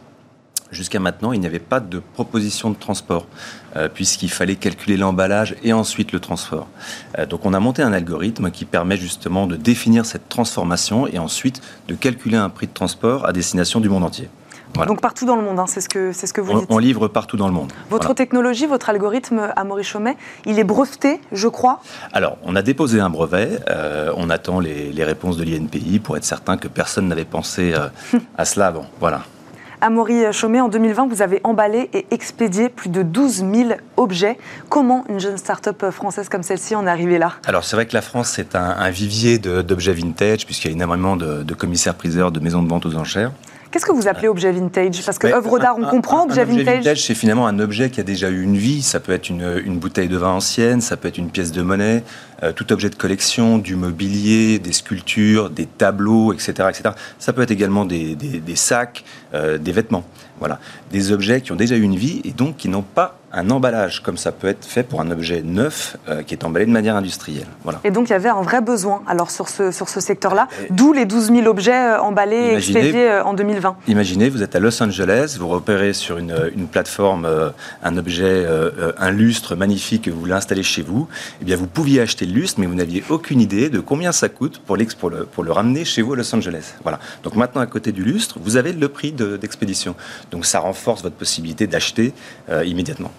Jusqu'à 0.73 0.99
maintenant, 0.99 1.33
il 1.33 1.41
n'y 1.41 1.47
avait 1.47 1.59
pas 1.61 1.79
de 1.79 2.01
proposition 2.15 2.71
de 2.71 2.77
transport, 2.77 3.27
euh, 3.77 3.89
puisqu'il 3.89 4.31
fallait 4.31 4.57
calculer 4.57 4.97
l'emballage 4.97 5.55
et 5.63 5.73
ensuite 5.73 6.13
le 6.13 6.19
transport. 6.19 6.67
Euh, 7.19 7.27
donc 7.27 7.47
on 7.47 7.55
a 7.55 7.61
monté 7.61 7.83
un 7.83 7.93
algorithme 7.93 8.51
qui 8.51 8.65
permet 8.65 8.97
justement 8.97 9.47
de 9.47 9.57
définir 9.57 10.05
cette 10.07 10.29
transformation 10.29 11.07
et 11.07 11.19
ensuite 11.19 11.63
de 11.87 11.95
calculer 11.95 12.37
un 12.37 12.49
prix 12.49 12.67
de 12.67 12.73
transport 12.73 13.27
à 13.27 13.33
destination 13.33 13.81
du 13.81 13.89
monde 13.89 14.05
entier. 14.05 14.29
Donc 14.87 15.01
partout 15.01 15.25
dans 15.25 15.37
le 15.37 15.43
monde, 15.43 15.59
hein, 15.59 15.65
c'est 15.67 15.81
ce 15.81 15.89
que 15.89 16.13
c'est 16.13 16.27
ce 16.27 16.35
que 16.35 16.43
vous 16.43 16.53
on, 16.53 16.59
dites. 16.59 16.67
On 16.71 16.79
livre 16.79 17.09
partout 17.09 17.39
dans 17.39 17.47
le 17.47 17.55
monde. 17.55 17.73
Votre 17.89 18.13
technologie, 18.13 18.67
votre 18.67 18.91
algorithme 18.91 19.49
à 19.57 19.65
Maurice 19.65 19.87
Chaumet, 19.87 20.17
il 20.45 20.59
est 20.59 20.65
breveté, 20.65 21.21
je 21.33 21.49
crois. 21.49 21.81
Alors, 22.13 22.37
on 22.43 22.55
a 22.57 22.61
déposé 22.61 23.01
un 23.01 23.09
brevet. 23.09 23.59
Euh, 23.71 24.13
on 24.17 24.29
attend 24.29 24.61
les, 24.61 24.93
les, 24.93 25.05
réponses 25.05 25.39
de 25.39 25.45
l'INPI 25.45 25.99
pour 25.99 26.19
être 26.19 26.25
certain 26.25 26.59
que 26.59 26.69
personne 26.69 27.09
n'avait 27.09 27.25
pensé 27.25 27.73
à 28.37 28.45
cela 28.45 28.67
avant. 28.67 28.87
Voilà. 29.01 29.23
Amaury 29.87 30.33
Chaumet, 30.33 30.61
en 30.61 30.69
2020, 30.69 31.07
vous 31.07 31.23
avez 31.23 31.41
emballé 31.45 31.89
et 31.93 32.07
expédié 32.11 32.69
plus 32.69 32.89
de 32.89 33.03
12 33.03 33.45
000 33.55 33.71
objets. 33.97 34.37
Comment 34.69 35.05
une 35.09 35.21
jeune 35.21 35.39
start-up 35.39 35.93
française 35.93 36.29
comme 36.29 36.43
celle-ci 36.43 36.75
en 36.75 36.89
est 36.89 36.91
arrivée 36.91 37.19
là? 37.19 37.35
Alors, 37.47 37.63
c'est 37.63 37.77
vrai 37.77 37.87
que 37.87 37.95
la 37.95 38.03
France, 38.03 38.33
c'est 38.35 38.57
un, 38.57 38.91
vivier 38.91 39.39
d'objets 39.39 39.93
vintage, 39.93 40.45
puisqu'il 40.45 40.67
y 40.67 40.71
a 40.73 40.75
énormément 40.75 41.15
de, 41.15 41.45
de 41.45 41.55
commissaires-priseurs, 41.55 42.33
de 42.33 42.41
maisons 42.41 42.65
de 42.65 42.69
vente 42.69 42.85
aux 42.85 42.97
enchères. 42.97 43.31
Qu'est-ce 43.77 43.85
que 43.85 43.93
vous 43.93 44.09
appelez 44.09 44.29
objet 44.29 44.51
vintage 44.53 45.05
Parce 45.05 45.19
que 45.19 45.27
œuvre 45.27 45.59
d'art, 45.59 45.77
on 45.79 45.85
comprend, 45.85 46.25
objet, 46.25 46.47
vintage. 46.47 46.61
objet 46.61 46.77
vintage. 46.79 47.05
c'est 47.05 47.15
finalement 47.15 47.47
un 47.47 47.59
objet 47.59 47.91
qui 47.91 48.01
a 48.01 48.05
déjà 48.05 48.31
eu 48.31 48.41
une 48.41 48.57
vie. 48.57 48.81
Ça 48.81 49.01
peut 49.01 49.13
être 49.13 49.29
une, 49.29 49.79
bouteille 49.79 50.09
de 50.09 50.17
vin 50.17 50.31
ancienne, 50.31 50.81
ça 50.81 50.97
peut 50.97 51.09
être 51.09 51.19
une 51.19 51.29
pièce 51.29 51.53
de 51.53 51.61
monnaie, 51.61 52.03
euh, 52.43 52.53
tout 52.53 52.73
objet 52.73 52.89
de 52.89 52.95
collection, 52.95 53.59
du 53.59 53.77
mobilier, 53.77 54.59
des 54.59 54.73
sculptures, 54.73 55.51
des 55.51 55.67
tableaux, 55.67 56.33
etc. 56.33 56.53
etc. 56.71 56.95
Ça 57.19 57.35
peut 57.35 57.43
être 57.43 57.51
également 57.51 57.85
des, 57.85 58.17
sacs, 58.55 59.05
euh, 59.35 59.59
des 59.59 59.73
vêtements. 59.73 60.05
Voilà. 60.39 60.59
Des 60.91 61.13
objets 61.13 61.43
qui 61.43 61.53
ont 61.53 61.57
déjà 61.57 61.77
eu 61.77 61.83
une 61.83 61.97
vie 61.97 62.23
et 62.25 62.31
donc 62.31 62.57
qui 62.57 62.71
n'ont 62.71 62.81
pas 62.81 63.19
un 63.37 63.51
emballage, 63.51 64.03
comme 64.03 64.17
ça 64.17 64.33
peut 64.33 64.49
être 64.49 64.65
fait 64.65 64.83
pour 64.83 65.01
un 65.03 65.11
objet 65.11 65.43
neuf 65.45 65.97
euh, 66.09 66.23
qui 66.23 66.35
est 66.35 66.45
emballé 66.45 66.65
de 66.65 66.71
manière 66.71 66.97
industrielle. 66.97 67.47
Voilà. 67.65 67.81
Et 67.85 67.91
donc 67.91 68.09
il 68.09 68.13
y 68.13 68.15
avait 68.15 68.31
un 68.31 68.41
vrai 68.41 68.63
besoin 68.63 69.03
alors 69.07 69.31
sur 69.31 69.49
ce, 69.49 69.71
sur 69.71 69.91
ce 69.91 70.01
secteur-là, 70.01 70.49
d'où 70.71 70.95
les 70.95 71.05
12 71.05 71.33
000 71.33 71.47
objets 71.47 71.73
euh, 71.73 72.01
emballés 72.01 72.37
et 72.37 72.55
expédiés 72.55 73.11
euh, 73.11 73.25
en 73.25 73.35
2020. 73.35 73.77
Imaginez, 73.89 74.31
vous 74.31 74.43
êtes 74.43 74.57
à 74.57 74.61
Los 74.61 74.83
Angeles, 74.83 75.37
vous 75.39 75.49
repérez 75.49 75.93
sur 75.93 76.17
une, 76.17 76.35
une 76.55 76.67
plateforme 76.67 77.29
un 77.83 77.97
objet, 77.97 78.47
un 78.99 79.11
lustre 79.11 79.55
magnifique 79.55 80.03
que 80.03 80.11
vous 80.11 80.21
voulez 80.21 80.33
installer 80.33 80.63
chez 80.63 80.83
vous. 80.83 81.09
Eh 81.43 81.45
bien, 81.45 81.57
vous 81.57 81.67
pouviez 81.67 82.01
acheter 82.01 82.25
le 82.25 82.33
lustre, 82.33 82.61
mais 82.61 82.67
vous 82.67 82.75
n'aviez 82.75 83.05
aucune 83.11 83.41
idée 83.41 83.69
de 83.69 83.81
combien 83.81 84.13
ça 84.13 84.29
coûte 84.29 84.61
pour, 84.65 84.77
pour, 84.99 85.11
le, 85.11 85.25
pour 85.25 85.45
le 85.45 85.53
ramener 85.53 85.85
chez 85.85 86.03
vous 86.03 86.15
à 86.15 86.17
Los 86.17 86.35
Angeles. 86.35 86.75
Voilà. 86.83 86.99
Donc 87.23 87.35
maintenant, 87.35 87.61
à 87.61 87.67
côté 87.67 87.93
du 87.93 88.03
lustre, 88.03 88.39
vous 88.41 88.57
avez 88.57 88.73
le 88.73 88.89
prix 88.89 89.13
d'expédition. 89.13 89.95
donc 90.31 90.47
ça 90.47 90.61
renforce 90.61 91.03
votre 91.03 91.17
possibilité 91.17 91.67
d'acheter 91.67 92.15
immédiatement. 92.65 93.11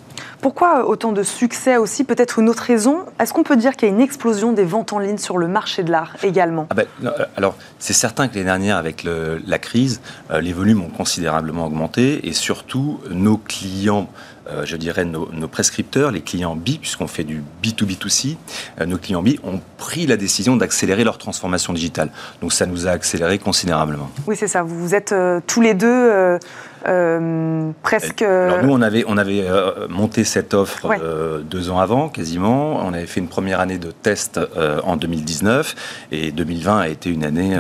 Pourquoi 0.42 0.88
autant 0.88 1.12
de 1.12 1.24
succès 1.24 1.78
aussi 1.78 2.04
Peut-être 2.04 2.40
une 2.40 2.50
autre 2.50 2.64
raison 2.64 3.06
Est-ce 3.20 3.34
qu'on 3.34 3.44
peut 3.44 3.58
dire 3.58 3.76
qu'il 3.76 3.90
y 3.90 3.92
a 3.92 3.94
une 3.94 4.02
explosion 4.02 4.54
des 4.54 4.64
ventes 4.64 4.94
en 4.94 5.00
ligne 5.00 5.18
sur 5.18 5.38
le 5.38 5.48
marché 5.48 5.84
de 5.84 5.92
l'art 5.92 6.16
également 6.24 6.68
ah 6.70 6.76
ben, 6.76 6.86
euh, 7.04 7.26
Alors, 7.36 7.56
c'est 7.80 7.94
certain 7.94 8.28
que 8.28 8.36
l'année 8.36 8.46
dernière, 8.46 8.78
avec 8.78 9.06
la 9.06 9.60
crise, 9.60 10.02
euh, 10.32 10.42
les 10.42 10.54
volumes 10.54 10.82
ont 10.82 10.90
considérablement 10.90 11.66
augmenté 11.66 12.28
et 12.28 12.34
surtout, 12.34 13.00
nos 13.10 13.38
clients 13.38 14.08
euh, 14.50 14.66
je 14.66 14.78
dirais, 14.78 15.04
nos, 15.04 15.28
prescripteurs, 15.50 16.12
les 16.12 16.22
clients 16.22 16.56
B, 16.56 16.78
puisqu'on 16.80 17.08
fait 17.08 17.26
du 17.26 17.44
B2B2C, 17.62 18.38
euh, 18.80 18.86
nos 18.86 18.98
clients 18.98 19.22
B 19.22 19.32
ont 19.44 19.60
pris 19.78 20.06
la 20.06 20.16
décision 20.16 20.56
d'accélérer 20.56 21.04
leur 21.04 21.18
transformation 21.18 21.74
digitale. 21.74 22.10
Donc 22.42 22.54
ça 22.54 22.66
nous 22.66 22.88
a 22.88 22.92
accéléré 22.92 23.40
considérablement. 23.40 24.10
Oui, 24.26 24.38
c'est 24.38 24.48
ça. 24.48 24.64
Vous 24.64 24.96
êtes 24.96 25.14
tous 25.48 25.60
les 25.60 25.74
deux 25.74 26.40
euh, 26.88 27.72
presque. 27.84 28.22
Alors 28.22 28.64
nous, 28.64 28.72
on 28.72 28.82
avait, 28.82 29.04
on 29.08 29.18
avait 29.18 29.44
euh, 29.46 29.88
monté 29.90 30.24
cette 30.24 30.54
offre 30.54 30.88
euh, 30.90 31.40
deux 31.40 31.70
ans 31.70 31.80
avant, 31.80 32.08
quasiment. 32.08 32.78
On 32.86 32.94
avait 32.94 33.06
fait 33.06 33.20
une 33.20 33.28
première 33.28 33.60
année 33.60 33.78
de 33.78 33.92
test 33.92 34.40
en 34.84 34.96
2019 34.96 35.76
et 36.12 36.32
2020 36.32 36.80
a 36.80 36.88
été 36.88 37.10
une 37.10 37.24
année 37.24 37.58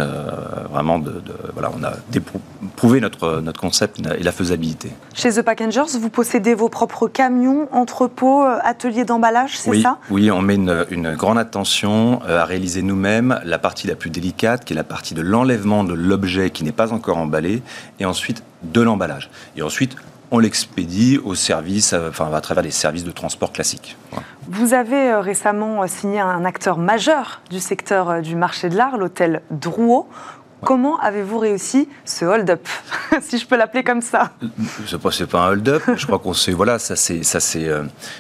vraiment 0.72 1.00
de, 1.00 1.22
voilà, 1.54 1.72
on 1.78 1.84
a 1.84 1.94
prouvé 2.76 3.02
notre 3.02 3.42
notre 3.42 3.60
concept 3.60 4.00
et 4.18 4.24
la 4.24 4.32
faisabilité. 4.32 4.92
Chez 5.14 5.32
The 5.32 5.42
Packagers, 5.42 5.98
vous 6.00 6.10
possédez 6.10 6.54
vos 6.54 6.70
propres 6.70 7.08
camions, 7.08 7.68
entrepôts, 7.72 8.44
ateliers 8.44 9.06
d'emballage, 9.06 9.58
c'est 9.58 9.82
ça? 9.82 9.98
Oui, 10.10 10.32
on 10.32 10.42
met 10.42 10.56
une, 10.56 10.86
une 10.90 11.16
grande 11.16 11.38
attention 11.38 12.22
à 12.28 12.46
réaliser 12.46 12.82
nous-mêmes 12.82 13.40
la 13.44 13.60
partie 13.60 13.88
la 13.88 13.96
plus 13.96 14.10
délicate, 14.10 14.66
qui 14.66 14.74
est 14.74 14.76
la 14.76 14.84
partie 14.84 15.14
de 15.14 15.22
l'enlèvement 15.22 15.84
de 15.84 15.94
l'objet 15.94 16.50
qui 16.50 16.64
n'est 16.64 16.72
pas 16.72 16.94
encore 16.94 17.18
emballé, 17.18 17.62
et 18.00 18.06
ensuite 18.06 18.44
de 18.64 18.82
l'emballage. 18.82 19.30
Et 19.56 19.62
ensuite, 19.62 19.96
on 20.32 20.40
l'expédie 20.40 21.20
au 21.24 21.36
service, 21.36 21.94
euh, 21.94 22.10
enfin, 22.10 22.32
à 22.34 22.42
travers 22.42 22.64
les 22.64 22.72
services 22.72 23.04
de 23.04 23.12
transport 23.12 23.52
classiques. 23.52 23.98
Vous 24.50 24.74
avez 24.74 25.12
euh, 25.12 25.20
récemment 25.22 25.84
euh, 25.84 25.88
signé 25.88 26.20
un 26.20 26.46
acteur 26.46 26.78
majeur 26.78 27.42
du 27.50 27.60
secteur 27.60 28.22
du 28.22 28.36
marché 28.36 28.70
de 28.70 28.76
l'art, 28.76 28.98
l'hôtel 28.98 29.42
Drouot. 29.52 30.08
Comment 30.64 31.00
avez-vous 31.00 31.38
réussi 31.38 31.88
ce 32.04 32.26
hold-up, 32.26 32.68
si 33.22 33.38
je 33.38 33.46
peux 33.46 33.56
l'appeler 33.56 33.84
comme 33.84 34.02
ça? 34.02 34.32
C'est 34.88 35.00
pas, 35.00 35.12
pas 35.30 35.42
un 35.42 35.50
hold-up. 35.52 35.84
je 35.96 36.06
crois 36.08 36.18
qu'on 36.18 36.34
sait, 36.34 36.52
voilà, 36.52 36.80
ça 36.80 36.96
c'est, 36.96 37.22
ça 37.22 37.40
c'est, 37.40 37.70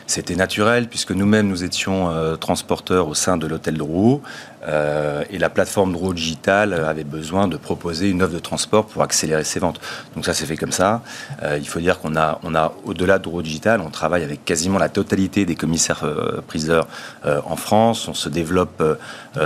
c'était 0.06 0.36
naturel 0.36 0.88
puisque 0.88 1.14
nous-mêmes 1.14 1.48
nous 1.48 1.64
étions 1.64 2.14
transporteurs 2.40 3.08
au 3.08 3.16
sein 3.16 3.38
de 3.38 3.48
l'hôtel 3.48 3.76
Drouot. 3.80 4.22
Euh, 4.68 5.24
et 5.30 5.38
la 5.38 5.50
plateforme 5.50 5.94
Draw 5.94 6.14
Digital 6.14 6.74
avait 6.74 7.04
besoin 7.04 7.48
de 7.48 7.58
proposer 7.58 8.10
une 8.10 8.22
offre 8.22 8.34
de 8.34 8.40
transport 8.40 8.86
pour 8.86 9.02
accélérer 9.02 9.44
ses 9.44 9.60
ventes. 9.60 9.80
Donc 10.16 10.26
ça 10.26 10.34
s'est 10.34 10.46
fait 10.46 10.58
comme 10.58 10.72
ça. 10.72 11.02
Euh, 11.44 11.58
il 11.58 11.68
faut 11.68 11.80
dire 11.80 12.00
qu'on 12.00 12.16
a, 12.16 12.40
on 12.44 12.54
a 12.56 12.74
au-delà 12.86 13.18
de 13.18 13.24
Draw 13.24 13.42
Digital, 13.42 13.82
on 13.82 13.90
travaille 13.90 14.24
avec 14.24 14.44
quasiment 14.46 14.80
la 14.80 14.90
totalité 14.90 15.46
des 15.46 15.56
commissaires 15.56 16.04
euh, 16.04 16.42
priseurs 16.46 16.88
en 17.24 17.56
France. 17.56 18.08
On 18.08 18.14
se 18.14 18.30
développe 18.30 18.84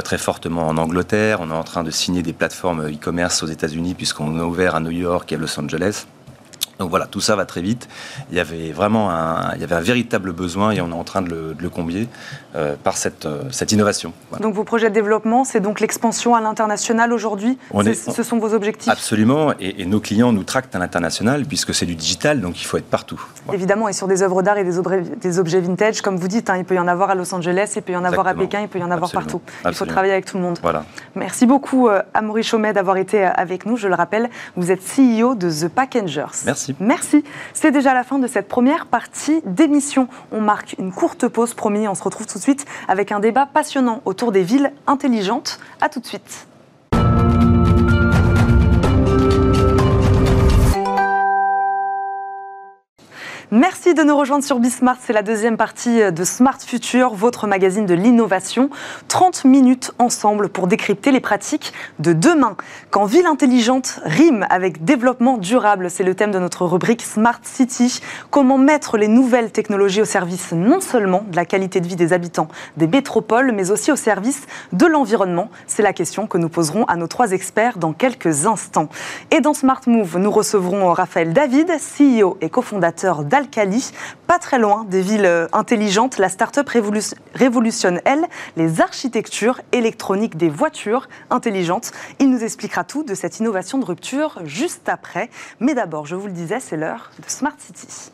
très 0.04 0.18
fortement 0.18 0.68
en 0.68 0.78
Angleterre. 0.78 1.40
On 1.42 1.50
est 1.50 1.54
en 1.54 1.64
train 1.64 1.84
de 1.84 1.92
signer 1.92 2.22
des 2.22 2.34
plateformes 2.34 2.88
e-commerce 2.88 3.44
aux 3.44 3.48
États-Unis 3.48 3.96
puisqu'on 3.96 4.40
a 4.40 4.44
ouvert 4.44 4.76
à 4.76 4.80
New 4.80 4.92
York 4.92 5.32
et 5.32 5.36
à 5.36 5.38
Los 5.38 5.60
Angeles. 5.60 6.06
Donc 6.82 6.90
voilà, 6.90 7.06
tout 7.06 7.22
ça 7.22 7.36
va 7.36 7.46
très 7.46 7.62
vite. 7.62 7.88
Il 8.32 8.38
y 8.38 8.40
avait 8.40 8.72
vraiment 8.72 9.12
un, 9.12 9.54
il 9.54 9.62
y 9.62 9.64
avait 9.64 9.76
un 9.76 9.82
véritable 9.82 10.34
besoin 10.34 10.72
et 10.72 10.82
on 10.82 10.90
est 10.90 10.94
en 10.94 11.04
train 11.04 11.22
de 11.22 11.30
le, 11.30 11.54
de 11.54 11.62
le 11.62 11.70
combler 11.70 12.08
euh, 12.54 12.76
par 12.82 12.98
cette, 12.98 13.26
euh, 13.26 13.44
cette 13.50 13.72
innovation. 13.72 14.12
Donc 14.42 14.54
vos 14.54 14.66
projets 14.66 14.90
de 14.90 14.94
développement, 14.94 15.46
c'est 15.46 15.62
donc 15.62 15.80
l'expansion 15.80 16.36
à 16.36 16.42
l'international 16.42 17.14
aujourd'hui 17.14 17.58
Ce 17.86 18.24
sont 18.24 18.40
vos 18.40 18.54
objectifs 18.54 18.92
Absolument, 18.92 19.54
et, 19.60 19.86
nos 19.86 20.02
clients 20.02 20.34
nous 20.34 20.44
tractent 20.44 20.76
à 20.76 20.80
l'international 20.80 21.46
puisque 21.46 21.74
c'est 21.74 21.86
du 21.86 21.96
digital, 21.96 22.42
donc 22.42 22.62
il 22.62 22.66
faut 22.66 22.76
être 22.76 22.90
partout. 22.90 23.22
Évidemment, 23.54 23.88
et 23.88 23.94
sur 23.94 24.08
des 24.08 24.22
œuvres 24.22 24.42
d'art 24.42 24.58
et 24.58 24.66
des 24.66 24.78
objets, 24.78 25.02
des 25.02 25.40
objets 25.40 25.62
vintage, 25.62 26.02
comme 26.02 26.18
vous 26.18 26.28
dites, 26.28 26.50
hein, 26.50 26.58
il 26.58 26.66
peut 26.66 26.76
y 26.76 26.80
en 26.80 26.90
avoir 26.90 27.10
à 27.10 27.16
Los 27.16 27.34
Angeles, 27.34 27.72
il 27.78 27.84
peut 27.84 27.94
y 27.94 27.96
en 27.96 28.04
avoir 28.04 28.28
à 28.28 28.34
Pékin, 28.34 28.60
il 28.62 28.68
peut 28.68 28.80
y 28.80 28.84
en 28.84 28.92
avoir 28.92 29.12
partout. 29.12 29.42
Il 29.66 29.74
faut 29.74 29.86
travailler 29.86 30.12
avec 30.12 30.26
tout 30.26 30.36
le 30.36 30.44
monde. 30.44 30.60
Voilà. 30.62 30.84
Merci 31.16 31.46
beaucoup, 31.46 31.88
euh, 31.88 32.02
Amaury 32.14 32.44
Chaumet, 32.44 32.74
d'avoir 32.74 32.98
été 32.98 33.24
avec 33.24 33.66
nous. 33.66 33.78
Je 33.78 33.88
le 33.88 33.96
rappelle, 33.96 34.30
vous 34.58 34.72
êtes 34.72 34.82
CEO 34.82 35.36
de 35.36 35.50
The 35.50 35.70
Packagers. 35.70 36.44
Merci. 36.46 36.76
Merci. 36.82 37.24
C'est 37.54 37.72
déjà 37.72 37.94
la 37.94 38.04
fin 38.04 38.20
de 38.20 38.28
cette 38.28 38.50
première 38.50 38.88
partie 38.88 39.42
d'émission. 39.46 40.10
On 40.34 40.42
marque 40.42 40.76
une 40.80 40.92
courte 40.92 41.30
pause, 41.30 41.54
promis. 41.54 41.88
On 41.88 41.96
se 41.96 42.04
retrouve 42.04 42.28
tout 42.28 42.41
avec 42.88 43.12
un 43.12 43.20
débat 43.20 43.46
passionnant 43.46 44.02
autour 44.06 44.32
des 44.32 44.44
villes 44.44 44.72
intelligentes. 44.88 45.60
A 45.82 45.90
tout 45.90 46.00
de 46.00 46.06
suite. 46.06 46.48
Merci 53.54 53.94
de 53.94 54.02
nous 54.04 54.16
rejoindre 54.16 54.46
sur 54.46 54.60
Bismart. 54.60 54.96
C'est 55.02 55.12
la 55.12 55.24
deuxième 55.24 55.58
partie 55.58 56.10
de 56.10 56.24
Smart 56.24 56.58
Future, 56.66 57.14
votre 57.14 57.48
magazine 57.48 57.86
de 57.86 57.94
l'innovation. 57.94 58.70
30 59.10 59.44
minutes 59.44 59.92
ensemble 60.00 60.48
pour 60.48 60.68
décrypter 60.68 61.12
les 61.12 61.20
pratiques 61.20 61.74
de 62.00 62.14
demain. 62.14 62.56
Quand 62.92 63.04
ville 63.04 63.26
intelligente 63.26 64.00
rime 64.06 64.48
avec 64.50 64.86
développement 64.86 65.38
durable, 65.38 65.90
c'est 65.90 66.06
le 66.06 66.16
thème 66.16 66.32
de 66.32 66.40
notre 66.40 66.66
rubrique 66.66 67.02
Smart 67.02 67.42
City. 67.44 68.00
Comment 68.30 68.58
mettre 68.58 68.98
les 68.98 69.10
nouvelles 69.10 69.52
technologies 69.52 70.00
au 70.02 70.06
service 70.06 70.54
non 70.54 70.80
seulement 70.80 71.26
de 71.30 71.36
la 71.36 71.44
qualité 71.44 71.82
de 71.82 71.88
vie 71.90 71.98
des 71.98 72.14
habitants 72.14 72.48
des 72.78 72.88
métropoles, 72.88 73.52
mais 73.52 73.70
aussi 73.70 73.92
au 73.92 73.98
service 73.98 74.44
de 74.72 74.86
l'environnement? 74.86 75.50
C'est 75.68 75.84
la 75.84 75.92
question 75.92 76.26
que 76.26 76.38
nous 76.38 76.48
poserons 76.48 76.86
à 76.86 76.96
nos 76.96 77.08
trois 77.08 77.34
experts 77.34 77.80
dans 77.80 77.92
quelques 77.92 78.46
instants. 78.46 78.88
Et 79.30 79.42
dans 79.42 79.54
Smart 79.54 79.82
Move, 79.88 80.20
nous 80.20 80.32
recevrons 80.32 80.94
Raphaël 80.94 81.34
David, 81.34 81.70
CEO 81.98 82.38
et 82.40 82.50
cofondateur 82.50 83.26
d'Al 83.26 83.41
Pas 84.28 84.40
très 84.40 84.60
loin 84.60 84.86
des 84.86 85.02
villes 85.02 85.26
euh, 85.26 85.48
intelligentes. 85.54 86.18
La 86.18 86.30
start-up 86.30 86.70
révolutionne, 87.34 88.02
elle, 88.06 88.26
les 88.58 88.82
architectures 88.82 89.62
électroniques 89.72 90.38
des 90.38 90.50
voitures 90.50 91.08
intelligentes. 91.30 91.92
Il 92.20 92.30
nous 92.30 92.44
expliquera 92.44 92.84
tout 92.84 93.04
de 93.04 93.14
cette 93.14 93.40
innovation 93.40 93.78
de 93.78 93.86
rupture 93.86 94.40
juste 94.46 94.90
après. 94.90 95.30
Mais 95.60 95.74
d'abord, 95.74 96.06
je 96.06 96.16
vous 96.16 96.28
le 96.28 96.34
disais, 96.34 96.60
c'est 96.60 96.78
l'heure 96.78 97.12
de 97.24 97.30
Smart 97.30 97.56
City. 97.58 98.12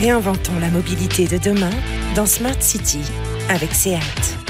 Réinventons 0.00 0.58
la 0.60 0.68
mobilité 0.68 1.26
de 1.26 1.38
demain 1.38 1.70
dans 2.14 2.26
Smart 2.26 2.60
City 2.60 3.00
avec 3.48 3.72
SEAT. 3.72 4.43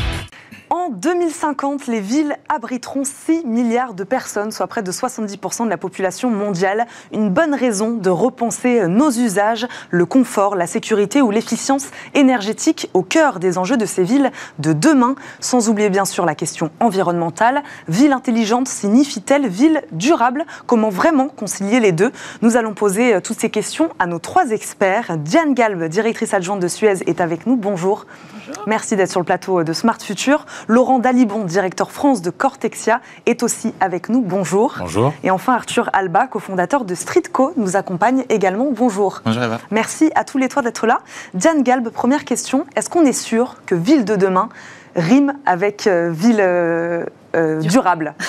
En 0.76 0.88
2050, 0.88 1.86
les 1.86 2.00
villes 2.00 2.36
abriteront 2.48 3.04
6 3.04 3.44
milliards 3.46 3.94
de 3.94 4.02
personnes, 4.02 4.50
soit 4.50 4.66
près 4.66 4.82
de 4.82 4.90
70% 4.90 5.66
de 5.66 5.70
la 5.70 5.76
population 5.76 6.30
mondiale. 6.30 6.88
Une 7.12 7.30
bonne 7.30 7.54
raison 7.54 7.92
de 7.92 8.10
repenser 8.10 8.88
nos 8.88 9.08
usages, 9.08 9.68
le 9.90 10.04
confort, 10.04 10.56
la 10.56 10.66
sécurité 10.66 11.22
ou 11.22 11.30
l'efficience 11.30 11.90
énergétique 12.14 12.90
au 12.92 13.02
cœur 13.02 13.38
des 13.38 13.56
enjeux 13.56 13.76
de 13.76 13.86
ces 13.86 14.02
villes 14.02 14.32
de 14.58 14.72
demain, 14.72 15.14
sans 15.38 15.68
oublier 15.68 15.90
bien 15.90 16.04
sûr 16.04 16.26
la 16.26 16.34
question 16.34 16.72
environnementale. 16.80 17.62
Ville 17.86 18.12
intelligente 18.12 18.66
signifie-t-elle 18.66 19.46
ville 19.46 19.84
durable? 19.92 20.44
Comment 20.66 20.90
vraiment 20.90 21.28
concilier 21.28 21.78
les 21.78 21.92
deux? 21.92 22.10
Nous 22.42 22.56
allons 22.56 22.74
poser 22.74 23.14
euh, 23.14 23.20
toutes 23.20 23.38
ces 23.38 23.48
questions 23.48 23.90
à 24.00 24.08
nos 24.08 24.18
trois 24.18 24.50
experts. 24.50 25.18
Diane 25.18 25.54
Galb, 25.54 25.84
directrice 25.84 26.34
adjointe 26.34 26.58
de 26.58 26.66
Suez, 26.66 27.04
est 27.06 27.20
avec 27.20 27.46
nous. 27.46 27.54
Bonjour. 27.54 28.06
Bonjour. 28.34 28.64
Merci 28.66 28.96
d'être 28.96 29.12
sur 29.12 29.20
le 29.20 29.24
plateau 29.24 29.62
de 29.62 29.72
Smart 29.72 30.00
Future. 30.02 30.46
Laurent 30.68 30.98
Dalibon, 30.98 31.44
directeur 31.44 31.90
France 31.90 32.22
de 32.22 32.30
Cortexia, 32.30 33.00
est 33.26 33.42
aussi 33.42 33.74
avec 33.80 34.08
nous. 34.08 34.22
Bonjour. 34.22 34.76
Bonjour. 34.78 35.12
Et 35.22 35.30
enfin, 35.30 35.54
Arthur 35.54 35.90
Alba, 35.92 36.26
cofondateur 36.26 36.84
de 36.84 36.94
Streetco, 36.94 37.52
nous 37.56 37.76
accompagne 37.76 38.24
également. 38.28 38.68
Bonjour. 38.70 39.20
Bonjour 39.24 39.42
Eva. 39.42 39.58
Merci 39.70 40.10
à 40.14 40.24
tous 40.24 40.38
les 40.38 40.48
trois 40.48 40.62
d'être 40.62 40.86
là. 40.86 41.00
Diane 41.34 41.62
Galb, 41.62 41.88
première 41.90 42.24
question. 42.24 42.66
Est-ce 42.76 42.88
qu'on 42.88 43.04
est 43.04 43.12
sûr 43.12 43.56
que 43.66 43.74
ville 43.74 44.04
de 44.04 44.16
demain 44.16 44.48
rime 44.96 45.34
avec 45.44 45.86
euh, 45.86 46.10
ville 46.12 46.40
euh, 46.40 47.04
euh, 47.36 47.60
durable? 47.60 48.14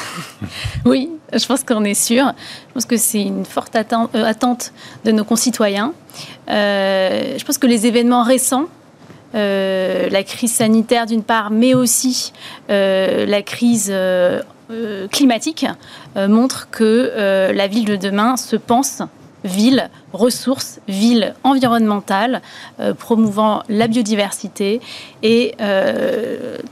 Oui, 0.85 1.09
je 1.33 1.43
pense 1.47 1.63
qu'on 1.63 1.83
est 1.83 1.95
sûr. 1.95 2.31
Je 2.67 2.73
pense 2.73 2.85
que 2.85 2.95
c'est 2.95 3.23
une 3.23 3.43
forte 3.43 3.75
attente 3.75 4.71
de 5.03 5.11
nos 5.11 5.23
concitoyens. 5.23 5.93
je 6.47 7.43
pense 7.43 7.57
que 7.57 7.65
les 7.65 7.87
événements 7.87 8.21
récents 8.21 8.65
euh, 9.35 10.09
la 10.09 10.23
crise 10.23 10.53
sanitaire 10.53 11.05
d'une 11.05 11.23
part, 11.23 11.51
mais 11.51 11.73
aussi 11.73 12.31
euh, 12.69 13.25
la 13.25 13.41
crise 13.41 13.89
euh, 13.91 14.41
climatique, 15.11 15.65
montrent 16.15 16.69
que 16.71 17.51
la 17.53 17.67
ville 17.67 17.85
de 17.85 17.95
demain 17.97 18.35
se 18.35 18.55
pense 18.55 19.03
ville 19.43 19.89
ressources, 20.15 20.79
ville 20.87 21.33
environnementale, 21.43 22.41
promouvant 22.97 23.63
la 23.69 23.87
biodiversité 23.87 24.81
et 25.23 25.55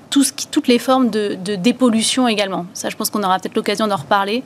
qui, 0.09 0.47
toutes 0.47 0.67
les 0.67 0.79
formes 0.79 1.09
de, 1.09 1.35
dépollution 1.55 2.27
également. 2.27 2.65
Ça, 2.73 2.89
je 2.89 2.95
pense 2.95 3.09
qu'on 3.09 3.23
aura 3.23 3.39
peut-être 3.39 3.55
l'occasion 3.55 3.87
d'en 3.87 3.97
reparler 3.97 4.43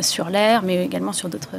sur 0.00 0.28
l'air, 0.28 0.62
mais 0.62 0.84
également 0.84 1.12
sur 1.12 1.28
d'autres 1.28 1.56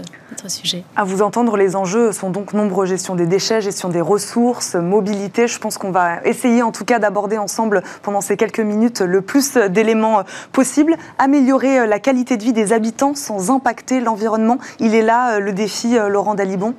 sujet. 0.48 0.84
À 0.96 1.04
vous 1.04 1.22
entendre, 1.22 1.58
les 1.58 1.76
enjeux 1.76 2.12
sont 2.12 2.30
donc 2.30 2.54
nombreux 2.54 2.86
gestion 2.86 3.16
des 3.16 3.26
déchets, 3.26 3.62
gestion 3.62 3.90
des 3.90 4.02
ressources, 4.02 4.76
mobilité. 4.76 5.48
Je 5.48 5.60
pense 5.60 5.78
qu'on 5.78 5.92
va 5.92 6.24
essayer 6.24 6.64
en 6.64 6.72
tout 6.72 6.86
cas 6.86 7.00
d'aborder 7.00 7.38
ensemble 7.38 7.84
pendant 8.02 8.22
ces 8.22 8.38
quelques 8.38 8.60
minutes 8.60 9.02
le 9.02 9.22
plus 9.22 9.56
d'éléments 9.56 10.24
possibles. 10.52 10.96
Améliorer 11.18 11.86
la 11.88 12.00
qualité 12.00 12.38
de 12.38 12.44
vie 12.44 12.54
des 12.54 12.72
habitants 12.72 13.16
sans 13.16 13.52
impacter 13.52 14.00
l'environnement. 14.00 14.60
Il 14.80 14.96
est 14.96 15.02
là 15.02 15.40
le 15.40 15.52
défi, 15.52 15.98
Laurent 16.08 16.29
Dalibon 16.36 16.74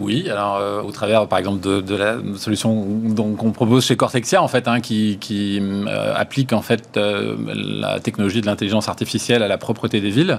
Oui, 0.00 0.28
alors 0.30 0.84
au 0.84 0.90
travers 0.90 1.26
par 1.26 1.38
exemple 1.38 1.60
de, 1.60 1.96
la 1.96 2.16
solution 2.36 2.86
qu'on 3.36 3.52
propose 3.52 3.84
chez 3.84 3.96
Cortexia 3.96 4.42
en 4.42 4.48
fait, 4.48 4.68
hein, 4.68 4.80
qui, 4.80 5.18
applique 6.14 6.52
en 6.52 6.62
fait 6.62 6.96
la 6.96 8.00
technologie 8.00 8.40
de 8.40 8.46
l'intelligence 8.46 8.88
artificielle 8.88 9.42
à 9.42 9.48
la 9.48 9.58
propreté 9.58 10.00
des 10.00 10.10
villes. 10.10 10.38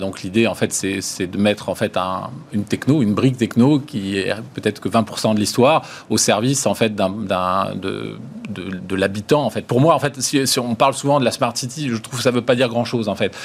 donc 0.00 0.22
l'idée 0.22 0.46
en 0.46 0.54
fait 0.54 0.72
c'est 0.72 1.26
de 1.26 1.38
mettre 1.38 1.68
en 1.68 1.74
fait 1.74 1.96
un, 1.96 2.30
une 2.52 2.64
techno, 2.64 3.02
une 3.02 3.14
brique 3.14 3.36
techno 3.36 3.78
qui 3.78 4.18
est 4.18 4.34
peut-être 4.54 4.80
que 4.80 4.88
20% 4.88 5.34
de 5.34 5.40
l'histoire 5.40 5.84
au 6.10 6.18
service 6.18 6.66
en 6.66 6.74
fait 6.74 6.94
d'un 6.94 7.74
de, 7.74 8.94
l'habitant 8.94 9.44
en 9.44 9.50
fait. 9.50 9.62
Pour 9.62 9.80
moi 9.80 9.94
en 9.94 9.98
fait, 9.98 10.20
si, 10.20 10.58
on 10.58 10.74
parle 10.74 10.94
souvent 10.94 11.20
de 11.20 11.24
la 11.24 11.30
smart 11.30 11.56
city, 11.56 11.88
je 11.88 11.96
trouve 11.96 12.18
que 12.18 12.22
ça 12.22 12.30
veut 12.30 12.42
pas 12.42 12.54
dire 12.54 12.68
grand 12.68 12.84
chose 12.84 13.08
en 13.08 13.14
fait. 13.14 13.36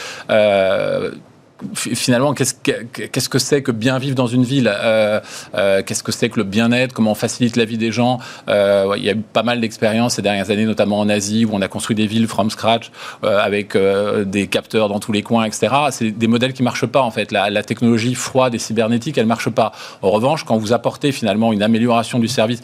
Finalement, 1.73 2.33
qu'est-ce 2.33 3.29
que 3.29 3.39
c'est 3.39 3.61
que 3.61 3.71
bien 3.71 3.97
vivre 3.97 4.15
dans 4.15 4.27
une 4.27 4.43
ville 4.43 4.71
euh, 4.73 5.19
euh, 5.55 5.81
Qu'est-ce 5.85 6.03
que 6.03 6.11
c'est 6.11 6.29
que 6.29 6.39
le 6.39 6.43
bien-être 6.43 6.93
Comment 6.93 7.11
on 7.11 7.15
facilite 7.15 7.55
la 7.55 7.65
vie 7.65 7.77
des 7.77 7.91
gens 7.91 8.19
euh, 8.49 8.93
Il 8.97 9.03
y 9.03 9.09
a 9.09 9.13
eu 9.13 9.17
pas 9.17 9.43
mal 9.43 9.61
d'expériences 9.61 10.15
ces 10.15 10.21
dernières 10.21 10.49
années, 10.49 10.65
notamment 10.65 10.99
en 10.99 11.09
Asie, 11.09 11.45
où 11.45 11.51
on 11.53 11.61
a 11.61 11.67
construit 11.67 11.95
des 11.95 12.07
villes 12.07 12.27
from 12.27 12.49
scratch 12.49 12.91
avec 13.23 13.77
des 14.25 14.47
capteurs 14.47 14.89
dans 14.89 14.99
tous 14.99 15.11
les 15.11 15.21
coins, 15.21 15.45
etc. 15.45 15.73
C'est 15.91 16.11
des 16.11 16.27
modèles 16.27 16.53
qui 16.53 16.63
marchent 16.63 16.85
pas 16.85 17.01
en 17.01 17.11
fait. 17.11 17.31
La, 17.31 17.63
technologie 17.63 18.13
froide 18.13 18.53
et 18.55 18.59
cybernétique, 18.59 19.17
elle 19.17 19.25
marche 19.25 19.49
pas. 19.49 19.71
En 20.01 20.09
revanche, 20.09 20.43
quand 20.43 20.57
vous 20.57 20.73
apportez 20.73 21.11
finalement 21.11 21.53
une 21.53 21.63
amélioration 21.63 22.19
du 22.19 22.27
service, 22.27 22.61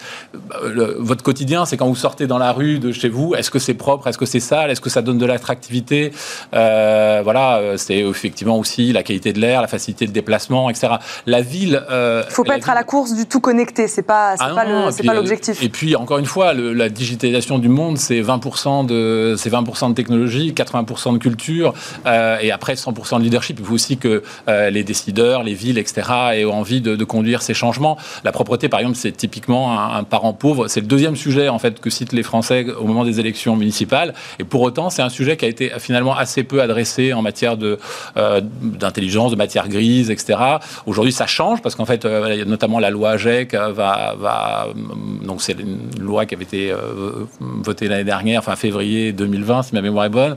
votre 0.97 1.23
quotidien, 1.23 1.65
c'est 1.65 1.77
quand 1.77 1.87
vous 1.87 1.95
sortez 1.95 2.27
dans 2.27 2.37
la 2.37 2.51
rue 2.51 2.79
de 2.79 2.91
chez 2.91 3.07
vous. 3.07 3.33
Est-ce 3.35 3.49
que 3.49 3.59
c'est 3.59 3.73
propre 3.73 4.07
Est-ce 4.07 4.17
que 4.17 4.25
c'est 4.25 4.39
sale 4.39 4.71
Est-ce 4.71 4.81
que 4.81 4.89
ça 4.89 5.01
donne 5.01 5.17
de 5.17 5.25
l'attractivité 5.25 6.11
Voilà, 6.51 7.61
c'est 7.77 7.99
effectivement 7.99 8.57
aussi 8.57 8.88
la 8.93 9.03
qualité 9.03 9.33
de 9.33 9.39
l'air, 9.39 9.61
la 9.61 9.67
facilité 9.67 10.07
de 10.07 10.11
déplacement, 10.11 10.69
etc. 10.69 10.93
La 11.25 11.41
ville. 11.41 11.83
Euh, 11.89 12.23
Il 12.25 12.29
ne 12.29 12.33
faut 12.33 12.43
pas 12.43 12.57
être 12.57 12.69
à 12.69 12.75
la 12.75 12.83
course 12.83 13.13
du 13.13 13.25
tout 13.25 13.39
connecté, 13.39 13.87
c'est 13.87 14.03
pas, 14.03 14.35
ah 14.39 14.53
pas 14.53 15.13
l'objectif. 15.13 15.61
Et 15.63 15.69
puis 15.69 15.95
encore 15.95 16.17
une 16.17 16.25
fois, 16.25 16.53
la 16.53 16.89
digitalisation 16.89 17.59
du 17.59 17.69
monde, 17.69 17.97
c'est 17.97 18.21
20% 18.21 18.85
de, 18.85 19.35
c'est 19.37 19.49
20% 19.49 19.89
de 19.89 19.93
technologie, 19.93 20.53
80% 20.53 21.13
de 21.13 21.17
culture, 21.17 21.73
euh, 22.05 22.37
et 22.41 22.51
après 22.51 22.73
100% 22.73 23.19
de 23.19 23.23
leadership. 23.23 23.57
Il 23.59 23.65
faut 23.65 23.73
aussi 23.73 23.97
que 23.97 24.23
euh, 24.47 24.69
les 24.69 24.83
décideurs, 24.83 25.43
les 25.43 25.53
villes, 25.53 25.77
etc. 25.77 26.01
aient 26.33 26.45
envie 26.45 26.81
de, 26.81 27.03
conduire 27.03 27.41
ces 27.41 27.53
changements. 27.53 27.97
La 28.23 28.31
propreté, 28.31 28.69
par 28.69 28.79
exemple, 28.81 28.97
c'est 28.97 29.11
typiquement 29.11 29.95
un, 29.95 30.03
parent 30.03 30.33
pauvre. 30.33 30.67
C'est 30.67 30.81
le 30.81 30.85
deuxième 30.85 31.15
sujet 31.15 31.49
en 31.49 31.57
fait 31.57 31.79
que 31.79 31.89
citent 31.89 32.13
les 32.13 32.23
Français 32.23 32.67
au 32.79 32.85
moment 32.85 33.03
des 33.03 33.19
élections 33.19 33.55
municipales. 33.55 34.13
Et 34.37 34.43
pour 34.43 34.61
autant, 34.61 34.89
c'est 34.89 35.01
un 35.01 35.09
sujet 35.09 35.37
qui 35.37 35.45
a 35.45 35.47
été 35.47 35.71
finalement 35.79 36.15
assez 36.15 36.43
peu 36.43 36.61
adressé 36.61 37.13
en 37.13 37.21
matière 37.21 37.57
de 37.57 37.79
d'intelligence, 38.79 39.31
de 39.31 39.35
matière 39.35 39.67
grise, 39.69 40.09
etc. 40.09 40.39
Aujourd'hui, 40.85 41.11
ça 41.11 41.27
change 41.27 41.61
parce 41.61 41.75
qu'en 41.75 41.85
fait, 41.85 42.05
euh, 42.05 42.45
notamment 42.45 42.79
la 42.79 42.89
loi 42.89 43.17
GEC 43.17 43.53
euh, 43.53 43.71
va, 43.71 44.15
va 44.19 44.67
euh, 44.67 45.25
donc 45.25 45.41
c'est 45.41 45.59
une 45.59 45.89
loi 45.99 46.25
qui 46.25 46.35
avait 46.35 46.43
été 46.43 46.73
votée 47.39 47.87
l'année 47.87 48.03
dernière, 48.03 48.39
enfin 48.39 48.55
février 48.55 49.11
2020, 49.11 49.63
si 49.63 49.75
ma 49.75 49.81
mémoire 49.81 50.05
est 50.05 50.09
bonne, 50.09 50.35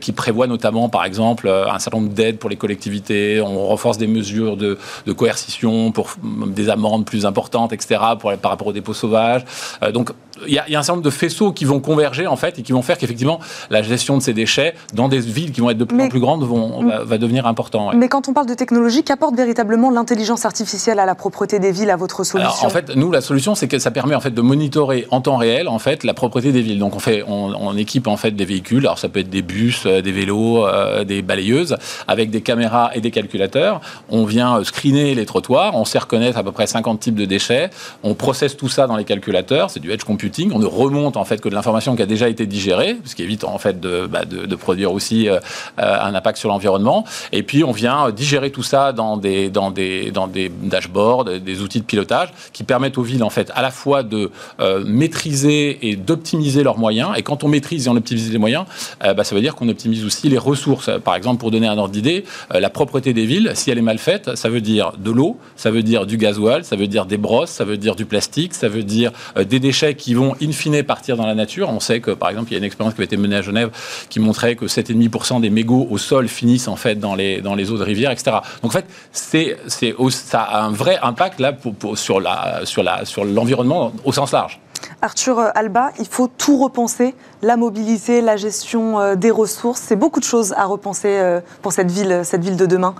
qui 0.00 0.12
prévoit 0.12 0.46
notamment, 0.46 0.88
par 0.88 1.04
exemple, 1.04 1.48
un 1.48 1.78
certain 1.78 1.98
nombre 1.98 2.12
d'aides 2.12 2.38
pour 2.38 2.50
les 2.50 2.56
collectivités. 2.56 3.40
On 3.40 3.66
renforce 3.66 3.98
des 3.98 4.06
mesures 4.06 4.56
de, 4.56 4.78
coercition 5.16 5.92
pour 5.92 6.14
des 6.22 6.68
amendes 6.68 7.04
plus 7.04 7.26
importantes, 7.26 7.72
etc. 7.72 8.00
Par 8.40 8.50
rapport 8.50 8.68
aux 8.68 8.72
dépôts 8.72 8.94
sauvages. 8.94 9.44
donc 9.92 10.10
il 10.46 10.52
y, 10.52 10.58
a, 10.58 10.64
un 10.64 10.82
certain 10.82 10.92
nombre 10.94 11.04
de 11.04 11.10
faisceaux 11.10 11.52
qui 11.52 11.64
vont 11.64 11.80
converger 11.80 12.26
en 12.26 12.36
fait 12.36 12.58
et 12.58 12.62
qui 12.62 12.72
vont 12.72 12.82
faire 12.82 12.98
qu'effectivement 12.98 13.40
la 13.70 13.82
gestion 13.82 14.16
de 14.16 14.22
ces 14.22 14.32
déchets 14.32 14.74
dans 14.94 15.08
des 15.08 15.20
villes 15.20 15.52
qui 15.52 15.60
vont 15.60 15.70
être 15.70 15.78
de 15.78 15.84
plus 15.84 16.00
en 16.00 16.08
plus 16.08 16.20
grandes 16.20 16.44
vont, 16.44 16.84
va, 17.04 17.18
devenir 17.18 17.46
important. 17.46 17.90
Mais 17.94 18.08
quand 18.08 18.28
on 18.28 18.32
parle 18.32 18.46
de 18.46 18.54
technologie, 18.54 19.02
qu'apporte 19.02 19.34
véritablement 19.36 19.90
l'intelligence 19.90 20.44
artificielle 20.44 20.98
à 20.98 21.06
la 21.06 21.14
propreté 21.14 21.58
des 21.58 21.72
villes, 21.72 21.90
à 21.90 21.96
votre 21.96 22.24
solution? 22.24 22.66
En 22.66 22.70
fait, 22.70 22.94
nous, 22.96 23.10
la 23.10 23.20
solution, 23.20 23.54
c'est 23.54 23.68
que 23.68 23.78
ça 23.78 23.90
permet 23.90 24.14
en 24.14 24.20
fait 24.20 24.30
de 24.30 24.40
monitorer 24.40 25.06
en 25.10 25.20
temps 25.20 25.36
réel 25.36 25.68
en 25.68 25.78
fait 25.78 26.04
la 26.04 26.14
propreté 26.14 26.52
des 26.52 26.62
villes. 26.62 26.78
Donc 26.78 26.96
on 26.96 26.98
fait, 26.98 27.22
on, 27.26 27.76
équipe 27.76 28.08
en 28.08 28.16
fait 28.16 28.32
des 28.32 28.44
véhicules. 28.44 28.84
Alors 28.86 28.98
ça 28.98 29.08
peut 29.08 29.20
être 29.20 29.30
des 29.30 29.42
bus, 29.42 29.84
euh, 29.86 30.02
des 30.02 30.12
vélos, 30.12 30.66
euh, 30.66 31.04
des 31.04 31.22
balayeuses, 31.22 31.76
avec 32.08 32.30
des 32.30 32.40
caméras 32.40 32.90
et 32.94 33.00
des 33.00 33.10
calculateurs. 33.10 33.80
On 34.08 34.24
vient 34.24 34.58
euh, 34.58 34.64
screener 34.64 35.14
les 35.14 35.24
trottoirs. 35.24 35.76
On 35.76 35.84
sait 35.84 35.98
reconnaître 35.98 36.36
à 36.36 36.42
peu 36.42 36.52
près 36.52 36.66
50 36.66 36.98
types 36.98 37.14
de 37.14 37.24
déchets. 37.24 37.70
On 38.02 38.14
processe 38.14 38.56
tout 38.56 38.68
ça 38.68 38.86
dans 38.86 38.96
les 38.96 39.04
calculateurs. 39.04 39.70
C'est 39.70 39.80
du 39.80 39.92
edge 39.92 40.04
computing 40.04 40.29
on 40.52 40.58
ne 40.58 40.66
remonte 40.66 41.16
en 41.16 41.24
fait 41.24 41.40
que 41.40 41.48
de 41.48 41.54
l'information 41.54 41.96
qui 41.96 42.02
a 42.02 42.06
déjà 42.06 42.28
été 42.28 42.46
digérée, 42.46 42.96
ce 43.04 43.14
qui 43.14 43.22
évite 43.22 43.44
en 43.44 43.58
fait 43.58 43.80
de, 43.80 44.06
bah, 44.06 44.22
produire 44.58 44.92
aussi 44.92 45.28
euh, 45.28 45.38
euh, 45.78 46.00
un 46.00 46.14
impact 46.14 46.38
sur 46.38 46.48
l'environnement. 46.48 47.04
Et 47.32 47.42
puis 47.42 47.64
on 47.64 47.72
vient 47.72 48.10
digérer 48.10 48.50
tout 48.50 48.62
ça 48.62 48.92
dans 48.92 49.16
des, 49.16 49.50
dans 49.50 49.70
des, 49.70 50.10
dans 50.10 50.26
des 50.26 50.48
dashboards, 50.48 51.24
des 51.24 51.62
outils 51.62 51.80
de 51.80 51.84
pilotage 51.84 52.28
qui 52.52 52.64
permettent 52.64 52.98
aux 52.98 53.02
villes 53.02 53.24
en 53.24 53.30
fait 53.30 53.50
à 53.54 53.62
la 53.62 53.70
fois 53.70 54.02
de 54.02 54.30
euh, 54.60 54.84
maîtriser 54.86 55.88
et 55.88 55.96
d'optimiser 55.96 56.62
leurs 56.62 56.78
moyens. 56.78 57.10
Et 57.16 57.22
quand 57.22 57.44
on 57.44 57.48
maîtrise 57.48 57.86
et 57.86 57.90
on 57.90 57.96
optimise 57.96 58.30
les 58.32 58.38
moyens, 58.38 58.64
bah, 59.00 59.24
ça 59.24 59.34
veut 59.34 59.40
dire 59.40 59.54
qu'on 59.54 59.68
optimise 59.68 60.04
aussi 60.04 60.28
les 60.28 60.38
ressources. 60.38 60.90
Par 61.04 61.14
exemple, 61.14 61.40
pour 61.40 61.50
donner 61.50 61.66
un 61.66 61.78
ordre 61.78 61.92
d'idée, 61.92 62.24
la 62.50 62.70
propreté 62.70 63.12
des 63.12 63.26
villes, 63.26 63.52
si 63.54 63.70
elle 63.70 63.78
est 63.78 63.82
mal 63.82 63.98
faite, 63.98 64.36
ça 64.36 64.48
veut 64.48 64.60
dire 64.60 64.92
de 64.98 65.10
l'eau, 65.10 65.38
ça 65.56 65.70
veut 65.70 65.82
dire 65.82 66.06
du 66.06 66.16
gasoil, 66.16 66.64
ça 66.64 66.76
veut 66.76 66.86
dire 66.86 67.06
des 67.06 67.16
brosses, 67.16 67.50
ça 67.50 67.64
veut 67.64 67.76
dire 67.76 67.96
du 67.96 68.04
plastique, 68.04 68.54
ça 68.54 68.68
veut 68.68 68.82
dire 68.82 69.12
des 69.36 69.58
déchets 69.58 69.94
qui 69.94 70.14
vont 70.14 70.19
in 70.40 70.52
fine 70.52 70.82
partir 70.82 71.16
dans 71.16 71.26
la 71.26 71.34
nature. 71.34 71.68
On 71.68 71.80
sait 71.80 72.00
que, 72.00 72.10
par 72.10 72.30
exemple, 72.30 72.48
il 72.50 72.52
y 72.52 72.54
a 72.56 72.58
une 72.58 72.64
expérience 72.64 72.94
qui 72.94 73.00
avait 73.00 73.06
été 73.06 73.16
menée 73.16 73.36
à 73.36 73.42
Genève 73.42 73.70
qui 74.08 74.20
montrait 74.20 74.56
que 74.56 74.66
7,5% 74.66 75.40
des 75.40 75.50
mégots 75.50 75.86
au 75.90 75.98
sol 75.98 76.28
finissent 76.28 76.68
en 76.68 76.76
fait 76.76 76.96
dans 76.96 77.14
les, 77.14 77.40
dans 77.40 77.54
les 77.54 77.70
eaux 77.70 77.78
de 77.78 77.84
rivière, 77.84 78.10
etc. 78.10 78.38
Donc 78.62 78.72
en 78.72 78.78
fait, 78.78 78.86
c'est, 79.12 79.56
c'est, 79.66 79.94
ça 80.10 80.42
a 80.42 80.62
un 80.62 80.72
vrai 80.72 80.98
impact 81.02 81.40
là 81.40 81.52
pour, 81.52 81.96
sur, 81.98 82.20
la, 82.20 82.60
sur, 82.64 82.82
la, 82.82 83.04
sur 83.04 83.24
l'environnement 83.24 83.92
au 84.04 84.12
sens 84.12 84.32
large. 84.32 84.60
Arthur 85.02 85.50
Alba, 85.54 85.92
il 85.98 86.06
faut 86.06 86.28
tout 86.28 86.58
repenser, 86.58 87.14
la 87.42 87.56
mobilité, 87.56 88.20
la 88.20 88.36
gestion 88.36 88.98
euh, 88.98 89.14
des 89.14 89.30
ressources, 89.30 89.80
c'est 89.80 89.96
beaucoup 89.96 90.20
de 90.20 90.24
choses 90.24 90.52
à 90.54 90.64
repenser 90.64 91.08
euh, 91.08 91.40
pour 91.62 91.72
cette 91.72 91.90
ville, 91.90 92.20
cette 92.24 92.42
ville 92.42 92.56
de 92.56 92.66
demain. 92.66 92.94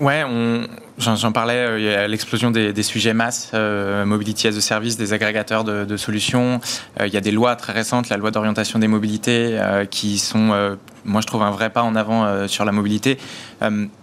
Ouais, 0.00 0.24
j'en 1.02 1.32
parlais, 1.32 1.54
euh, 1.54 1.78
il 1.78 1.84
y 1.84 1.88
a 1.88 2.06
l'explosion 2.08 2.50
des, 2.50 2.82
sujets 2.82 3.14
masse, 3.14 3.50
euh, 3.54 4.04
mobility 4.04 4.48
as 4.48 4.56
a 4.56 4.60
service, 4.60 4.96
des 4.96 5.12
agrégateurs 5.12 5.64
de, 5.64 5.96
solutions. 5.96 6.60
Euh, 7.00 7.06
il 7.06 7.12
y 7.12 7.16
a 7.16 7.20
des 7.20 7.30
lois 7.30 7.56
très 7.56 7.72
récentes, 7.72 8.08
la 8.08 8.16
loi 8.16 8.30
d'orientation 8.30 8.78
des 8.78 8.88
mobilités, 8.88 9.60
qui 9.90 10.18
sont, 10.18 10.76
moi 11.04 11.20
je 11.20 11.26
trouve, 11.26 11.42
un 11.42 11.50
vrai 11.50 11.70
pas 11.70 11.82
en 11.82 11.94
avant 11.96 12.48
sur 12.48 12.64
la 12.64 12.72
mobilité. 12.72 13.18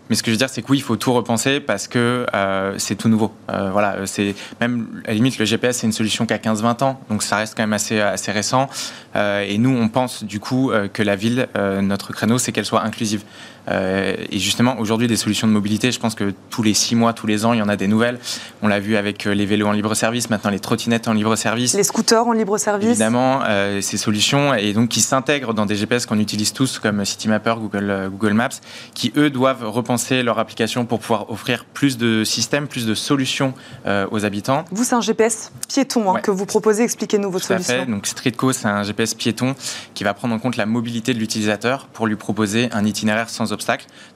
Mais 0.09 0.15
ce 0.15 0.23
que 0.23 0.31
je 0.31 0.33
veux 0.33 0.37
dire, 0.37 0.49
c'est 0.49 0.63
que 0.63 0.71
oui, 0.71 0.79
il 0.79 0.81
faut 0.81 0.95
tout 0.95 1.13
repenser 1.13 1.59
parce 1.59 1.87
que 1.87 2.25
euh, 2.33 2.73
c'est 2.77 2.95
tout 2.95 3.09
nouveau. 3.09 3.31
Euh, 3.51 3.69
voilà, 3.71 4.07
c'est 4.07 4.33
même 4.59 5.03
à 5.05 5.09
la 5.09 5.13
limite 5.13 5.37
le 5.37 5.45
GPS, 5.45 5.77
c'est 5.77 5.87
une 5.87 5.93
solution 5.93 6.25
qui 6.25 6.33
a 6.33 6.37
15-20 6.37 6.83
ans, 6.83 6.99
donc 7.09 7.21
ça 7.21 7.37
reste 7.37 7.55
quand 7.55 7.63
même 7.63 7.73
assez 7.73 8.31
récent. 8.31 8.67
Euh, 9.15 9.45
et 9.47 9.59
nous, 9.59 9.69
on 9.69 9.87
pense 9.87 10.23
du 10.23 10.39
coup 10.39 10.71
que 10.93 11.03
la 11.03 11.15
ville, 11.15 11.47
notre 11.55 12.11
créneau, 12.11 12.39
c'est 12.39 12.51
qu'elle 12.51 12.65
soit 12.65 12.83
inclusive. 12.83 13.23
Et 13.69 14.39
justement, 14.39 14.79
aujourd'hui, 14.79 15.07
des 15.07 15.15
solutions 15.15 15.47
de 15.47 15.53
mobilité, 15.53 15.91
je 15.91 15.99
pense 15.99 16.15
que 16.15 16.33
tous 16.49 16.63
les 16.63 16.73
6 16.73 16.95
mois, 16.95 17.13
tous 17.13 17.27
les 17.27 17.45
ans, 17.45 17.53
il 17.53 17.59
y 17.59 17.61
en 17.61 17.69
a 17.69 17.75
des 17.75 17.87
nouvelles. 17.87 18.19
On 18.61 18.67
l'a 18.67 18.79
vu 18.79 18.95
avec 18.95 19.25
les 19.25 19.45
vélos 19.45 19.67
en 19.67 19.71
libre 19.71 19.93
service, 19.95 20.29
maintenant 20.29 20.49
les 20.49 20.59
trottinettes 20.59 21.07
en 21.07 21.13
libre 21.13 21.35
service, 21.35 21.73
les 21.73 21.83
scooters 21.83 22.27
en 22.27 22.33
libre 22.33 22.57
service. 22.57 22.89
Évidemment, 22.89 23.41
ces 23.81 23.97
solutions 23.97 24.53
et 24.53 24.73
donc 24.73 24.89
qui 24.89 25.01
s'intègrent 25.01 25.53
dans 25.53 25.65
des 25.65 25.75
GPS 25.75 26.05
qu'on 26.05 26.19
utilise 26.19 26.53
tous 26.53 26.79
comme 26.79 27.03
Citymapper, 27.05 27.55
Google 27.59 28.09
Google 28.11 28.33
Maps, 28.33 28.49
qui 28.93 29.11
eux 29.17 29.29
doivent 29.29 29.67
repenser 29.67 30.23
leur 30.23 30.39
application 30.39 30.85
pour 30.85 30.99
pouvoir 30.99 31.29
offrir 31.31 31.65
plus 31.65 31.97
de 31.97 32.23
systèmes, 32.23 32.67
plus 32.67 32.85
de 32.85 32.95
solutions 32.95 33.53
euh, 33.85 34.07
aux 34.11 34.25
habitants. 34.25 34.65
Vous, 34.71 34.83
c'est 34.83 34.95
un 34.95 35.01
GPS 35.01 35.51
piéton 35.67 36.15
hein, 36.15 36.19
que 36.21 36.31
vous 36.31 36.45
proposez. 36.45 36.83
Expliquez-nous 36.83 37.31
votre 37.31 37.45
solution. 37.45 37.73
Fait. 37.73 37.85
Donc 37.85 38.07
Streetco, 38.07 38.53
c'est 38.53 38.67
un 38.67 38.83
GPS 38.83 39.13
piéton 39.13 39.55
qui 39.93 40.03
va 40.03 40.13
prendre 40.13 40.33
en 40.33 40.39
compte 40.39 40.57
la 40.57 40.65
mobilité 40.65 41.13
de 41.13 41.19
l'utilisateur 41.19 41.87
pour 41.87 42.07
lui 42.07 42.15
proposer 42.15 42.69
un 42.71 42.85
itinéraire 42.85 43.29
sans 43.29 43.51
obstacle. 43.51 43.58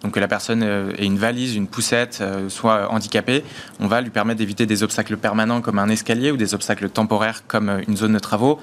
Donc 0.02 0.14
que 0.14 0.20
la 0.20 0.28
personne 0.28 0.64
euh, 0.64 0.92
ait 0.98 1.06
une 1.06 1.18
valise, 1.18 1.56
une 1.56 1.68
poussette, 1.68 2.20
euh, 2.22 2.50
soit 2.50 2.92
handicapée, 2.92 3.44
on 3.80 3.88
va 3.88 4.02
lui 4.02 4.10
permettre 4.10 4.40
d'éviter 4.40 4.66
des 4.66 4.84
obstacles 4.84 5.18
permanents 5.18 5.62
comme 5.62 5.80
un 5.80 5.90
escalier 5.90 6.32
ou 6.32 6.38
des 6.38 6.54
obstacles 6.54 6.90
temporaires 6.90 7.44
comme 7.48 7.82
une 7.88 7.98
zone 7.98 8.14
de 8.14 8.20
travaux 8.20 8.60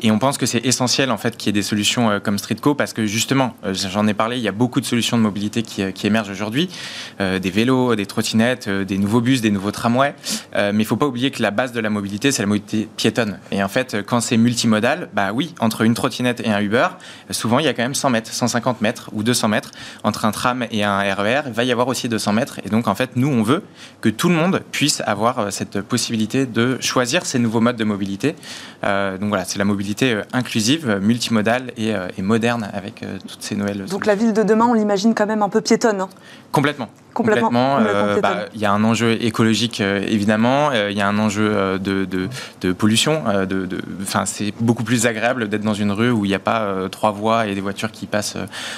et 0.00 0.10
on 0.10 0.18
pense 0.18 0.38
que 0.38 0.46
c'est 0.46 0.64
essentiel 0.64 1.10
en 1.10 1.16
fait 1.16 1.36
qu'il 1.36 1.48
y 1.48 1.50
ait 1.50 1.60
des 1.60 1.62
solutions 1.62 2.10
euh, 2.10 2.20
comme 2.20 2.38
Streetco 2.38 2.74
parce 2.74 2.92
que 2.92 3.06
justement, 3.06 3.54
euh, 3.64 3.74
j'en 3.74 4.06
ai 4.06 4.14
parlé, 4.14 4.36
il 4.36 4.42
y 4.42 4.48
a 4.48 4.52
beaucoup 4.52 4.80
de 4.80 4.86
solutions 4.86 5.16
de 5.16 5.22
mobilité 5.22 5.62
qui, 5.62 5.82
euh, 5.82 5.92
émergent 6.04 6.30
aujourd'hui, 6.30 6.70
des 7.18 7.50
vélos, 7.50 7.94
des 7.94 8.06
trottinettes, 8.06 8.66
des 8.70 8.96
nouveaux 8.96 9.20
bus, 9.20 9.42
des 9.42 9.50
nouveaux 9.50 9.72
tramways. 9.72 10.14
mais 10.54 10.72
il 10.78 10.86
faut 10.86 10.96
pas 10.96 11.06
oublier 11.06 11.30
que 11.30 11.42
la 11.42 11.50
base 11.50 11.72
de 11.72 11.80
la 11.80 11.90
mobilité, 11.90 12.32
c'est 12.32 12.40
la 12.40 12.46
mobilité 12.46 12.88
piétonne. 12.96 13.38
Et 13.50 13.62
en 13.62 13.68
fait, 13.68 13.98
quand 14.06 14.20
c'est 14.20 14.38
multimodal, 14.38 15.10
bah 15.12 15.32
oui, 15.34 15.54
entre 15.60 15.82
une 15.82 15.92
trottinette 15.92 16.40
et 16.40 16.48
un 16.50 16.60
Uber, 16.60 16.88
souvent 17.30 17.58
il 17.58 17.66
y 17.66 17.68
a 17.68 17.74
quand 17.74 17.82
même 17.82 17.94
100 17.94 18.08
mètres, 18.08 18.32
150 18.32 18.80
mètres 18.80 19.10
ou 19.12 19.22
200 19.22 19.48
mètres 19.48 19.72
entre 20.02 20.24
un 20.24 20.30
tram 20.30 20.64
et 20.70 20.82
un 20.82 21.00
RER. 21.14 21.42
E 21.44 21.48
il 21.48 21.52
va 21.52 21.64
y 21.64 21.72
avoir 21.72 21.88
aussi 21.88 22.08
200 22.08 22.32
mètres. 22.32 22.58
Et 22.64 22.70
donc 22.70 22.88
en 22.88 22.94
fait, 22.94 23.10
nous 23.16 23.28
on 23.28 23.42
veut 23.42 23.62
que 24.00 24.08
tout 24.08 24.30
le 24.30 24.34
monde 24.36 24.62
puisse 24.72 25.02
avoir 25.04 25.52
cette 25.52 25.82
possibilité 25.82 26.46
de 26.46 26.78
choisir 26.80 27.26
ces 27.26 27.38
nouveaux 27.38 27.60
modes 27.60 27.76
de 27.76 27.84
mobilité. 27.84 28.34
donc 28.82 29.28
voilà, 29.28 29.44
c'est 29.44 29.58
la 29.58 29.66
mobilité 29.66 29.87
euh, 30.02 30.22
inclusive, 30.32 30.88
euh, 30.88 31.00
multimodale 31.00 31.72
euh, 31.78 32.08
et, 32.16 32.22
moderne 32.22 32.68
avec 32.72 33.04
toutes 33.26 33.42
ces 33.42 33.54
nouvelles. 33.54 33.84
Donc 33.86 34.06
la 34.06 34.14
ville 34.14 34.32
de 34.32 34.42
demain, 34.42 34.66
on 34.66 34.74
l'imagine 34.74 35.14
quand 35.14 35.26
même 35.26 35.42
un 35.42 35.48
peu 35.48 35.60
piétonne. 35.60 36.00
Hein. 36.00 36.08
Complètement. 36.52 36.88
Complètement. 37.14 37.80
bah, 38.22 38.46
il 38.54 38.60
y 38.60 38.64
a 38.64 38.70
un 38.70 38.84
enjeu 38.84 39.18
écologique 39.20 39.80
évidemment. 39.80 40.70
il 40.72 40.96
y 40.96 41.00
a 41.00 41.08
un 41.08 41.18
enjeu 41.18 41.78
de, 41.80 42.04
de, 42.04 42.28
de 42.60 42.72
pollution. 42.72 43.24
de, 43.48 43.68
enfin, 44.02 44.24
c'est 44.24 44.54
beaucoup 44.60 44.84
plus 44.84 45.04
agréable 45.04 45.48
d'être 45.48 45.64
dans 45.64 45.74
une 45.74 45.90
rue 45.90 46.12
où 46.12 46.24
il 46.24 46.28
n'y 46.28 46.34
a 46.34 46.38
pas 46.38 46.88
trois 46.92 47.10
voies 47.10 47.48
et 47.48 47.56
des 47.56 47.60
voitures 47.60 47.90
qui 47.90 48.06
passent 48.06 48.36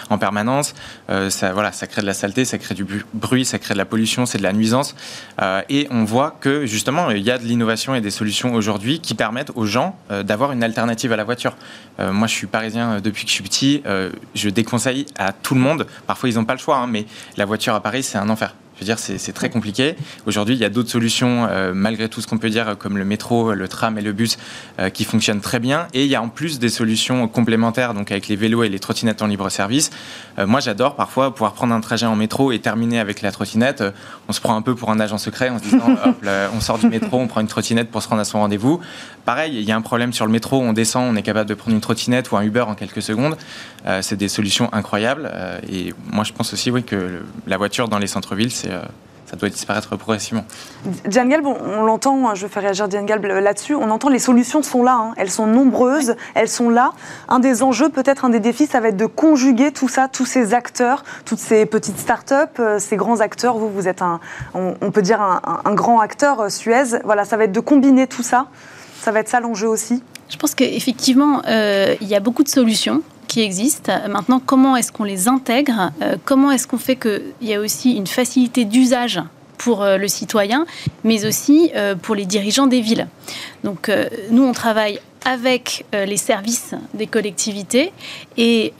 en 0.09 0.17
permanence. 0.17 0.75
ça, 1.29 1.53
voilà, 1.53 1.71
ça 1.73 1.87
crée 1.87 2.01
de 2.01 2.07
la 2.07 2.15
saleté, 2.15 2.47
ça 2.47 2.57
crée 2.57 2.75
du 2.75 2.87
bruit, 3.13 3.45
ça 3.45 3.59
crée 3.59 3.75
de 3.75 3.79
la 3.79 3.85
pollution, 3.85 4.25
c'est 4.25 4.39
de 4.39 4.43
la 4.43 4.55
nuisance. 4.55 4.95
et 5.69 5.87
on 5.91 6.05
voit 6.05 6.35
que 6.41 6.65
justement, 6.65 7.11
il 7.11 7.23
y 7.23 7.31
a 7.31 7.37
de 7.37 7.45
l'innovation 7.45 7.95
et 7.95 8.01
des 8.01 8.11
solutions 8.11 8.55
aujourd'hui 8.55 9.01
qui 9.01 9.15
permettent 9.15 9.53
aux 9.55 9.67
gens 9.67 9.97
d'avoir 10.25 10.53
une 10.53 10.63
alternative 10.63 11.00
à 11.09 11.17
la 11.17 11.25
voiture. 11.25 11.57
moi, 11.99 12.27
je 12.27 12.35
suis 12.35 12.47
parisien 12.47 13.01
depuis 13.01 13.25
que 13.25 13.31
je 13.31 13.35
suis 13.35 13.45
petit. 13.45 13.83
je 14.35 14.49
déconseille 14.49 15.07
à 15.19 15.33
tout 15.33 15.55
le 15.55 15.61
monde. 15.61 15.87
Parfois, 16.07 16.29
ils 16.29 16.37
n'ont 16.37 16.45
pas 16.45 16.55
le 16.55 16.59
choix, 16.59 16.77
hein, 16.77 16.87
mais 16.87 17.07
la 17.37 17.45
voiture 17.45 17.75
à 17.75 17.81
Paris, 17.81 18.03
c'est 18.03 18.19
un 18.19 18.29
enfer 18.29 18.55
veux 18.81 18.87
dire, 18.87 18.99
c'est 18.99 19.33
très 19.33 19.51
compliqué. 19.51 19.95
Aujourd'hui, 20.27 20.55
il 20.55 20.61
y 20.61 20.65
a 20.65 20.71
d'autres 20.71 20.91
solutions, 20.91 21.47
euh, 21.51 21.73
malgré 21.75 22.09
tout 22.09 22.21
ce 22.21 22.27
qu'on 22.27 22.39
peut 22.39 22.49
dire, 22.49 22.77
comme 22.79 22.97
le 22.97 23.05
métro, 23.05 23.53
le 23.53 23.69
tram 23.69 23.99
et 23.99 24.03
le 24.03 24.13
bus, 24.13 24.39
euh, 24.79 24.89
qui 24.89 25.05
fonctionnent 25.05 25.41
très 25.41 25.61
bien. 25.61 25.87
Et 25.93 26.05
il 26.05 26.11
y 26.11 26.15
a 26.15 26.23
en 26.23 26.29
plus 26.29 26.59
des 26.59 26.71
solutions 26.71 27.29
complémentaires, 27.29 27.95
donc 27.95 28.11
avec 28.11 28.29
les 28.29 28.37
vélos 28.37 28.63
et 28.63 28.69
les 28.69 28.79
trottinettes 28.79 29.23
en 29.23 29.27
libre 29.27 29.49
service. 29.51 29.91
Euh, 30.39 30.47
moi, 30.47 30.61
j'adore 30.61 30.97
parfois 30.97 31.35
pouvoir 31.35 31.53
prendre 31.53 31.75
un 31.75 31.81
trajet 31.81 32.07
en 32.07 32.17
métro 32.17 32.53
et 32.53 32.59
terminer 32.59 32.99
avec 32.99 33.21
la 33.23 33.33
trottinette. 33.33 33.85
on 34.29 34.33
se 34.33 34.41
prend 34.41 34.57
un 34.57 34.63
peu 34.63 34.75
pour 34.75 34.91
un 34.91 34.99
agent 34.99 35.19
secret 35.19 35.51
en 35.51 35.59
se 35.59 35.65
disant, 35.65 35.97
hop, 36.05 36.27
on 36.55 36.61
sort 36.61 36.79
du 36.79 36.89
métro, 36.89 37.19
on 37.19 37.27
prend 37.27 37.41
une 37.41 37.49
trottinette 37.49 37.91
pour 37.91 38.03
se 38.03 38.09
rendre 38.09 38.23
à 38.23 38.25
son 38.25 38.41
rendez-vous. 38.41 38.81
Pareil, 39.27 39.53
il 39.55 39.63
y 39.63 39.73
a 39.73 39.77
un 39.77 39.83
problème 39.83 40.13
sur 40.13 40.25
le 40.25 40.33
métro, 40.33 40.61
on 40.61 40.73
descend, 40.73 41.13
on 41.13 41.17
est 41.17 41.23
capable 41.23 41.49
de 41.49 41.55
prendre 41.55 41.75
une 41.75 41.83
trottinette 41.83 42.31
ou 42.31 42.37
un 42.37 42.43
Uber 42.43 42.63
en 42.63 42.75
quelques 42.75 43.03
secondes. 43.03 43.37
c'est 44.01 44.17
des 44.17 44.29
solutions 44.29 44.73
incroyables. 44.73 45.31
et 45.71 45.93
moi, 46.11 46.25
je 46.25 46.33
pense 46.33 46.53
aussi 46.53 46.71
oui, 46.71 46.83
que 46.83 47.23
la 47.47 47.57
voiture 47.59 47.89
dans 47.89 47.99
les 47.99 48.07
centres-villes, 48.07 48.51
c'est 48.51 48.70
euh, 48.71 48.83
ça 49.31 49.37
doit 49.37 49.49
disparaître 49.49 49.95
progressivement. 49.97 50.45
Diane 51.07 51.29
Galb, 51.29 51.47
on, 51.47 51.85
l'entend, 51.85 52.29
hein, 52.29 52.35
je 52.35 52.49
fais 52.49 52.59
réagir 52.59 52.89
Diane 52.89 53.07
Galb 53.07 53.25
là-dessus, 53.25 53.77
on 53.77 53.89
entend 53.91 54.09
les 54.09 54.19
solutions 54.19 54.61
sont 54.65 54.83
là, 54.83 54.99
hein. 55.01 55.15
elles 55.17 55.31
sont 55.31 55.47
nombreuses, 55.47 56.17
elles 56.35 56.49
sont 56.49 56.69
là. 56.69 56.93
Un 57.29 57.39
des 57.39 57.63
enjeux, 57.63 57.91
peut-être 57.91 58.25
un 58.25 58.31
des 58.31 58.41
défis, 58.41 58.67
ça 58.67 58.81
va 58.81 58.89
être 58.89 58.97
de 58.97 59.07
conjuguer 59.07 59.71
tout 59.71 59.89
ça, 59.89 60.09
tous 60.09 60.27
ces 60.27 60.53
acteurs, 60.53 61.05
toutes 61.25 61.39
ces 61.39 61.65
petites 61.65 61.99
start-up, 61.99 62.59
euh, 62.59 62.81
ces 62.81 62.97
grands 62.97 63.21
acteurs. 63.21 63.57
Vous, 63.57 63.71
vous 63.71 63.87
êtes 63.87 64.03
un, 64.03 64.19
on, 64.55 64.91
peut 64.91 65.03
dire 65.03 65.21
un, 65.21 65.75
grand 65.75 66.01
acteur, 66.01 66.41
euh, 66.41 66.49
Suez. 66.49 66.99
Voilà, 67.05 67.25
ça 67.25 67.37
va 67.37 67.45
être 67.45 67.53
de 67.53 67.61
combiner 67.61 68.09
tout 68.09 68.25
ça. 68.25 68.47
Ça 69.01 69.13
va 69.13 69.21
être 69.21 69.29
ça 69.29 69.39
l'enjeu 69.39 69.69
aussi. 69.69 70.03
Je 70.29 70.37
pense 70.37 70.57
qu'effectivement, 70.57 71.43
il 71.47 72.07
y 72.07 72.17
a 72.17 72.21
beaucoup 72.21 72.43
de 72.43 72.49
solutions 72.49 73.03
qui 73.31 73.43
existent. 73.43 73.93
Maintenant, 74.09 74.43
comment 74.45 74.75
est-ce 74.75 74.91
qu'on 74.91 75.05
les 75.05 75.29
intègre? 75.29 75.93
Euh, 76.03 76.17
Comment 76.25 76.51
est-ce 76.51 76.67
qu'on 76.67 76.79
fait 76.79 76.97
qu'il 76.97 77.23
y 77.43 77.55
a 77.55 77.61
aussi 77.61 77.93
une 77.93 78.09
facilité 78.09 78.65
d'usage 78.65 79.23
pour 79.57 79.83
euh, 79.83 79.99
le 79.99 80.09
citoyen, 80.09 80.67
mais 81.05 81.25
aussi 81.25 81.71
euh, 81.77 81.95
pour 81.95 82.17
les 82.17 82.27
dirigeants 82.27 82.67
des 82.67 82.81
villes? 82.81 83.07
Donc, 83.63 83.89
nous, 84.31 84.43
on 84.43 84.53
travaille 84.53 84.99
avec 85.25 85.85
les 85.93 86.17
services 86.17 86.75
des 86.95 87.07
collectivités 87.07 87.93
et 88.37 88.73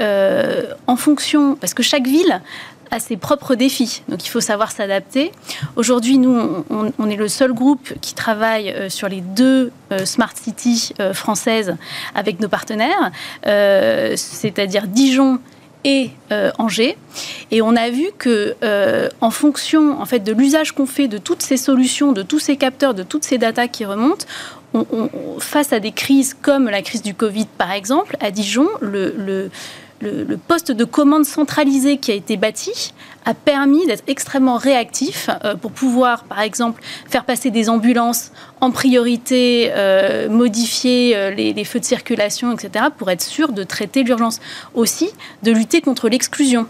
en 0.87 0.97
fonction, 0.97 1.55
parce 1.55 1.75
que 1.75 1.83
chaque 1.83 2.07
ville 2.07 2.41
à 2.91 3.01
ses 3.01 3.17
propres 3.17 3.55
défis. 3.55 4.03
Donc 4.09 4.25
il 4.25 4.29
faut 4.29 4.41
savoir 4.41 4.73
s'adapter. 4.73 5.33
Aujourd'hui, 5.77 6.19
nous, 6.19 6.65
on, 6.71 7.11
est 7.11 7.17
le 7.17 7.29
seul 7.29 7.53
groupe 7.53 7.93
qui 8.01 8.15
travaille 8.15 8.71
euh, 8.71 8.89
sur 8.89 9.09
les 9.09 9.21
deux 9.21 9.73
euh, 9.93 10.05
smart 10.05 10.33
cities 10.35 10.93
euh, 11.01 11.15
françaises 11.15 11.77
avec 12.15 12.41
nos 12.41 12.49
partenaires, 12.49 13.11
c'est-à-dire 13.45 14.87
Dijon 14.87 15.39
et 15.85 16.11
Angers. 16.59 16.97
Et 17.51 17.63
on 17.63 17.75
a 17.75 17.91
vu 17.91 18.09
que, 18.19 18.55
en 19.21 19.31
fonction 19.31 20.01
en 20.01 20.05
fait 20.05 20.21
de 20.21 20.33
l'usage 20.33 20.73
qu'on 20.73 20.87
fait 20.87 21.09
de 21.09 21.19
toutes 21.19 21.43
ces 21.43 21.57
solutions, 21.57 22.13
de 22.13 22.23
tous 22.23 22.39
ces 22.39 22.57
capteurs, 22.57 22.95
de 22.95 23.03
toutes 23.03 23.25
ces 23.25 23.39
datas 23.39 23.69
qui 23.69 23.85
remontent, 23.85 24.27
face 25.39 25.73
à 25.73 25.81
des 25.81 25.93
crises 25.93 26.35
comme 26.41 26.69
la 26.69 26.83
crise 26.83 27.03
du 27.03 27.15
Covid 27.15 27.47
par 27.59 27.73
exemple, 27.73 28.17
à 28.21 28.31
Dijon, 28.31 28.69
le 28.81 29.15
le, 29.17 29.51
poste 30.49 30.73
de 30.73 30.85
commande 30.85 31.25
centralisé 31.25 31.99
qui 31.99 32.11
a 32.11 32.15
été 32.15 32.37
bâti 32.37 32.93
a 33.25 33.35
permis 33.35 33.87
d'être 33.87 34.05
extrêmement 34.07 34.57
réactif 34.57 35.29
euh, 35.45 35.55
pour 35.55 35.73
pouvoir, 35.73 36.25
par 36.25 36.41
exemple, 36.41 36.83
faire 37.09 37.25
passer 37.25 37.51
des 37.51 37.69
ambulances 37.69 38.33
en 38.61 38.71
priorité, 38.71 39.71
euh, 39.75 40.29
modifier 40.31 41.15
euh, 41.15 41.31
les, 41.31 41.65
feux 41.65 41.81
de 41.81 41.85
circulation, 41.85 42.53
etc., 42.53 42.87
pour 42.97 43.11
être 43.11 43.23
sûr 43.23 43.53
de 43.53 43.63
traiter 43.63 44.03
l'urgence. 44.03 44.41
Aussi, 44.75 45.11
de 45.43 45.53
lutter 45.53 45.81
contre 45.81 46.09
l'exclusion. 46.09 46.67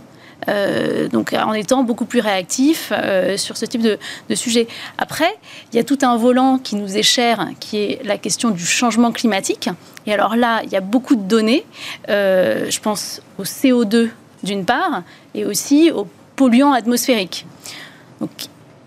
Euh, 0.48 1.08
donc 1.08 1.32
en 1.34 1.52
étant 1.52 1.82
beaucoup 1.82 2.04
plus 2.04 2.20
réactif 2.20 2.92
euh, 2.92 3.36
sur 3.36 3.56
ce 3.56 3.66
type 3.66 3.82
de, 3.82 3.98
sujet. 4.34 4.68
Après, 4.98 5.30
il 5.72 5.76
y 5.76 5.78
a 5.78 5.84
tout 5.84 5.98
un 6.02 6.16
volant 6.16 6.58
qui 6.58 6.76
nous 6.76 6.96
est 6.96 7.02
cher, 7.02 7.48
qui 7.58 7.78
est 7.78 8.04
la 8.04 8.16
question 8.16 8.50
du 8.50 8.64
changement 8.64 9.12
climatique. 9.12 9.68
Et 10.06 10.12
alors 10.12 10.36
là, 10.36 10.62
il 10.64 10.70
y 10.70 10.76
a 10.76 10.80
beaucoup 10.80 11.16
de 11.16 11.22
données. 11.22 11.64
Euh, 12.08 12.70
je 12.70 12.80
pense 12.80 13.20
au 13.38 13.44
CO2 13.44 14.10
d'une 14.42 14.64
part, 14.64 15.02
et 15.34 15.44
aussi 15.44 15.90
aux 15.90 16.06
polluants 16.36 16.72
atmosphériques. 16.72 17.44
Donc, 18.20 18.30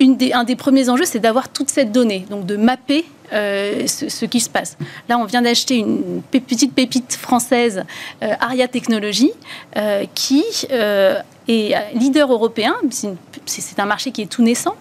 un 0.04 0.44
des 0.44 0.56
premiers 0.56 0.90
enjeux, 0.90 1.06
c'est 1.06 1.20
d'avoir 1.20 1.50
toute 1.50 1.70
cette 1.70 1.92
donnée, 1.92 2.26
donc 2.30 2.46
de 2.46 2.56
mapper 2.56 3.06
ce, 3.32 4.26
qui 4.26 4.40
se 4.40 4.50
passe. 4.50 4.78
Là, 5.10 5.18
on 5.18 5.26
vient 5.26 5.42
d'acheter 5.42 5.78
une 5.78 6.22
petite 6.30 6.74
pépite 6.74 7.16
française, 7.16 7.84
Aria 8.22 8.68
Technologies, 8.68 9.34
qui 10.14 10.44
et 11.48 11.76
euh, 11.76 11.80
leader 11.94 12.32
européen, 12.32 12.76
c'est 13.46 13.80
un 13.80 13.86
marché 13.86 14.12
qui 14.12 14.22
est 14.22 14.28
tout 14.28 14.44
naissant 14.44 14.76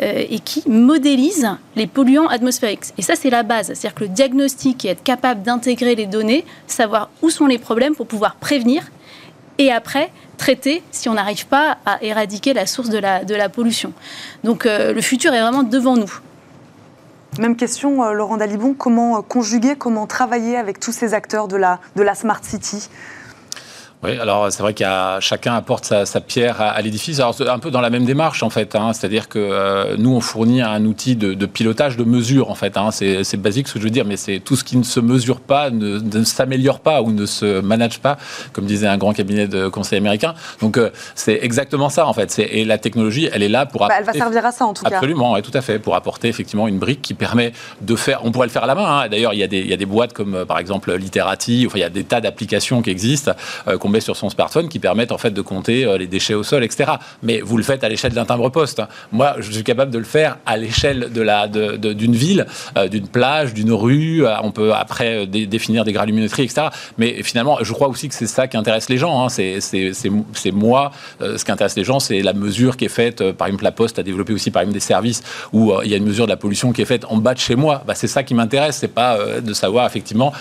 euh, 0.00 0.24
et 0.28 0.38
qui 0.38 0.62
modélise 0.68 1.48
les 1.74 1.86
polluants 1.86 2.28
atmosphériques. 2.28 2.86
Et 2.96 3.02
ça, 3.02 3.14
c'est 3.16 3.30
la 3.30 3.42
base. 3.42 3.66
C'est-à-dire 3.66 3.94
que 3.94 4.04
le 4.04 4.08
diagnostic 4.08 4.84
et 4.84 4.88
être 4.88 5.02
capable 5.02 5.42
d'intégrer 5.42 5.94
les 5.94 6.06
données, 6.06 6.44
savoir 6.66 7.10
où 7.22 7.30
sont 7.30 7.46
les 7.46 7.58
problèmes 7.58 7.94
pour 7.94 8.06
pouvoir 8.06 8.36
prévenir 8.36 8.90
et 9.58 9.72
après 9.72 10.10
traiter 10.36 10.82
si 10.90 11.08
on 11.08 11.14
n'arrive 11.14 11.46
pas 11.46 11.78
à 11.86 12.02
éradiquer 12.02 12.54
la 12.54 12.66
source 12.66 12.88
de 12.88 12.98
la, 12.98 13.48
pollution. 13.48 13.92
Donc 14.44 14.66
euh, 14.66 14.92
le 14.92 15.00
futur 15.00 15.32
est 15.34 15.40
vraiment 15.40 15.62
devant 15.62 15.96
nous. 15.96 16.12
Même 17.38 17.56
question, 17.56 18.10
Laurent 18.12 18.38
Dalibon, 18.38 18.72
comment 18.72 19.20
conjuguer, 19.20 19.76
comment 19.76 20.06
travailler 20.06 20.56
avec 20.56 20.80
tous 20.80 20.92
ces 20.92 21.12
acteurs 21.12 21.48
de 21.48 21.56
la 21.56 22.14
Smart 22.14 22.42
City? 22.42 22.88
Oui, 24.02 24.18
alors 24.18 24.52
c'est 24.52 24.62
vrai 24.62 24.74
qu'il 24.74 24.84
y 24.84 24.88
a 24.88 25.20
chacun 25.20 25.54
apporte 25.54 25.84
sa, 25.84 26.20
pierre 26.20 26.60
à, 26.60 26.80
l'édifice. 26.82 27.18
Alors 27.18 27.34
un 27.48 27.58
peu 27.58 27.70
dans 27.70 27.80
la 27.80 27.88
même 27.88 28.04
démarche 28.04 28.42
en 28.42 28.50
fait, 28.50 28.76
hein. 28.76 28.92
c'est-à-dire 28.92 29.28
que 29.28 29.38
euh, 29.38 29.96
nous 29.98 30.14
on 30.14 30.20
fournit 30.20 30.60
un 30.60 30.84
outil 30.84 31.16
de, 31.16 31.46
pilotage, 31.46 31.96
de 31.96 32.04
mesure 32.04 32.50
en 32.50 32.54
fait. 32.54 32.76
Hein. 32.76 32.90
c'est 32.90 33.36
basique 33.40 33.68
ce 33.68 33.74
que 33.74 33.78
je 33.78 33.84
veux 33.84 33.90
dire, 33.90 34.04
mais 34.04 34.16
c'est 34.16 34.38
tout 34.38 34.54
ce 34.54 34.64
qui 34.64 34.76
ne 34.76 34.82
se 34.82 35.00
mesure 35.00 35.40
pas, 35.40 35.70
ne, 35.70 35.98
ne 35.98 36.24
s'améliore 36.24 36.80
pas 36.80 37.02
ou 37.02 37.10
ne 37.10 37.24
se 37.24 37.60
manage 37.60 38.00
pas, 38.00 38.18
comme 38.52 38.66
disait 38.66 38.86
un 38.86 38.98
grand 38.98 39.14
cabinet 39.14 39.48
de 39.48 39.68
conseil 39.68 39.98
américain. 39.98 40.34
Donc 40.60 40.76
euh, 40.76 40.90
c'est 41.14 41.38
exactement 41.42 41.88
ça 41.88 42.06
en 42.06 42.12
fait. 42.12 42.38
Et 42.38 42.64
la 42.64 42.78
technologie, 42.78 43.30
elle 43.32 43.42
est 43.42 43.48
là 43.48 43.64
pour. 43.64 43.88
Bah, 43.88 43.94
elle 43.98 44.04
va 44.04 44.12
servir 44.12 44.44
à 44.44 44.52
ça 44.52 44.66
en 44.66 44.74
tout 44.74 44.84
cas. 44.84 44.96
Absolument, 44.96 45.40
tout 45.40 45.50
à 45.54 45.62
fait, 45.62 45.78
pour 45.78 45.94
apporter 45.94 46.28
effectivement 46.28 46.68
une 46.68 46.78
brique 46.78 47.00
qui 47.00 47.14
permet 47.14 47.52
de 47.80 47.96
faire. 47.96 48.20
On 48.24 48.30
pourrait 48.30 48.46
le 48.46 48.52
faire 48.52 48.64
à 48.64 48.66
la 48.66 48.74
main. 48.74 49.00
Hein. 49.00 49.08
D'ailleurs, 49.08 49.32
il 49.32 49.38
y 49.38 49.42
a 49.42 49.48
des 49.48 49.60
il 49.60 49.70
y 49.70 49.72
a 49.72 49.76
des 49.78 49.86
boîtes 49.86 50.12
comme 50.12 50.34
euh, 50.34 50.44
par 50.44 50.58
exemple 50.58 50.94
Literati. 50.94 51.64
Enfin, 51.66 51.78
il 51.78 51.82
y 51.82 51.84
a 51.84 51.90
des 51.90 52.04
tas 52.04 52.20
d'applications 52.20 52.82
qui 52.82 52.90
existent 52.90 53.32
qu'on 53.80 53.90
sur 54.00 54.16
son 54.16 54.30
smartphone 54.30 54.68
qui 54.68 54.78
permettent 54.78 55.12
en 55.12 55.18
fait 55.18 55.30
de 55.30 55.40
compter 55.40 55.84
euh, 55.84 55.98
les 55.98 56.06
déchets 56.06 56.34
au 56.34 56.42
sol, 56.42 56.64
etc. 56.64 56.92
Mais 57.22 57.40
vous 57.40 57.56
le 57.56 57.62
faites 57.62 57.84
à 57.84 57.88
l'échelle 57.88 58.12
d'un 58.12 58.24
timbre-poste. 58.24 58.82
Moi, 59.12 59.36
je 59.38 59.50
suis 59.50 59.64
capable 59.64 59.90
de 59.90 59.98
le 59.98 60.04
faire 60.04 60.38
à 60.46 60.56
l'échelle 60.56 61.12
de 61.12 61.20
la 61.20 61.48
d'une 61.48 62.14
ville, 62.14 62.46
euh, 62.76 62.88
d'une 62.88 63.08
plage, 63.08 63.54
d'une 63.54 63.72
rue. 63.72 64.26
Euh, 64.26 64.34
on 64.42 64.50
peut 64.50 64.72
après 64.72 65.26
définir 65.26 65.84
des 65.84 65.92
granulométries, 65.92 66.44
etc. 66.44 66.68
Mais 66.98 67.22
finalement, 67.22 67.58
je 67.62 67.72
crois 67.72 67.88
aussi 67.88 68.08
que 68.08 68.14
c'est 68.14 68.26
ça 68.26 68.48
qui 68.48 68.56
intéresse 68.56 68.88
les 68.88 68.98
gens. 68.98 69.24
Hein. 69.24 69.28
C'est 69.28 70.50
moi, 70.52 70.92
ce 71.20 71.44
qui 71.44 71.52
intéresse 71.52 71.76
les 71.76 71.84
gens, 71.84 72.00
c'est 72.00 72.20
la 72.20 72.32
mesure 72.32 72.76
qui 72.76 72.84
est 72.84 72.88
faite. 72.88 73.32
par 73.32 73.48
exemple, 73.48 73.64
la 73.64 73.72
Poste 73.72 73.98
a 73.98 74.02
développé 74.02 74.32
aussi 74.32 74.50
par 74.50 74.62
exemple 74.62 74.74
des 74.74 74.80
services 74.80 75.22
où 75.52 75.72
il 75.84 75.90
y 75.90 75.94
a 75.94 75.96
une 75.96 76.04
mesure 76.04 76.26
de 76.26 76.30
la 76.30 76.36
pollution 76.36 76.72
qui 76.72 76.82
est 76.82 76.86
faite 76.86 77.04
en 77.08 77.16
bas 77.16 77.34
de 77.34 77.38
chez 77.38 77.56
moi. 77.56 77.82
Bah, 77.86 77.94
c'est 77.94 78.06
ça 78.06 78.22
qui 78.22 78.34
m'intéresse. 78.34 78.76
C'est 78.76 78.88
pas 78.88 79.18
de 79.40 79.52
savoir 79.52 79.86
effectivement 79.86 80.32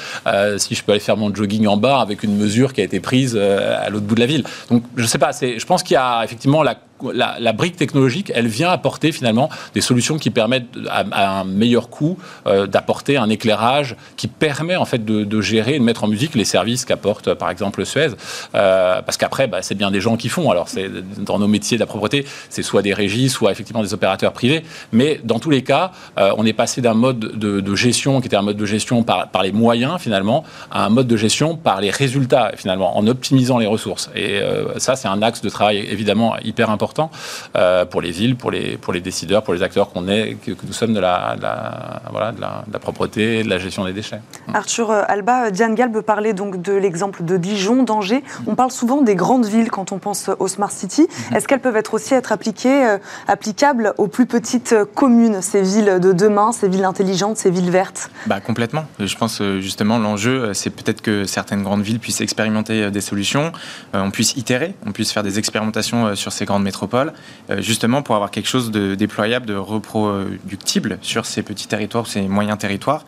si 0.58 0.76
je 0.76 0.84
peux 0.84 0.92
aller 0.92 1.02
faire 1.02 1.18
mon 1.18 1.34
jogging 1.34 1.68
en 1.68 1.78
bas 1.78 2.00
avec 2.00 2.24
une 2.24 2.36
mesure 2.38 2.74
qui 2.74 2.82
a 2.82 2.84
été 2.84 3.00
prise 3.00 3.35
à 3.36 3.90
l'autre 3.90 4.06
bout 4.06 4.16
de 4.16 4.20
la 4.20 4.26
ville. 4.26 4.44
Donc, 4.70 4.84
je 4.96 5.06
sais 5.06 5.18
pas, 5.18 5.32
je 5.32 5.66
pense 5.66 5.84
qu'il 5.84 5.94
y 5.94 5.98
a 5.98 6.24
effectivement 6.24 6.64
la 6.64 6.76
la, 7.14 7.54
brique 7.54 7.76
technologique, 7.76 8.32
elle 8.34 8.48
vient 8.48 8.70
apporter 8.70 9.12
finalement 9.12 9.50
des 9.74 9.82
solutions 9.82 10.18
qui 10.18 10.30
permettent 10.30 10.68
à, 10.90 11.40
un 11.40 11.44
meilleur 11.44 11.90
coût 11.90 12.18
euh, 12.48 12.68
d'apporter 12.68 13.18
un 13.18 13.30
éclairage 13.30 13.96
qui 14.18 14.28
permet 14.28 14.76
en 14.76 14.86
fait 14.86 15.04
de, 15.04 15.42
gérer 15.42 15.76
et 15.76 15.80
de 15.80 15.84
mettre 15.84 16.06
en 16.06 16.08
musique 16.08 16.36
les 16.36 16.46
services 16.46 16.86
qu'apporte 16.86 17.34
par 17.34 17.50
exemple 17.50 17.86
Suez. 17.86 18.10
Euh, 18.56 19.02
parce 19.02 19.18
qu'après, 19.18 19.48
bah, 19.48 19.62
c'est 19.62 19.76
bien 19.76 19.92
des 19.92 20.00
gens 20.00 20.16
qui 20.16 20.30
font. 20.30 20.50
Alors, 20.50 20.70
c'est 20.70 20.90
dans 21.20 21.38
nos 21.38 21.48
métiers 21.48 21.78
de 21.78 21.82
la 21.82 21.86
propreté, 21.86 22.26
c'est 22.50 22.64
soit 22.64 22.82
des 22.82 22.94
régies, 22.94 23.30
soit 23.30 23.52
effectivement 23.52 23.84
des 23.84 23.94
opérateurs 23.94 24.32
privés. 24.32 24.64
Mais 24.92 25.20
dans 25.24 25.40
tous 25.40 25.50
les 25.50 25.64
cas, 25.64 25.92
euh, 26.18 26.32
on 26.38 26.46
est 26.46 26.54
passé 26.54 26.82
d'un 26.82 26.94
mode 26.94 27.20
de, 27.20 27.76
gestion 27.76 28.22
qui 28.22 28.28
était 28.28 28.38
un 28.38 28.42
mode 28.42 28.56
de 28.56 28.66
gestion 28.66 29.04
par, 29.04 29.28
par, 29.28 29.44
les 29.44 29.52
moyens 29.52 30.00
finalement 30.00 30.46
à 30.72 30.86
un 30.86 30.90
mode 30.90 31.08
de 31.08 31.18
gestion 31.18 31.58
par 31.58 31.82
les 31.82 31.90
résultats 31.90 32.54
finalement, 32.56 32.98
en 32.98 33.06
optimisant 33.06 33.58
les 33.58 33.66
ressources. 33.66 34.10
Et 34.16 34.40
ça, 34.78 34.96
c'est 34.96 35.10
un 35.10 35.22
axe 35.22 35.42
de 35.42 35.50
travail 35.50 35.86
évidemment 35.90 36.36
hyper 36.44 36.70
important 36.70 36.85
important 36.86 37.10
pour 37.90 38.02
les 38.02 38.12
villes, 38.12 38.36
pour 38.36 38.52
les, 38.52 38.78
pour 38.78 38.94
les 38.94 39.02
décideurs, 39.02 39.44
pour 39.44 39.54
les 39.54 39.64
acteurs 39.64 39.90
qu'on 39.92 40.08
est, 40.08 40.36
que, 40.36 40.52
nous 40.52 40.74
sommes 40.74 40.94
de 40.94 41.00
la, 41.00 41.36
la 41.42 42.02
voilà, 42.12 42.32
de 42.32 42.40
la, 42.40 42.64
de 42.68 42.74
la, 42.74 42.80
propreté, 42.80 43.44
de 43.44 43.50
la 43.50 43.58
gestion 43.58 43.86
des 43.86 43.94
déchets. 43.94 44.22
Arthur 44.54 44.92
Alba, 44.92 45.52
Diane 45.52 45.74
Galbe 45.76 46.02
parlait 46.02 46.34
donc 46.34 46.62
de 46.62 46.74
l'exemple 46.74 47.24
de 47.24 47.38
Dijon, 47.38 47.84
d'Angers. 47.84 48.24
On 48.46 48.56
parle 48.56 48.72
souvent 48.72 49.02
des 49.02 49.16
grandes 49.16 49.46
villes 49.46 49.72
quand 49.72 49.92
on 49.92 49.98
pense 49.98 50.30
aux 50.40 50.48
smart 50.48 50.72
cities. 50.72 51.08
Mhm. 51.32 51.36
Est-ce 51.36 51.48
qu'elles 51.48 51.60
peuvent 51.60 51.76
être 51.76 51.96
aussi 51.96 52.14
être 52.14 52.32
appliquées, 52.32 52.98
applicables 53.28 53.94
aux 53.98 54.08
plus 54.08 54.28
petites 54.28 54.76
communes, 54.94 55.42
ces 55.42 55.62
villes 55.62 56.00
de 56.00 56.12
demain, 56.14 56.52
ces 56.52 56.68
villes 56.68 56.86
intelligentes, 56.86 57.38
ces 57.38 57.50
villes 57.50 57.72
vertes? 57.72 58.10
Bah, 58.28 58.40
Complètement. 58.46 58.86
Je 59.00 59.16
pense 59.16 59.42
justement 59.60 59.98
l'enjeu, 59.98 60.54
c'est 60.54 60.70
peut-être 60.70 61.02
que 61.02 61.26
certaines 61.26 61.64
grandes 61.64 61.82
villes 61.82 62.00
puissent 62.00 62.22
expérimenter 62.22 62.92
des 62.92 63.02
solutions, 63.02 63.52
on 63.94 64.12
puisse 64.12 64.36
itérer, 64.36 64.76
on 64.86 64.92
puisse 64.92 65.12
faire 65.12 65.24
des 65.24 65.40
expérimentations 65.40 66.16
sur 66.16 66.32
ces 66.32 66.46
grandes 66.46 66.64
métropoles, 66.64 66.75
justement 67.58 68.02
pour 68.02 68.16
avoir 68.16 68.32
quelque 68.32 68.48
chose 68.48 68.72
de 68.72 68.96
déployable, 68.96 69.46
de 69.46 69.56
reproductible 69.56 70.98
sur 71.02 71.26
ces 71.26 71.44
petits 71.44 71.68
territoires, 71.68 72.08
ces 72.08 72.22
moyens 72.28 72.58
territoires, 72.58 73.06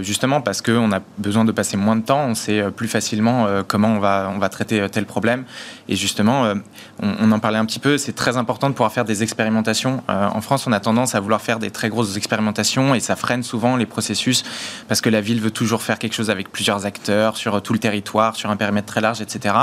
justement 0.00 0.40
parce 0.40 0.62
qu'on 0.62 0.92
a 0.92 1.00
besoin 1.18 1.44
de 1.44 1.52
passer 1.52 1.76
moins 1.76 1.96
de 1.96 2.02
temps, 2.02 2.24
on 2.26 2.34
sait 2.34 2.70
plus 2.70 2.88
facilement 2.88 3.46
comment 3.66 3.88
on 3.88 3.98
va, 3.98 4.30
on 4.34 4.38
va 4.38 4.48
traiter 4.48 4.86
tel 4.90 5.06
problème. 5.06 5.44
Et 5.88 5.96
justement, 5.96 6.54
on, 7.00 7.32
en 7.32 7.38
parlait 7.38 7.58
un 7.58 7.66
petit 7.66 7.78
peu, 7.78 7.98
c'est 7.98 8.12
très 8.12 8.36
important 8.36 8.68
de 8.68 8.74
pouvoir 8.74 8.92
faire 8.92 9.04
des 9.04 9.22
expérimentations. 9.22 10.02
en 10.08 10.40
France, 10.40 10.66
on 10.66 10.72
a 10.72 10.80
tendance 10.80 11.14
à 11.14 11.20
vouloir 11.20 11.40
faire 11.40 11.58
des 11.58 11.70
très 11.70 11.88
grosses 11.88 12.16
expérimentations 12.16 12.94
et 12.94 13.00
ça 13.00 13.16
freine 13.16 13.42
souvent 13.42 13.76
les 13.76 13.86
processus 13.86 14.44
parce 14.88 15.00
que 15.00 15.10
la 15.10 15.20
ville 15.20 15.40
veut 15.40 15.50
toujours 15.50 15.82
faire 15.82 15.98
quelque 15.98 16.14
chose 16.14 16.30
avec 16.30 16.50
plusieurs 16.50 16.86
acteurs 16.86 17.36
sur 17.36 17.60
tout 17.62 17.72
le 17.72 17.78
territoire, 17.78 18.36
sur 18.36 18.50
un 18.50 18.56
périmètre 18.56 18.86
très 18.86 19.00
large, 19.00 19.20
etc. 19.20 19.54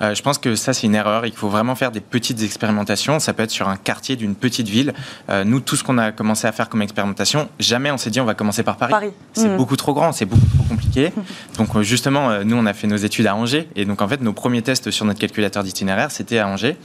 Euh, 0.00 0.14
je 0.14 0.22
pense 0.22 0.38
que 0.38 0.54
ça, 0.54 0.72
c'est 0.72 0.86
une 0.86 0.94
erreur. 0.94 1.26
Il 1.26 1.32
faut 1.32 1.48
vraiment 1.48 1.74
faire 1.74 1.90
des 1.90 2.00
petites 2.00 2.42
expérimentations. 2.42 3.18
Ça 3.18 3.32
peut 3.32 3.42
être 3.42 3.50
sur 3.50 3.68
un 3.68 3.76
quartier 3.76 4.16
d'une 4.16 4.34
petite 4.34 4.68
ville. 4.68 4.94
Euh, 5.28 5.44
nous, 5.44 5.60
tout 5.60 5.76
ce 5.76 5.84
qu'on 5.84 5.98
a 5.98 6.12
commencé 6.12 6.46
à 6.46 6.52
faire 6.52 6.68
comme 6.68 6.82
expérimentation, 6.82 7.48
jamais 7.58 7.90
on 7.90 7.98
s'est 7.98 8.10
dit 8.10 8.20
on 8.20 8.24
va 8.24 8.34
commencer 8.34 8.62
par 8.62 8.76
Paris. 8.76 9.10
C'est 9.32 9.48
mmh. 9.48 9.56
beaucoup 9.56 9.76
trop 9.76 9.94
grand, 9.94 10.12
c'est 10.12 10.24
beaucoup 10.24 10.46
trop 10.56 10.64
compliqué. 10.68 11.12
Donc, 11.58 11.74
euh, 11.74 11.82
justement, 11.82 12.44
nous, 12.44 12.56
on 12.56 12.66
a 12.66 12.72
fait 12.72 12.86
nos 12.86 12.96
études 12.96 13.26
à 13.26 13.34
Angers. 13.34 13.68
Et 13.76 13.84
donc, 13.84 14.02
en 14.02 14.08
fait, 14.08 14.20
nos 14.20 14.32
premiers 14.32 14.62
tests 14.62 14.90
sur 14.90 15.04
notre 15.04 15.18
calculateur 15.18 15.62
d'itinéraire, 15.62 16.10
c'était 16.10 16.38
à 16.38 16.48
Angers. 16.48 16.76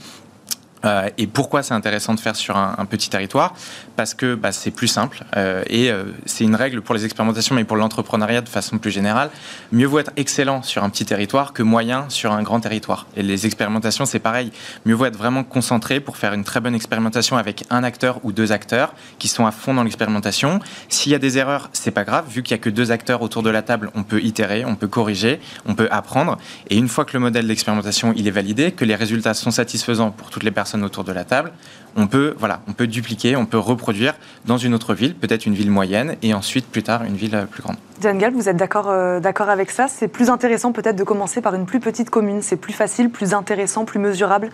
Euh, 0.84 1.08
et 1.18 1.26
pourquoi 1.26 1.62
c'est 1.62 1.74
intéressant 1.74 2.14
de 2.14 2.20
faire 2.20 2.36
sur 2.36 2.56
un, 2.56 2.84
petit 2.84 3.10
territoire? 3.10 3.54
Parce 3.96 4.14
que 4.14 4.34
bah, 4.34 4.52
c'est 4.52 4.70
plus 4.70 4.88
simple 4.88 5.24
euh, 5.36 5.62
et 5.68 5.90
euh, 5.90 6.04
c'est 6.26 6.44
une 6.44 6.54
règle 6.54 6.82
pour 6.82 6.94
les 6.94 7.04
expérimentations, 7.04 7.54
mais 7.54 7.64
pour 7.64 7.76
l'entrepreneuriat 7.76 8.40
de 8.40 8.48
façon 8.48 8.78
plus 8.78 8.90
générale. 8.90 9.30
Mieux 9.72 9.86
vaut 9.86 9.98
être 9.98 10.12
excellent 10.16 10.62
sur 10.62 10.84
un 10.84 10.90
petit 10.90 11.04
territoire 11.04 11.52
que 11.52 11.62
moyen 11.62 12.06
sur 12.08 12.32
un 12.32 12.42
grand 12.42 12.60
territoire. 12.60 13.06
Et 13.16 13.22
les 13.22 13.46
expérimentations, 13.46 14.04
c'est 14.04 14.18
pareil. 14.18 14.52
Mieux 14.84 14.94
vaut 14.94 15.06
être 15.06 15.16
vraiment 15.16 15.44
concentré 15.44 16.00
pour 16.00 16.16
faire 16.16 16.32
une 16.32 16.44
très 16.44 16.60
bonne 16.60 16.74
expérimentation 16.74 17.36
avec 17.36 17.64
un 17.70 17.84
acteur 17.84 18.20
ou 18.22 18.32
deux 18.32 18.52
acteurs 18.52 18.94
qui 19.18 19.28
sont 19.28 19.46
à 19.46 19.50
fond 19.50 19.74
dans 19.74 19.82
l'expérimentation. 19.82 20.60
S'il 20.88 21.12
y 21.12 21.14
a 21.14 21.18
des 21.18 21.38
erreurs, 21.38 21.70
c'est 21.72 21.90
pas 21.90 22.04
grave. 22.04 22.26
Vu 22.28 22.42
qu'il 22.42 22.52
y 22.52 22.60
a 22.60 22.62
que 22.62 22.70
deux 22.70 22.90
acteurs 22.90 23.22
autour 23.22 23.42
de 23.42 23.50
la 23.50 23.62
table, 23.62 23.90
on 23.94 24.02
peut 24.02 24.22
itérer, 24.22 24.64
on 24.64 24.74
peut 24.74 24.88
corriger, 24.88 25.40
on 25.66 25.74
peut 25.74 25.88
apprendre. 25.90 26.38
Et 26.68 26.76
une 26.76 26.88
fois 26.88 27.04
que 27.04 27.12
le 27.14 27.20
modèle 27.20 27.46
d'expérimentation 27.46 28.12
il 28.16 28.28
est 28.28 28.32
validé, 28.32 28.72
que 28.72 28.84
les 28.84 28.94
résultats 28.94 29.34
sont 29.34 29.50
satisfaisants 29.50 30.10
pour 30.10 30.30
toutes 30.30 30.42
les 30.42 30.50
personnes 30.50 30.73
autour 30.82 31.04
de 31.04 31.12
la 31.12 31.24
table, 31.24 31.52
on 31.96 32.06
peut, 32.06 32.34
voilà, 32.38 32.60
on 32.66 32.72
peut 32.72 32.86
dupliquer, 32.86 33.36
on 33.36 33.46
peut 33.46 33.58
reproduire 33.58 34.14
dans 34.46 34.58
une 34.58 34.74
autre 34.74 34.94
ville, 34.94 35.14
peut-être 35.14 35.46
une 35.46 35.54
ville 35.54 35.70
moyenne, 35.70 36.16
et 36.22 36.34
ensuite 36.34 36.66
plus 36.66 36.82
tard 36.82 37.04
une 37.04 37.16
ville 37.16 37.46
plus 37.50 37.62
grande. 37.62 37.76
Diane 38.00 38.18
Gall, 38.18 38.32
vous 38.32 38.48
êtes 38.48 38.56
d'accord 38.56 38.90
euh, 38.90 39.20
d'accord 39.20 39.48
avec 39.48 39.70
ça? 39.70 39.86
C'est 39.88 40.08
plus 40.08 40.30
intéressant 40.30 40.72
peut-être 40.72 40.96
de 40.96 41.04
commencer 41.04 41.40
par 41.40 41.54
une 41.54 41.66
plus 41.66 41.80
petite 41.80 42.10
commune, 42.10 42.42
c'est 42.42 42.56
plus 42.56 42.72
facile, 42.72 43.10
plus 43.10 43.34
intéressant, 43.34 43.84
plus 43.84 44.00
mesurable? 44.00 44.50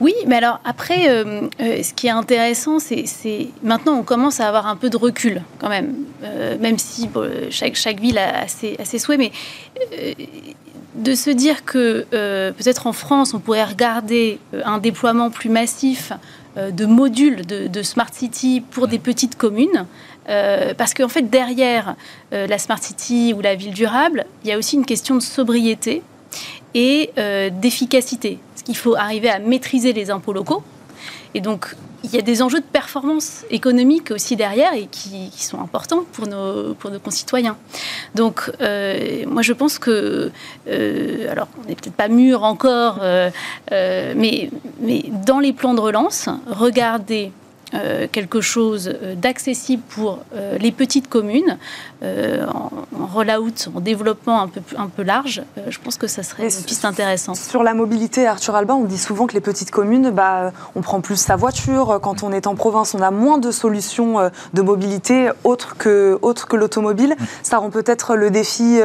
Oui, 0.00 0.14
mais 0.26 0.36
alors 0.36 0.60
après, 0.64 1.08
euh, 1.08 1.42
euh, 1.60 1.82
ce 1.82 1.94
qui 1.94 2.08
est 2.08 2.10
intéressant, 2.10 2.78
c'est 2.78 3.04
maintenant 3.62 3.94
on 3.94 4.02
commence 4.02 4.40
à 4.40 4.48
avoir 4.48 4.66
un 4.66 4.76
peu 4.76 4.90
de 4.90 4.96
recul 4.96 5.42
quand 5.58 5.68
même, 5.68 5.94
même 6.60 6.78
si 6.78 7.08
chaque, 7.50 8.00
ville 8.00 8.18
a 8.18 8.48
ses, 8.48 8.98
souhaits, 8.98 9.18
mais 9.18 9.32
de 10.94 11.14
se 11.14 11.30
dire 11.30 11.64
que 11.64 12.06
euh, 12.12 12.52
peut-être 12.52 12.86
en 12.86 12.92
France, 12.92 13.34
on 13.34 13.40
pourrait 13.40 13.64
regarder 13.64 14.38
euh, 14.54 14.62
un 14.64 14.78
déploiement 14.78 15.30
plus 15.30 15.50
massif 15.50 16.12
euh, 16.56 16.70
de 16.70 16.86
modules 16.86 17.44
de, 17.44 17.82
Smart 17.82 18.12
City 18.12 18.62
pour 18.70 18.88
des 18.88 18.98
petites 18.98 19.36
communes. 19.36 19.86
parce 20.78 20.94
qu'en 20.94 21.08
fait, 21.08 21.28
derrière 21.28 21.96
la 22.32 22.58
Smart 22.58 22.82
City 22.82 23.34
ou 23.36 23.42
la 23.42 23.54
ville 23.54 23.74
durable, 23.74 24.24
il 24.42 24.48
y 24.48 24.52
a 24.52 24.58
aussi 24.58 24.76
une 24.76 24.86
question 24.86 25.16
de 25.16 25.20
sobriété 25.20 26.02
et 26.72 27.10
d'efficacité. 27.60 28.38
Qu'il 28.64 28.76
faut 28.76 28.96
arriver 28.96 29.28
à 29.28 29.38
maîtriser 29.38 29.92
les 29.92 30.10
impôts 30.10 30.32
locaux. 30.32 30.62
Et 31.34 31.40
donc, 31.40 31.74
il 32.04 32.14
y 32.14 32.18
a 32.18 32.22
des 32.22 32.42
enjeux 32.42 32.60
de 32.60 32.64
performance 32.64 33.44
économique 33.50 34.10
aussi 34.10 34.36
derrière 34.36 34.74
et 34.74 34.86
qui, 34.86 35.30
sont 35.36 35.60
importants 35.60 36.04
pour 36.12 36.26
nos, 36.26 36.74
concitoyens. 37.02 37.56
Donc, 38.14 38.52
euh, 38.60 39.24
moi, 39.26 39.42
je 39.42 39.52
pense 39.52 39.78
que, 39.78 40.30
euh, 40.68 41.32
alors, 41.32 41.48
on 41.58 41.68
n'est 41.68 41.74
peut-être 41.74 41.94
pas 41.94 42.08
mûr 42.08 42.44
encore, 42.44 42.98
euh, 43.02 43.30
mais 44.16 44.50
dans 45.26 45.40
les 45.40 45.52
plans 45.52 45.74
de 45.74 45.80
relance, 45.80 46.28
regardez 46.46 47.32
euh, 47.74 48.06
quelque 48.10 48.40
chose 48.40 48.88
euh, 48.88 49.16
d'accessible 49.16 49.82
pour 49.88 50.20
euh, 50.34 50.58
les 50.58 50.70
petites 50.70 51.08
communes, 51.08 51.58
en, 52.02 52.70
en 53.00 53.06
roll-out, 53.06 53.70
en 53.74 53.80
développement 53.80 54.42
un 54.42 54.48
peu, 54.48 54.60
un 54.76 54.88
peu 54.88 55.02
large, 55.02 55.42
je 55.70 55.78
pense 55.78 55.96
que 55.96 56.06
ça 56.06 56.22
serait 56.22 56.42
une 56.54 56.64
piste 56.64 56.84
intéressante. 56.84 57.36
Sur 57.36 57.62
la 57.62 57.72
mobilité, 57.72 58.26
Arthur 58.26 58.54
Alba, 58.56 58.74
on 58.74 58.84
dit 58.84 58.98
souvent 58.98 59.26
que 59.26 59.32
les 59.32 59.40
petites 59.40 59.70
communes, 59.70 60.10
bah, 60.10 60.52
on 60.74 60.82
prend 60.82 61.00
plus 61.00 61.16
sa 61.16 61.36
voiture. 61.36 62.00
Quand 62.02 62.22
on 62.22 62.30
est 62.30 62.46
en 62.46 62.56
province, 62.56 62.94
on 62.94 63.00
a 63.00 63.10
moins 63.10 63.38
de 63.38 63.50
solutions 63.50 64.30
de 64.52 64.62
mobilité 64.62 65.30
autres 65.44 65.78
que, 65.78 66.18
autres 66.20 66.46
que 66.46 66.56
l'automobile. 66.56 67.16
Ça 67.42 67.56
rend 67.56 67.70
peut-être 67.70 68.16
le 68.16 68.30
défi 68.30 68.78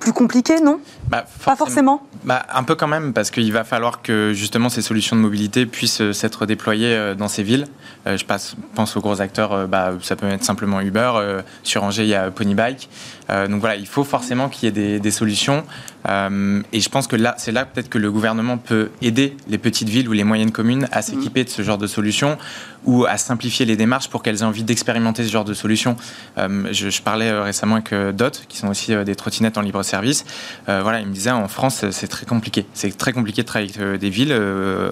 plus 0.00 0.12
compliqué, 0.12 0.60
non? 0.60 0.80
Bah, 1.08 1.24
Pas 1.44 1.54
forcément 1.54 2.02
bah, 2.24 2.44
Un 2.52 2.64
peu 2.64 2.74
quand 2.74 2.88
même, 2.88 3.12
parce 3.12 3.30
qu'il 3.30 3.52
va 3.52 3.62
falloir 3.62 4.02
que 4.02 4.32
justement 4.34 4.68
ces 4.68 4.82
solutions 4.82 5.14
de 5.14 5.20
mobilité 5.20 5.64
puissent 5.64 6.10
s'être 6.10 6.44
déployées 6.44 7.14
dans 7.16 7.28
ces 7.28 7.44
villes. 7.44 7.68
je 8.04 8.24
pense 8.74 8.96
aux 8.96 9.00
gros 9.00 9.20
acteurs, 9.20 9.52
euh, 9.52 9.66
bah, 9.66 9.92
ça 10.02 10.16
peut 10.16 10.28
être 10.28 10.44
simplement 10.44 10.80
Uber. 10.80 11.12
Euh, 11.16 11.42
sur 11.62 11.84
Angers, 11.84 12.04
il 12.04 12.08
y 12.08 12.14
a 12.14 12.30
Ponybike. 12.30 12.88
Euh, 13.30 13.48
donc 13.48 13.60
voilà, 13.60 13.76
il 13.76 13.86
faut 13.86 14.04
forcément 14.04 14.48
qu'il 14.48 14.76
y 14.76 14.80
ait 14.80 14.98
des, 14.98 15.10
solutions. 15.10 15.64
Et 16.06 16.80
je 16.80 16.88
pense 16.88 17.06
que 17.06 17.16
là, 17.16 17.34
c'est 17.38 17.52
là 17.52 17.64
peut-être 17.64 17.88
que 17.88 17.98
le 17.98 18.10
gouvernement 18.10 18.58
peut 18.58 18.90
aider 19.02 19.36
les 19.48 19.58
petites 19.58 19.88
villes 19.88 20.08
ou 20.08 20.12
les 20.12 20.24
moyennes 20.24 20.52
communes 20.52 20.88
à 20.92 21.02
s'équiper 21.02 21.44
de 21.44 21.48
ce 21.48 21.62
genre 21.62 21.78
de 21.78 21.86
solutions 21.86 22.38
ou 22.84 23.06
à 23.06 23.16
simplifier 23.16 23.64
les 23.64 23.76
démarches 23.76 24.08
pour 24.08 24.22
qu'elles 24.22 24.40
aient 24.40 24.44
envie 24.44 24.62
d'expérimenter 24.62 25.24
ce 25.24 25.32
genre 25.32 25.44
de 25.44 25.54
solutions. 25.54 25.96
je, 26.36 27.02
parlais 27.02 27.32
récemment 27.32 27.76
avec 27.76 27.94
Dot, 28.14 28.44
qui 28.48 28.58
sont 28.58 28.68
aussi 28.68 28.94
des 29.04 29.14
trottinettes 29.14 29.56
en 29.56 29.62
libre 29.62 29.82
service. 29.82 30.24
voilà, 30.66 31.00
il 31.00 31.06
me 31.06 31.12
disait 31.12 31.30
en 31.30 31.48
France, 31.48 31.84
c'est 31.90 32.08
très 32.08 32.26
compliqué. 32.26 32.66
C'est 32.74 32.96
très 32.96 33.12
compliqué 33.12 33.42
de 33.42 33.46
travailler 33.46 33.72
avec 33.78 34.00
des 34.00 34.10
villes. 34.10 34.38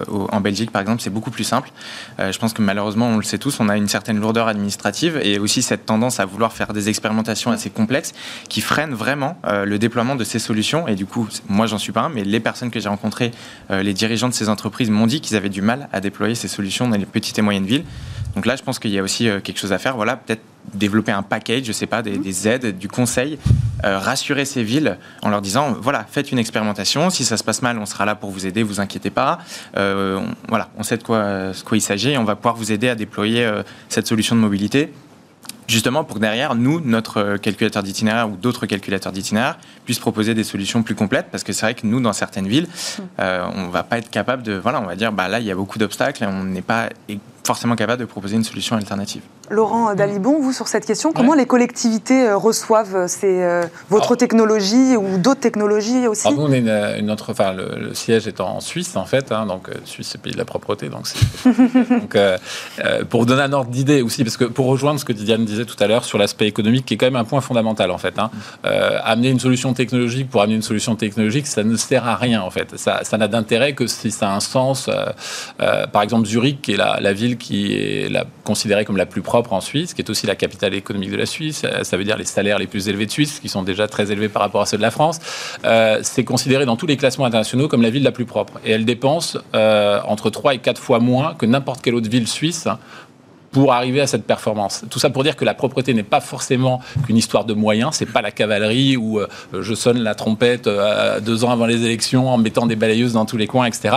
en 0.09 0.41
Belgique, 0.41 0.71
par 0.71 0.81
exemple, 0.81 1.01
c'est 1.01 1.11
beaucoup 1.11 1.31
plus 1.31 1.43
simple. 1.43 1.71
je 2.19 2.37
pense 2.39 2.53
que 2.53 2.61
malheureusement, 2.61 3.09
on 3.09 3.17
le 3.17 3.23
sait 3.23 3.37
tous, 3.37 3.59
on 3.59 3.69
a 3.69 3.77
une 3.77 3.87
certaine 3.87 4.19
lourdeur 4.19 4.47
administrative 4.47 5.19
et 5.21 5.39
aussi 5.39 5.61
cette 5.61 5.85
tendance 5.85 6.19
à 6.19 6.25
vouloir 6.25 6.53
faire 6.53 6.73
des 6.73 6.89
expérimentations 6.89 7.51
assez 7.51 7.69
complexes 7.69 8.13
qui 8.49 8.61
freinent 8.61 8.93
vraiment 8.93 9.37
euh, 9.45 9.65
le 9.65 9.79
déploiement 9.79 10.15
de 10.15 10.23
ces 10.23 10.39
solutions. 10.39 10.87
Et 10.87 10.95
du 10.95 11.02
coup, 11.05 11.27
moi, 11.47 11.67
j'en 11.67 11.77
suis 11.77 11.91
pas 11.91 12.01
un, 12.01 12.09
mais 12.09 12.23
les 12.23 12.39
personnes 12.39 12.71
que 12.71 12.79
j'ai 12.79 12.89
rencontrées, 12.89 13.31
euh, 13.71 13.83
les 13.83 13.93
dirigeants 13.93 14.29
de 14.29 14.33
ces 14.33 14.49
entreprises 14.49 14.89
m'ont 14.89 15.07
dit 15.07 15.21
qu'ils 15.21 15.37
avaient 15.37 15.49
du 15.49 15.61
mal 15.61 15.89
à 15.91 15.99
déployer 15.99 16.35
ces 16.35 16.47
solutions 16.47 16.87
dans 16.87 16.97
les 16.97 17.05
petites 17.05 17.37
et 17.39 17.41
moyennes 17.41 17.65
villes. 17.65 17.85
Donc 18.35 18.45
là, 18.45 18.55
je 18.55 18.63
pense 18.63 18.79
qu'il 18.79 18.91
y 18.91 18.99
a 18.99 19.03
aussi 19.03 19.27
euh, 19.29 19.39
quelque 19.39 19.59
chose 19.59 19.73
à 19.73 19.77
faire. 19.77 19.95
Voilà, 19.95 20.15
peut-être 20.15 20.41
développer 20.73 21.11
un 21.11 21.23
package, 21.23 21.65
je 21.65 21.71
sais 21.71 21.85
pas, 21.85 22.01
des, 22.01 22.47
aides, 22.47 22.77
du 22.77 22.87
conseil, 22.87 23.37
rassurer 23.83 24.45
ces 24.45 24.63
villes 24.63 24.97
en 25.21 25.29
leur 25.29 25.41
disant 25.41 25.75
voilà, 25.77 26.05
faites 26.09 26.31
une 26.31 26.39
expérimentation. 26.39 27.09
Si 27.09 27.25
ça 27.25 27.35
se 27.35 27.43
passe 27.43 27.61
mal, 27.61 27.77
on 27.77 27.85
sera 27.85 28.05
là 28.05 28.15
pour 28.15 28.31
vous 28.31 28.47
aider. 28.47 28.63
Vous 28.63 28.79
inquiétez 28.79 29.09
pas. 29.09 29.39
voilà, 29.73 30.69
on 30.77 30.83
sait 30.83 30.95
de 30.95 31.03
quoi, 31.03 31.51
de 31.51 31.63
quoi 31.65 31.75
il 31.75 31.81
s'agit 31.81 32.11
et 32.11 32.17
on 32.17 32.23
va 32.23 32.37
pouvoir 32.37 32.55
vous 32.55 32.71
aider 32.71 32.87
à 32.87 32.95
déployer 32.95 33.45
cette 33.89 34.07
solution 34.07 34.37
de 34.37 34.41
mobilité 34.41 34.93
justement 35.67 36.03
pour 36.03 36.15
que 36.17 36.21
derrière, 36.21 36.55
nous, 36.55 36.79
notre 36.81 37.17
euh, 37.17 37.37
calculateur 37.37 37.83
d'itinéraire 37.83 38.29
ou 38.29 38.35
d'autres 38.35 38.65
calculateurs 38.65 39.11
d'itinéraire 39.11 39.57
puissent 39.85 39.99
proposer 39.99 40.33
des 40.33 40.43
solutions 40.43 40.83
plus 40.83 40.95
complètes, 40.95 41.27
parce 41.31 41.43
que 41.43 41.53
c'est 41.53 41.65
vrai 41.65 41.73
que 41.73 41.85
nous, 41.85 41.99
dans 41.99 42.13
certaines 42.13 42.47
villes, 42.47 42.67
euh, 43.19 43.45
on 43.55 43.69
va 43.69 43.83
pas 43.83 43.97
être 43.97 44.09
capable 44.09 44.43
de, 44.43 44.53
voilà, 44.53 44.81
on 44.81 44.85
va 44.85 44.95
dire, 44.95 45.11
bah 45.11 45.27
là, 45.27 45.39
il 45.39 45.45
y 45.45 45.51
a 45.51 45.55
beaucoup 45.55 45.79
d'obstacles 45.79 46.23
on 46.23 46.43
n'est 46.43 46.61
pas 46.61 46.89
forcément 47.45 47.75
capable 47.75 47.99
de 48.01 48.05
proposer 48.05 48.35
une 48.35 48.43
solution 48.43 48.75
alternative. 48.75 49.21
Laurent 49.49 49.93
Dalibon, 49.93 50.39
vous 50.39 50.53
sur 50.53 50.67
cette 50.67 50.85
question, 50.85 51.11
comment 51.11 51.33
les 51.33 51.45
collectivités 51.45 52.27
euh, 52.29 52.37
reçoivent 52.37 52.95
euh, 52.95 53.07
ces, 53.07 53.41
euh, 53.41 53.63
votre 53.89 54.15
technologie 54.15 54.95
ou 54.95 55.17
d'autres 55.17 55.41
technologies 55.41 56.07
aussi 56.07 56.27
nous, 56.31 56.41
on 56.41 56.51
est 56.51 56.59
une, 56.59 56.69
une 56.69 57.11
autre, 57.11 57.31
enfin, 57.31 57.53
le, 57.53 57.75
le 57.77 57.93
siège 57.93 58.27
est 58.27 58.39
en 58.39 58.59
Suisse 58.61 58.95
en 58.95 59.05
fait, 59.05 59.31
hein, 59.31 59.45
donc 59.45 59.69
euh, 59.69 59.73
Suisse 59.85 60.07
c'est 60.11 60.17
le 60.17 60.23
pays 60.23 60.33
de 60.33 60.37
la 60.37 60.45
propreté, 60.45 60.89
donc 60.89 61.05
euh, 62.15 62.37
euh, 62.83 63.03
pour 63.03 63.25
donner 63.25 63.41
un 63.41 63.53
ordre 63.53 63.69
d'idée 63.69 64.01
aussi, 64.01 64.23
parce 64.23 64.37
que 64.37 64.45
pour 64.45 64.67
rejoindre 64.67 64.99
ce 64.99 65.05
que 65.05 65.13
Diane 65.13 65.45
disait 65.45 65.65
tout 65.65 65.75
à 65.79 65.87
l'heure 65.87 66.05
sur 66.05 66.17
l'aspect 66.17 66.47
économique, 66.47 66.85
qui 66.85 66.93
est 66.95 66.97
quand 66.97 67.05
même 67.05 67.15
un 67.15 67.25
point 67.25 67.41
fondamental 67.41 67.91
en 67.91 67.97
fait, 67.97 68.17
hein, 68.17 68.31
euh, 68.65 68.97
amener 69.03 69.29
une 69.29 69.39
solution 69.39 69.73
technologique 69.73 70.29
pour 70.29 70.41
amener 70.41 70.55
une 70.55 70.61
solution 70.61 70.95
technologique, 70.95 71.47
ça 71.47 71.63
ne 71.63 71.75
sert 71.75 72.07
à 72.07 72.15
rien 72.15 72.41
en 72.41 72.49
fait, 72.49 72.77
ça, 72.77 73.01
ça 73.03 73.17
n'a 73.17 73.27
d'intérêt 73.27 73.73
que 73.73 73.87
si 73.87 74.11
ça 74.11 74.29
a 74.29 74.35
un 74.35 74.39
sens. 74.39 74.87
euh, 74.87 75.05
euh, 75.61 75.87
par 75.87 76.01
exemple, 76.01 76.27
Zurich, 76.27 76.61
qui 76.61 76.73
est 76.73 76.77
la, 76.77 76.99
la 76.99 77.13
ville 77.13 77.32
qui 77.37 77.73
est 77.73 78.11
considérée 78.43 78.85
comme 78.85 78.97
la 78.97 79.05
plus 79.05 79.21
propre 79.21 79.53
en 79.53 79.61
Suisse, 79.61 79.93
qui 79.93 80.01
est 80.01 80.09
aussi 80.09 80.27
la 80.27 80.35
capitale 80.35 80.73
économique 80.73 81.11
de 81.11 81.17
la 81.17 81.25
Suisse, 81.25 81.63
euh, 81.65 81.83
ça 81.83 81.97
veut 81.97 82.03
dire 82.03 82.17
les 82.17 82.25
salaires 82.25 82.59
les 82.59 82.67
plus 82.67 82.89
élevés 82.89 83.05
de 83.05 83.11
Suisse, 83.11 83.39
qui 83.39 83.49
sont 83.49 83.63
déjà 83.63 83.87
très 83.87 84.11
élevés 84.11 84.29
par 84.29 84.41
rapport 84.41 84.61
à 84.61 84.65
ceux 84.65 84.77
de 84.77 84.81
la 84.81 84.91
France, 84.91 85.19
euh, 85.65 85.99
c'est 86.03 86.23
considéré 86.23 86.65
dans 86.65 86.75
tous 86.75 86.87
les 86.87 86.97
classements 86.97 87.25
internationaux 87.25 87.67
comme 87.67 87.81
la 87.81 87.89
ville 87.89 88.03
la 88.03 88.11
plus 88.11 88.25
propre. 88.25 88.59
Et 88.65 88.71
elle 88.71 88.85
dépense 88.85 89.37
euh, 89.55 89.99
entre 90.05 90.29
3 90.29 90.55
et 90.55 90.59
4 90.59 90.81
fois 90.81 90.99
moins 90.99 91.33
que 91.35 91.45
n'importe 91.45 91.81
quelle 91.81 91.95
autre 91.95 92.09
ville 92.09 92.27
suisse 92.27 92.67
hein, 92.67 92.79
pour 93.53 93.71
arriver 93.71 94.01
à 94.01 94.07
cette 94.07 94.25
performance. 94.25 94.83
Tout 94.89 94.99
ça 94.99 95.11
pour 95.11 95.23
dire 95.23 95.35
que 95.35 95.45
la 95.45 95.53
propreté 95.53 95.93
n'est 95.93 96.01
pas 96.01 96.19
forcément 96.19 96.81
qu'une 97.05 97.17
histoire 97.17 97.45
de 97.45 97.53
moyens, 97.53 97.91
c'est 97.93 98.07
pas 98.07 98.21
la 98.21 98.31
cavalerie 98.31 98.97
où 98.97 99.19
euh, 99.19 99.27
je 99.53 99.75
sonne 99.75 99.99
la 99.99 100.15
trompette 100.15 100.65
euh, 100.65 101.19
deux 101.19 101.45
ans 101.45 101.51
avant 101.51 101.67
les 101.67 101.85
élections 101.85 102.29
en 102.29 102.37
mettant 102.37 102.65
des 102.65 102.75
balayeuses 102.75 103.13
dans 103.13 103.25
tous 103.25 103.37
les 103.37 103.45
coins, 103.45 103.67
etc. 103.67 103.95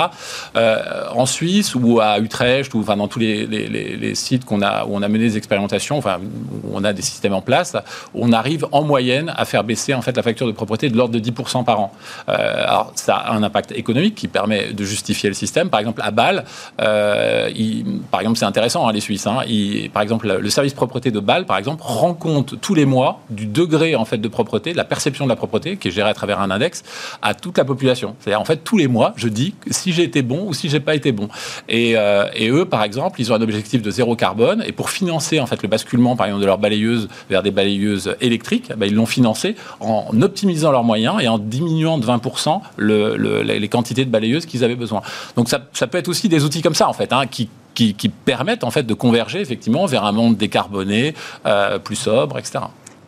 Euh, 0.57 1.07
en 1.15 1.25
Suisse 1.25 1.75
ou 1.75 2.01
à 2.01 2.19
Utrecht 2.19 2.75
ou 2.75 2.81
enfin 2.81 2.99
dans 2.99 3.09
tous 3.09 3.19
les, 3.19 4.15
sites 4.15 4.43
où 4.51 4.55
on 4.55 4.63
a 4.63 5.09
mené 5.09 5.25
des 5.25 5.37
expérimentations, 5.39 5.97
enfin 5.97 6.19
où 6.65 6.71
on 6.75 6.85
a 6.85 6.93
des 6.93 7.03
systèmes 7.03 7.33
en 7.33 7.41
place, 7.41 7.77
on 8.15 8.33
arrive 8.33 8.67
en 8.73 8.83
moyenne 8.83 9.33
à 9.37 9.47
faire 9.47 9.65
baisser 9.65 9.95
en 9.95 10.03
fait 10.03 10.15
la 10.17 10.23
facture 10.23 10.47
de 10.47 10.53
propreté 10.53 10.91
de 10.91 10.97
l'ordre 10.97 11.19
de 11.19 11.31
10% 11.31 11.65
par 11.65 11.81
an. 11.81 11.93
Alors 12.27 12.93
ça 12.95 13.17
a 13.17 13.33
un 13.33 13.43
impact 13.43 13.73
économique 13.73 14.15
qui 14.15 14.29
permet 14.29 14.73
de 14.75 14.85
justifier 14.85 15.31
le 15.31 15.35
système. 15.35 15.71
Par 15.71 15.81
exemple 15.81 16.03
à 16.05 16.11
Bâle, 16.11 16.45
par 16.77 18.21
exemple 18.21 18.39
c'est 18.39 18.45
intéressant 18.45 18.87
hein, 18.87 18.93
les 18.93 19.01
Suisses. 19.01 19.27
hein, 19.27 19.46
par 19.93 20.03
exemple 20.03 20.39
le 20.41 20.51
service 20.51 20.75
propreté 20.75 21.11
de 21.11 21.21
Bâle, 21.21 21.47
par 21.47 21.57
exemple, 21.59 21.83
rend 21.85 22.15
compte 22.15 22.61
tous 22.61 22.75
les 22.75 22.85
mois 22.85 23.21
du 23.31 23.47
degré 23.47 23.95
en 23.97 24.05
fait 24.05 24.19
de 24.19 24.29
propreté, 24.29 24.73
de 24.73 24.77
la 24.77 24.85
perception 24.85 25.25
de 25.25 25.31
la 25.31 25.37
propreté 25.37 25.77
qui 25.77 25.89
est 25.89 25.91
gérée 25.91 26.11
à 26.11 26.15
travers 26.15 26.41
un 26.41 26.51
index 26.51 26.83
à 27.23 27.35
toute 27.35 27.59
la 27.59 27.65
population. 27.65 28.17
C'est-à-dire 28.21 28.41
en 28.41 28.45
fait 28.45 28.59
tous 28.65 28.77
les 28.77 28.89
mois, 28.89 29.13
je 29.17 29.29
dis 29.29 29.55
si 29.71 29.93
j'ai 29.93 30.03
été 30.03 30.23
bon 30.23 30.47
ou 30.49 30.55
si 30.55 30.69
j'ai 30.69 30.81
pas 30.81 30.95
été 30.95 31.13
bon. 31.13 31.29
Et, 31.69 31.95
euh, 31.97 32.25
eux, 32.41 32.65
par 32.65 32.83
exemple, 32.83 33.21
ils 33.21 33.33
ont 33.33 33.35
un 33.35 33.41
objectif 33.43 33.83
de 33.83 33.91
zéro 33.91 34.17
carbone 34.17 34.63
et 34.67 34.73
pour 34.73 34.91
financer 34.91 35.41
en 35.41 35.47
fait 35.47 35.63
le 35.63 35.69
basculement, 35.69 36.17
par 36.17 36.27
exemple, 36.27 36.43
de 36.43 36.47
leurs 36.47 36.59
balayeuses 36.59 37.09
vers 37.31 37.43
des 37.43 37.51
balayeuses 37.51 38.15
électriques, 38.21 38.71
ben, 38.77 38.87
ils 38.87 38.95
l'ont 38.95 39.07
financé 39.07 39.57
en 39.81 40.07
optimisant 40.23 40.71
leurs 40.71 40.85
moyens 40.85 41.17
et 41.21 41.29
en 41.29 41.39
diminuant 41.39 41.99
de 41.99 42.07
20% 42.07 42.63
le- 42.77 43.17
le- 43.17 43.43
les 43.43 43.69
quantités 43.69 44.05
de 44.05 44.11
balayeuses 44.11 44.47
qu'ils 44.47 44.65
avaient 44.65 44.77
besoin. 44.77 45.03
Donc 45.37 45.49
ça, 45.49 45.61
ça 45.73 45.87
peut 45.87 45.99
être 45.99 46.09
aussi 46.09 46.29
des 46.29 46.45
outils 46.45 46.63
comme 46.63 46.75
ça 46.75 46.89
en 46.89 46.93
fait, 46.93 47.13
hein, 47.13 47.27
qui 47.27 47.49
qui, 47.77 48.09
permettent 48.09 48.65
en 48.65 48.71
fait 48.71 48.85
de 48.85 48.95
converger 48.95 49.41
effectivement 49.41 49.87
vers 49.87 50.05
un 50.05 50.13
monde 50.13 50.37
décarboné, 50.37 51.15
euh, 51.45 51.79
plus 51.79 51.97
sobre, 51.97 52.39
etc. 52.39 52.61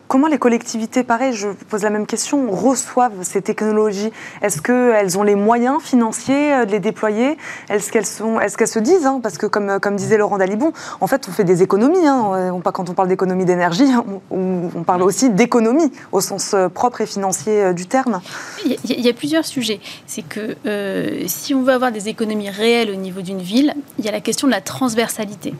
Comment 0.09 0.25
les 0.25 0.39
collectivités, 0.39 1.03
pareil, 1.03 1.33
je 1.33 1.49
vous 1.49 1.65
pose 1.69 1.83
la 1.83 1.91
même 1.91 2.07
question, 2.07 2.49
reçoivent 2.49 3.21
ces 3.21 3.43
technologies? 3.43 4.09
Est-ce 4.41 4.59
qu'elles 4.59 5.19
ont 5.19 5.21
les 5.21 5.35
moyens 5.35 5.83
financiers 5.83 6.51
euh, 6.51 6.65
de 6.65 6.71
les 6.71 6.79
déployer? 6.79 7.37
Est-ce 7.69 7.91
qu'elles 7.91 8.07
sont, 8.07 8.39
est-ce 8.39 8.57
qu'elles 8.57 8.67
se 8.67 8.79
disent, 8.79 9.05
hein, 9.05 9.19
parce 9.21 9.37
que 9.37 9.45
comme, 9.45 9.79
comme 9.79 9.95
disait 9.95 10.17
Laurent 10.17 10.39
Dalibon, 10.39 10.73
en 10.99 11.05
fait, 11.05 11.27
on 11.29 11.31
fait 11.31 11.43
des 11.43 11.61
économies. 11.61 12.07
Hein, 12.07 12.31
euh, 12.33 12.71
quand 12.71 12.89
on 12.89 12.93
parle 12.95 13.07
d'économie 13.07 13.45
d'énergie, 13.45 13.85
on, 14.31 14.83
parle 14.83 15.03
aussi 15.03 15.29
d'économie 15.29 15.91
au 16.11 16.21
sens 16.21 16.55
euh, 16.55 16.69
propre 16.69 17.01
et 17.01 17.05
financier 17.05 17.65
euh, 17.65 17.73
du 17.73 17.85
terme. 17.85 18.19
Il 18.65 18.77
y, 18.85 19.09
a- 19.09 19.13
plusieurs 19.13 19.45
sujets. 19.45 19.79
C'est 20.07 20.23
que 20.23 20.55
euh, 20.65 21.21
si 21.27 21.53
on 21.53 21.61
veut 21.61 21.73
avoir 21.73 21.91
des 21.91 22.09
économies 22.09 22.49
réelles 22.49 22.89
au 22.89 22.95
niveau 22.95 23.21
d'une 23.21 23.41
ville, 23.41 23.75
il 23.99 24.05
y 24.05 24.07
a 24.07 24.11
la 24.11 24.21
question 24.21 24.47
de 24.47 24.53
la 24.53 24.61
transversalité. 24.61 25.53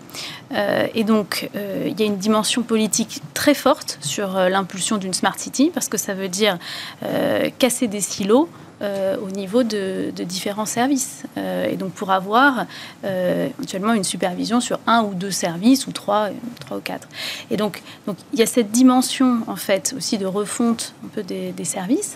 Euh, 0.54 0.88
et 0.96 1.04
donc, 1.04 1.50
euh, 1.56 1.86
il 1.88 2.00
y 2.00 2.04
a 2.04 2.06
une 2.08 2.18
dimension 2.18 2.64
politique 2.64 3.22
très 3.36 3.54
forte 3.54 4.00
sur 4.02 4.38
euh, 4.38 4.39
l'impulsion 4.48 4.98
d'une 4.98 5.14
smart 5.14 5.38
city, 5.38 5.72
parce 5.74 5.90
que 5.90 5.98
ça 5.98 6.14
veut 6.14 6.30
dire 6.30 6.58
euh, 7.04 7.50
casser 7.60 7.88
des 7.88 8.02
silos. 8.02 8.48
Euh, 8.82 9.18
au 9.18 9.30
niveau 9.30 9.64
de, 9.64 10.14
différents 10.20 10.66
services. 10.66 11.24
Euh, 11.38 11.68
et 11.70 11.76
donc 11.76 11.92
pour 11.92 12.12
avoir 12.12 12.66
euh, 13.04 13.50
éventuellement 13.58 13.92
une 13.92 14.06
supervision 14.06 14.62
sur 14.62 14.80
un 14.88 15.04
ou 15.04 15.14
deux 15.14 15.32
services, 15.32 15.86
ou 15.86 15.92
trois, 15.92 16.30
trois 16.62 16.78
ou 16.78 16.80
quatre. 16.80 17.10
Et 17.52 17.58
donc, 17.58 17.84
donc 18.08 18.16
il 18.32 18.40
y 18.40 18.42
a 18.42 18.46
cette 18.46 18.72
dimension 18.72 19.40
en 19.48 19.58
fait 19.58 19.94
aussi 19.98 20.18
de 20.18 20.26
refonte 20.26 20.94
un 21.04 21.10
peu 21.10 21.24
des, 21.24 21.52
des 21.52 21.66
services. 21.66 22.16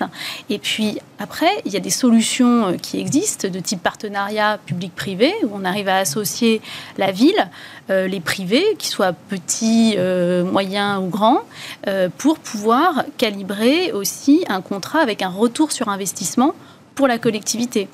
Et 0.49 0.57
puis 0.57 0.99
après, 1.19 1.51
il 1.65 1.73
y 1.73 1.77
a 1.77 1.81
des 1.81 1.89
solutions 1.89 2.77
qui 2.81 2.97
existent 2.97 3.49
de 3.49 3.59
type 3.59 3.83
partenariat 3.83 4.57
public-privé, 4.65 5.33
où 5.43 5.49
on 5.53 5.65
arrive 5.65 5.89
à 5.89 5.97
associer 5.97 6.61
la 6.97 7.11
ville, 7.11 7.49
les 7.89 8.19
privés, 8.19 8.63
qu'ils 8.77 8.91
soient 8.91 9.13
petits, 9.13 9.97
moyens 10.45 11.01
ou 11.01 11.07
grands, 11.07 11.41
pour 12.17 12.39
pouvoir 12.39 13.05
calibrer 13.17 13.91
aussi 13.93 14.43
un 14.49 14.61
contrat 14.61 14.99
avec 14.99 15.21
un 15.21 15.29
retour 15.29 15.71
sur 15.71 15.87
investissement 15.87 16.52
pour 16.95 17.07
la 17.07 17.17
collectivité. 17.17 17.87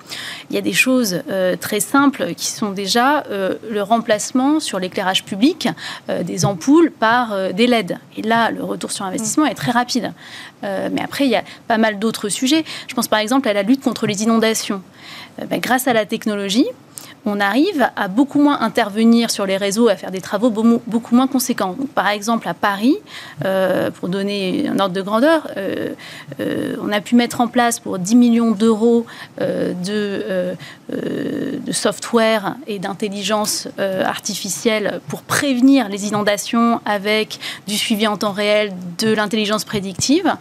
Il 0.49 0.55
y 0.55 0.59
a 0.59 0.61
des 0.61 0.73
choses 0.73 1.21
euh, 1.29 1.55
très 1.55 1.79
simples 1.79 2.33
qui 2.35 2.47
sont 2.47 2.71
déjà 2.71 3.23
euh, 3.29 3.55
le 3.69 3.81
remplacement 3.81 4.59
sur 4.59 4.79
l'éclairage 4.79 5.23
public 5.23 5.69
euh, 6.09 6.23
des 6.23 6.45
ampoules 6.45 6.91
par 6.91 7.53
des 7.53 7.67
LED. 7.67 7.97
Et 8.17 8.21
là, 8.21 8.51
le 8.51 8.63
retour 8.63 8.91
sur 8.91 9.05
investissement 9.05 9.45
est 9.45 9.55
très 9.55 9.71
rapide. 9.71 10.13
Mais 10.61 11.01
après, 11.01 11.25
il 11.25 11.31
y 11.31 11.35
a 11.35 11.43
pas 11.67 11.77
mal 11.77 11.99
d'autres 11.99 12.27
sujets. 12.29 12.65
Je 12.87 12.93
pense 12.93 13.07
par 13.07 13.19
exemple 13.19 13.47
à 13.47 13.53
la 13.53 13.63
lutte 13.63 13.81
contre 13.81 14.07
les 14.07 14.23
inondations. 14.23 14.81
Ben, 15.47 15.59
grâce 15.59 15.87
à 15.87 15.93
la 15.93 16.05
technologie, 16.05 16.65
on 17.25 17.39
arrive 17.39 17.89
à 17.95 18.07
beaucoup 18.07 18.41
moins 18.41 18.61
intervenir 18.61 19.31
sur 19.31 19.45
les 19.45 19.57
réseaux, 19.57 19.89
à 19.89 19.95
faire 19.95 20.11
des 20.11 20.21
travaux 20.21 20.49
beaucoup 20.49 21.15
moins 21.15 21.27
conséquents. 21.27 21.75
Par 21.95 22.07
exemple, 22.07 22.47
à 22.47 22.53
Paris, 22.53 22.97
euh, 23.45 23.91
pour 23.91 24.09
donner 24.09 24.67
un 24.67 24.79
ordre 24.79 24.95
de 24.95 25.01
grandeur, 25.01 25.47
euh, 25.57 25.89
euh, 26.39 26.75
on 26.81 26.91
a 26.91 27.01
pu 27.01 27.15
mettre 27.15 27.41
en 27.41 27.47
place 27.47 27.79
pour 27.79 27.99
10 27.99 28.15
millions 28.15 28.51
d'euros 28.51 29.05
de, 29.39 30.55
software 31.71 32.55
et 32.67 32.79
d'intelligence 32.79 33.67
artificielle 33.77 35.01
pour 35.07 35.21
prévenir 35.21 35.87
les 35.87 36.07
inondations 36.07 36.81
avec 36.85 37.39
du 37.67 37.77
suivi 37.77 38.07
en 38.07 38.17
temps 38.17 38.31
réel, 38.31 38.73
de 38.97 39.13
l'intelligence 39.13 39.65
prédictive, 39.65 40.35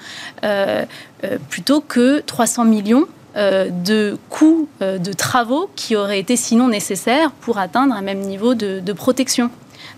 plutôt 1.50 1.80
que 1.80 2.20
300 2.20 2.64
millions 2.64 3.06
de 3.36 4.18
coûts 4.30 4.68
euh, 4.80 4.98
de 4.98 5.12
travaux 5.12 5.68
qui 5.74 5.96
auraient 5.96 6.20
été 6.20 6.36
sinon 6.36 6.68
nécessaires 6.68 7.32
pour 7.32 7.58
atteindre 7.58 7.94
un 7.94 8.00
même 8.00 8.20
niveau 8.20 8.54
de, 8.54 8.92
protection. 8.92 9.50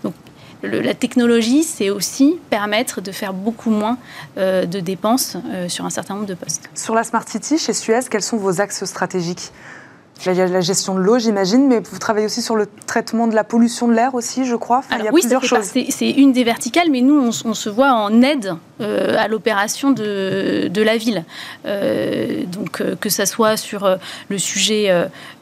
Donc, 0.03 0.13
la 0.63 0.93
technologie, 0.93 1.63
c'est 1.63 1.89
aussi 1.89 2.39
permettre 2.49 3.01
de 3.01 3.11
faire 3.11 3.33
beaucoup 3.33 3.69
moins 3.69 3.97
euh, 4.37 4.65
de 4.65 4.79
dépenses 4.79 5.37
euh, 5.51 5.69
sur 5.69 5.85
un 5.85 5.89
certain 5.89 6.15
nombre 6.15 6.27
de 6.27 6.33
postes. 6.33 6.69
Sur 6.75 6.95
la 6.95 7.03
Smart 7.03 7.27
City, 7.27 7.57
chez 7.57 7.73
Suez, 7.73 8.01
quels 8.09 8.21
sont 8.21 8.37
vos 8.37 8.59
axes 8.59 8.85
stratégiques? 8.85 9.51
Il 10.25 10.35
y 10.35 10.41
a 10.41 10.45
la 10.45 10.61
gestion 10.61 10.93
de 10.93 10.99
l'eau, 10.99 11.17
j'imagine, 11.17 11.67
mais 11.67 11.79
vous 11.79 11.97
travaillez 11.97 12.27
aussi 12.27 12.43
sur 12.43 12.55
le 12.55 12.67
traitement 12.85 13.27
de 13.27 13.33
la 13.33 13.43
pollution 13.43 13.87
de 13.87 13.93
l'air 13.93 14.13
aussi, 14.13 14.45
je 14.45 14.55
crois. 14.55 14.79
Enfin, 14.79 14.97
il 14.99 15.05
y 15.05 15.07
a 15.07 15.11
oui, 15.11 15.21
plusieurs 15.21 15.43
choses. 15.43 15.71
c'est 15.89 16.09
une 16.09 16.31
des 16.31 16.43
verticales, 16.43 16.89
mais 16.91 17.01
nous, 17.01 17.31
on, 17.43 17.53
se 17.53 17.69
voit 17.69 17.93
en 17.93 18.21
aide 18.21 18.55
euh, 18.81 19.15
à 19.17 19.27
l'opération 19.27 19.91
de, 19.91 20.69
de 20.71 20.81
la 20.81 20.97
ville. 20.97 21.23
Euh, 21.65 22.43
donc, 22.45 22.81
euh, 22.81 22.95
que 22.95 23.09
ça 23.09 23.25
soit 23.25 23.57
sur 23.57 23.97
le 24.29 24.37
sujet 24.37 24.93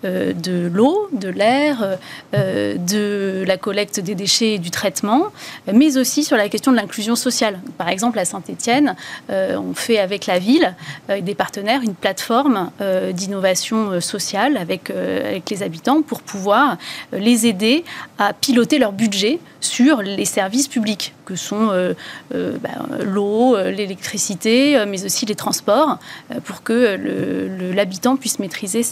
de 0.04 0.70
l'eau, 0.74 1.10
de 1.12 1.30
l'air, 1.30 1.98
de 2.34 3.44
la 3.46 3.58
collecte 3.58 4.00
des 4.00 4.16
déchets 4.16 4.54
et 4.54 4.60
du 4.60 4.72
traitement, 4.72 5.28
mais 5.72 5.98
aussi 5.98 6.24
sur 6.24 6.38
la 6.38 6.48
question 6.48 6.72
de 6.72 6.78
l'inclusion 6.78 7.16
sociale. 7.16 7.60
Par 7.78 7.90
exemple, 7.90 8.18
à 8.20 8.26
Saint-Étienne, 8.26 8.96
on 9.30 9.74
fait 9.74 10.00
avec 10.00 10.26
la 10.26 10.40
ville, 10.40 10.76
avec 11.10 11.24
des 11.24 11.36
partenaires, 11.36 11.82
une 11.82 11.96
plateforme 11.96 12.72
d'innovation 13.14 14.00
sociale 14.00 14.59
avec, 14.60 14.90
euh, 14.90 15.30
avec 15.30 15.50
les 15.50 15.64
habitants 15.64 16.02
pour 16.02 16.22
pouvoir 16.22 16.78
euh, 17.14 17.20
les 17.20 17.48
aider 17.48 17.84
à 18.18 18.34
piloter 18.34 18.78
leur 18.78 18.92
budget 18.92 19.40
sur 19.62 20.02
les 20.02 20.26
services 20.26 20.68
publics 20.68 21.14
que 21.26 21.36
sont 21.36 21.70
euh, 21.72 21.94
ben, 22.32 23.04
l'eau, 23.04 23.58
l'électricité, 23.58 24.84
mais 24.88 25.04
aussi 25.06 25.26
les 25.26 25.36
transports, 25.36 26.00
pour 26.46 26.64
que 26.64 26.98
l'habitant 27.74 28.16
puisse 28.16 28.40
maîtriser 28.40 28.84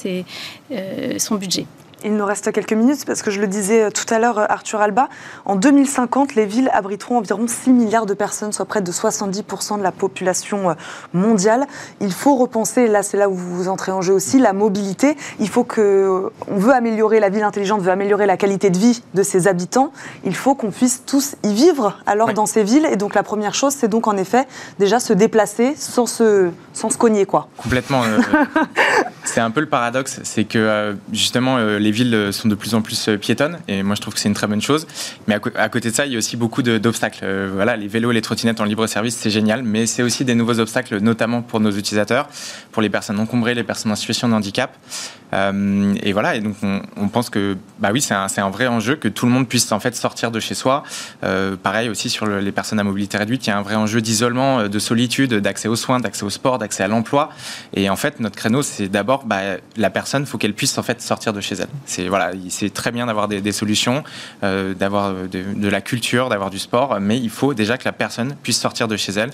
son 1.18 1.36
budget. 1.36 1.66
Il 2.04 2.16
nous 2.16 2.26
reste 2.26 2.52
quelques 2.52 2.74
minutes 2.74 3.06
parce 3.06 3.24
que 3.24 3.32
je 3.32 3.42
le 3.42 3.48
disais 3.48 3.86
euh, 3.86 3.90
tout 3.90 4.06
à 4.14 4.20
l'heure, 4.20 4.38
euh, 4.38 4.46
Arthur 4.50 4.80
Alba, 4.82 5.10
en 5.46 5.56
2050, 5.56 6.36
les 6.36 6.46
villes 6.46 6.70
abriteront 6.72 7.18
environ 7.18 7.46
6 7.48 7.72
milliards 7.72 8.06
de 8.06 8.14
personnes, 8.14 8.54
soit 8.54 8.66
près 8.66 8.82
de 8.82 8.92
70% 8.92 9.80
de 9.80 9.84
la 9.84 9.92
population 9.92 10.70
euh, 10.70 10.74
mondiale. 11.14 11.66
Il 12.00 12.14
faut 12.14 12.36
repenser, 12.36 12.88
là 12.88 13.02
c'est 13.02 13.18
là 13.18 13.30
où 13.30 13.34
vous 13.34 13.68
entrez 13.68 13.92
en 13.92 14.02
jeu 14.02 14.14
aussi, 14.14 14.38
la 14.38 14.54
mobilité. 14.54 15.18
Il 15.40 15.50
faut 15.50 15.64
que, 15.64 16.30
on 16.48 16.58
veut 16.58 16.74
améliorer 16.74 17.20
la 17.20 17.30
ville 17.30 17.44
intelligente, 17.44 17.82
veut 17.82 17.92
améliorer 17.92 18.28
la 18.28 18.38
qualité 18.38 18.70
de 18.70 18.78
vie 18.78 19.02
de 19.16 19.24
ses 19.24 19.48
habitants. 19.48 19.92
Il 20.24 20.36
faut 20.36 20.54
qu'on 20.54 20.70
puisse 20.70 21.04
tous 21.04 21.36
y 21.44 21.54
vivre 21.54 21.98
alors 22.06 22.32
dans 22.34 22.46
ces 22.46 22.64
villes. 22.64 22.88
Et 22.92 22.96
donc 22.96 23.16
la 23.16 23.24
première 23.24 23.56
chose, 23.56 23.74
c'est 23.74 23.88
donc 23.88 24.08
en 24.08 24.18
effet 24.18 24.46
déjà 24.78 25.00
se 25.00 25.14
déplacer 25.14 25.74
sans 25.76 26.06
se, 26.06 26.52
sans 26.74 26.92
se 26.92 26.98
cogner 26.98 27.26
quoi. 27.26 27.48
Complètement. 27.58 28.04
c'est 29.24 29.42
un 29.42 29.50
peu 29.50 29.62
le 29.62 29.70
paradoxe, 29.70 30.20
c'est 30.24 30.44
que 30.44 30.96
justement 31.12 31.58
les 31.58 31.92
villes 31.98 32.30
sont 32.32 32.48
de 32.48 32.56
plus 32.56 32.76
en 32.76 32.82
plus 32.82 33.10
euh, 33.10 33.18
piétonnes 33.18 33.58
et 33.68 33.84
moi 33.84 33.96
je 33.96 34.02
trouve 34.02 34.14
que 34.14 34.20
c'est 34.20 34.30
une 34.30 34.36
très 34.36 34.48
bonne 34.48 34.62
chose. 34.62 34.88
Mais 35.28 35.36
à, 35.56 35.70
côté 35.70 35.90
de 35.90 35.96
ça, 35.96 36.06
il 36.06 36.12
y 36.14 36.16
a 36.16 36.18
aussi 36.18 36.38
beaucoup 36.38 36.62
d'obstacles. 36.62 37.20
Euh, 37.24 37.50
voilà, 37.54 37.76
les 37.76 37.88
vélos 37.88 38.12
et 38.12 38.14
les 38.14 38.22
trottinettes 38.22 38.62
en 38.62 38.66
libre 38.66 38.86
service, 38.88 39.16
c'est 39.16 39.30
génial, 39.30 39.64
mais 39.64 39.86
c'est 39.86 40.04
aussi 40.04 40.26
des 40.26 40.36
nouveaux 40.36 40.60
obstacles, 40.60 41.00
notamment 41.00 41.42
pour 41.42 41.60
nos 41.60 41.72
utilisateurs, 41.72 42.28
pour 42.72 42.82
les 42.82 42.90
personnes 42.90 43.20
encombrées, 43.20 43.54
les 43.54 43.64
personnes 43.64 43.92
en 43.92 43.96
situation 43.96 44.30
de 44.30 44.34
handicap. 44.34 44.76
Euh, 45.34 45.94
et 46.04 46.14
voilà, 46.14 46.36
et 46.36 46.40
donc 46.40 46.56
on, 46.64 47.08
pense 47.10 47.30
que 47.30 47.58
bah 47.80 47.90
oui, 47.92 48.02
c'est 48.02 48.14
un, 48.14 48.50
vrai 48.50 48.68
enjeu 48.68 48.96
que 48.96 49.08
tout 49.08 49.26
le 49.26 49.32
monde 49.32 49.48
puisse 49.48 49.72
en 49.72 49.80
fait 49.80 49.96
sortir 49.96 50.32
de 50.32 50.40
chez 50.40 50.56
soi. 50.56 50.84
pareil 51.64 51.90
aussi 51.90 52.10
sur 52.10 52.26
les 52.28 52.52
personnes 52.52 52.80
à 52.80 52.84
mobilité 52.84 53.18
réduite, 53.18 53.46
il 53.48 53.50
y 53.50 53.54
a 53.54 53.58
un 53.58 53.62
vrai 53.62 53.76
enjeu 53.76 54.02
d'isolement, 54.02 54.68
de 54.68 54.80
solitude, 54.80 55.34
d'accès 55.34 55.68
aux 55.68 55.76
soins, 55.76 56.00
d'accès 56.00 56.24
au 56.24 56.30
sport, 56.30 56.60
d'accès 56.60 56.84
à 56.84 56.88
l'emploi. 56.88 57.30
Et 57.74 57.90
en 57.90 57.96
fait, 57.96 58.20
notre 58.20 58.36
créneau, 58.36 58.62
c'est 58.62 58.88
d'abord 58.88 59.26
bah, 59.26 59.58
la 59.76 59.90
personne, 59.90 60.26
faut 60.26 60.38
qu'elle 60.38 60.54
puisse 60.54 60.78
en 60.78 60.84
fait 60.84 61.02
sortir 61.02 61.34
de 61.34 61.42
chez 61.42 61.56
elle. 61.56 61.68
C'est 61.86 62.08
voilà, 62.08 62.32
très 62.74 62.92
bien 62.92 63.06
d'avoir 63.06 63.28
des, 63.28 63.52
solutions, 63.52 64.04
euh, 64.44 64.74
d'avoir 64.74 65.14
de, 65.14 65.68
la 65.68 65.82
culture, 65.82 66.30
d'avoir 66.30 66.50
du 66.50 66.60
sport, 66.60 67.00
mais 67.00 67.18
il 67.18 67.30
faut 67.30 67.54
déjà 67.54 67.78
que 67.78 67.86
la 67.86 67.92
personne 67.92 68.36
puisse 68.44 68.60
sortir 68.60 68.88
de 68.88 68.98
chez 68.98 69.14
elle. 69.14 69.32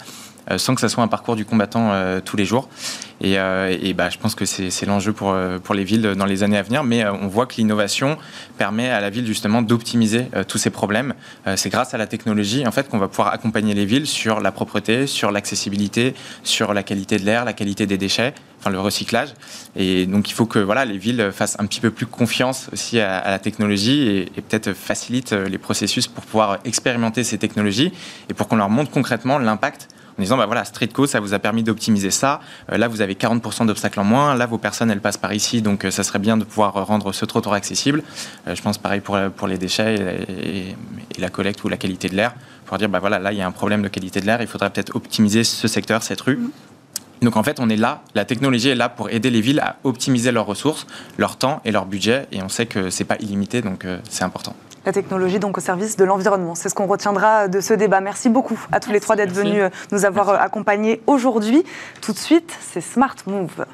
Euh, 0.51 0.57
sans 0.57 0.75
que 0.75 0.81
ça 0.81 0.89
soit 0.89 1.01
un 1.01 1.07
parcours 1.07 1.37
du 1.37 1.45
combattant 1.45 1.93
euh, 1.93 2.19
tous 2.19 2.35
les 2.35 2.43
jours. 2.43 2.67
Et, 3.21 3.35
et 3.35 3.93
bah, 3.93 4.09
je 4.09 4.17
pense 4.17 4.35
que 4.35 4.43
c'est 4.43 4.85
l'enjeu 4.85 5.13
pour, 5.13 5.33
pour 5.63 5.73
les 5.73 5.85
villes 5.85 6.01
dans 6.01 6.25
les 6.25 6.43
années 6.43 6.57
à 6.57 6.61
venir. 6.61 6.83
Mais 6.83 7.07
on 7.07 7.27
voit 7.27 7.45
que 7.45 7.55
l'innovation 7.55 8.17
permet 8.57 8.89
à 8.89 8.99
la 8.99 9.09
ville 9.09 9.25
justement 9.25 9.61
d'optimiser 9.61 10.27
tous 10.49 10.57
ces 10.57 10.69
problèmes. 10.69 11.13
c'est 11.55 11.69
grâce 11.69 11.93
à 11.93 11.97
la 11.97 12.05
technologie 12.05 12.67
en 12.67 12.73
fait 12.73 12.89
qu'on 12.89 12.97
va 12.97 13.07
pouvoir 13.07 13.29
accompagner 13.29 13.73
les 13.73 13.85
villes 13.85 14.07
sur 14.07 14.41
la 14.41 14.51
propreté, 14.51 15.07
sur 15.07 15.31
l'accessibilité, 15.31 16.15
sur 16.43 16.73
la 16.73 16.83
qualité 16.83 17.17
de 17.17 17.23
l'air, 17.23 17.45
la 17.45 17.53
qualité 17.53 17.85
des 17.85 17.97
déchets 17.97 18.33
le 18.69 18.79
recyclage. 18.79 19.33
Et 19.75 20.05
donc 20.05 20.29
il 20.29 20.33
faut 20.33 20.45
que 20.45 20.59
voilà, 20.59 20.85
les 20.85 20.97
villes 20.97 21.31
fassent 21.33 21.57
un 21.59 21.65
petit 21.65 21.81
peu 21.81 21.91
plus 21.91 22.05
confiance 22.05 22.69
aussi 22.71 22.99
à, 22.99 23.29
la 23.29 23.39
technologie 23.39 24.07
et, 24.07 24.41
peut-être 24.41 24.73
facilitent 24.73 25.33
les 25.33 25.57
processus 25.57 26.07
pour 26.07 26.23
pouvoir 26.23 26.59
expérimenter 26.65 27.23
ces 27.23 27.37
technologies 27.37 27.91
et 28.29 28.33
pour 28.33 28.47
qu'on 28.47 28.57
leur 28.57 28.69
montre 28.69 28.91
concrètement 28.91 29.37
l'impact 29.39 29.87
en 30.17 30.21
disant 30.21 30.37
bah 30.37 30.45
voilà 30.45 30.63
Streetco 30.63 31.07
ça 31.07 31.19
vous 31.19 31.33
a 31.33 31.39
permis 31.39 31.63
d'optimiser 31.63 32.11
ça. 32.11 32.39
Euh, 32.71 32.77
là 32.77 32.87
vous 32.87 33.01
avez 33.01 33.15
40% 33.15 33.65
d'obstacles 33.65 33.99
en 33.99 34.03
moins. 34.03 34.35
Là 34.35 34.45
vos 34.45 34.57
personnes 34.57 34.91
elles 34.91 35.01
passent 35.01 35.17
par 35.17 35.33
ici. 35.33 35.61
Donc 35.61 35.85
euh, 35.85 35.91
ça 35.91 36.03
serait 36.03 36.19
bien 36.19 36.37
de 36.37 36.43
pouvoir 36.43 36.73
rendre 36.85 37.11
ce 37.13 37.25
trottoir 37.25 37.55
accessible. 37.55 38.03
Euh, 38.47 38.55
je 38.55 38.61
pense 38.61 38.77
pareil 38.77 39.01
pour, 39.01 39.17
pour 39.35 39.47
les 39.47 39.57
déchets 39.57 40.25
et, 40.29 40.69
et, 40.69 40.75
la 41.21 41.29
collecte 41.29 41.63
ou 41.63 41.69
la 41.69 41.77
qualité 41.77 42.09
de 42.09 42.15
l'air. 42.15 42.33
Pour 42.65 42.77
dire 42.77 42.89
bah 42.89 42.99
voilà 42.99 43.19
là 43.19 43.31
il 43.31 43.37
y 43.37 43.41
a 43.41 43.47
un 43.47 43.51
problème 43.51 43.81
de 43.81 43.87
qualité 43.87 44.21
de 44.21 44.25
l'air. 44.25 44.41
Il 44.41 44.47
faudrait 44.47 44.69
peut-être 44.69 44.95
optimiser 44.95 45.43
ce 45.43 45.67
secteur 45.67 46.03
cette 46.03 46.21
rue 46.21 46.39
donc 47.23 47.37
en 47.37 47.43
fait, 47.43 47.59
on 47.59 47.69
est 47.69 47.75
là, 47.75 48.01
la 48.15 48.25
technologie 48.25 48.69
est 48.69 48.75
là 48.75 48.89
pour 48.89 49.09
aider 49.09 49.29
les 49.29 49.41
villes 49.41 49.59
à 49.59 49.77
optimiser 49.83 50.31
leurs 50.31 50.45
ressources, 50.45 50.87
leur 51.17 51.37
temps 51.37 51.61
et 51.65 51.71
leur 51.71 51.85
budget. 51.85 52.27
Et 52.31 52.41
on 52.41 52.49
sait 52.49 52.65
que 52.65 52.89
ce 52.89 53.03
n'est 53.03 53.07
pas 53.07 53.17
illimité, 53.19 53.61
donc 53.61 53.85
euh, 53.85 53.99
c'est 54.09 54.23
important. 54.23 54.55
La 54.85 54.91
technologie 54.91 55.39
donc 55.39 55.57
au 55.57 55.61
service 55.61 55.95
de 55.95 56.03
l'environnement. 56.03 56.55
C'est 56.55 56.67
ce 56.67 56.75
qu'on 56.75 56.87
retiendra 56.87 57.47
de 57.47 57.61
ce 57.61 57.73
débat. 57.73 58.01
Merci 58.01 58.29
beaucoup 58.29 58.59
à 58.71 58.79
tous 58.79 58.91
les 58.91 58.99
trois 58.99 59.15
d'être 59.15 59.31
venus 59.31 59.61
euh, 59.61 59.69
nous 59.91 60.03
avoir 60.03 60.29
euh, 60.29 60.37
accompagnés 60.37 61.01
aujourd'hui. 61.07 61.63
Tout 62.01 62.11
de 62.11 62.17
suite, 62.17 62.53
c'est 62.59 62.81
Smart 62.81 63.15
Move. 63.25 63.65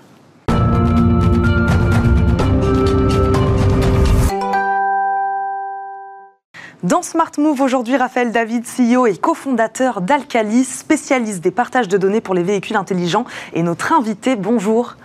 Dans 6.84 7.02
Smart 7.02 7.32
Move 7.38 7.60
aujourd'hui, 7.60 7.98
Raphaël 7.98 8.32
David, 8.32 8.64
CEO 8.64 9.06
et 9.06 9.18
cofondateur 9.18 10.00
d'Alcalis, 10.00 10.64
spécialiste 10.64 11.42
des 11.42 11.52
partages 11.52 11.90
de 11.90 11.98
données 11.98 12.22
pour 12.22 12.34
les 12.34 12.42
véhicules 12.42 12.78
intelligents, 12.78 13.26
et 13.52 13.64
notre 13.64 13.92
invité. 13.92 14.38
Bonjour. 14.38 14.96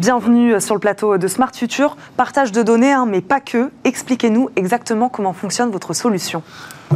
Bienvenue 0.00 0.60
sur 0.60 0.74
le 0.74 0.80
plateau 0.80 1.18
de 1.18 1.28
Smart 1.28 1.52
Future. 1.54 1.96
Partage 2.16 2.50
de 2.50 2.64
données, 2.64 2.90
hein, 2.90 3.06
mais 3.08 3.20
pas 3.20 3.38
que. 3.38 3.70
Expliquez-nous 3.84 4.50
exactement 4.56 5.08
comment 5.08 5.32
fonctionne 5.32 5.70
votre 5.70 5.94
solution. 5.94 6.42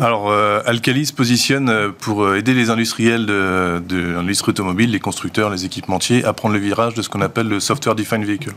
Alors, 0.01 0.29
euh, 0.29 0.61
Alcalis 0.67 1.13
positionne 1.17 1.69
euh, 1.69 1.91
pour 1.97 2.25
euh, 2.25 2.37
aider 2.37 2.53
les 2.53 2.71
industriels 2.71 3.27
de, 3.27 3.81
de 3.87 4.15
l'industrie 4.15 4.51
automobile, 4.51 4.91
les 4.91 4.99
constructeurs, 4.99 5.51
les 5.51 5.65
équipementiers, 5.65 6.25
à 6.25 6.33
prendre 6.33 6.55
le 6.55 6.61
virage 6.61 6.95
de 6.95 7.03
ce 7.03 7.09
qu'on 7.09 7.21
appelle 7.21 7.47
le 7.47 7.61
Software 7.61 7.95
Defined 7.95 8.27
Vehicle. 8.27 8.55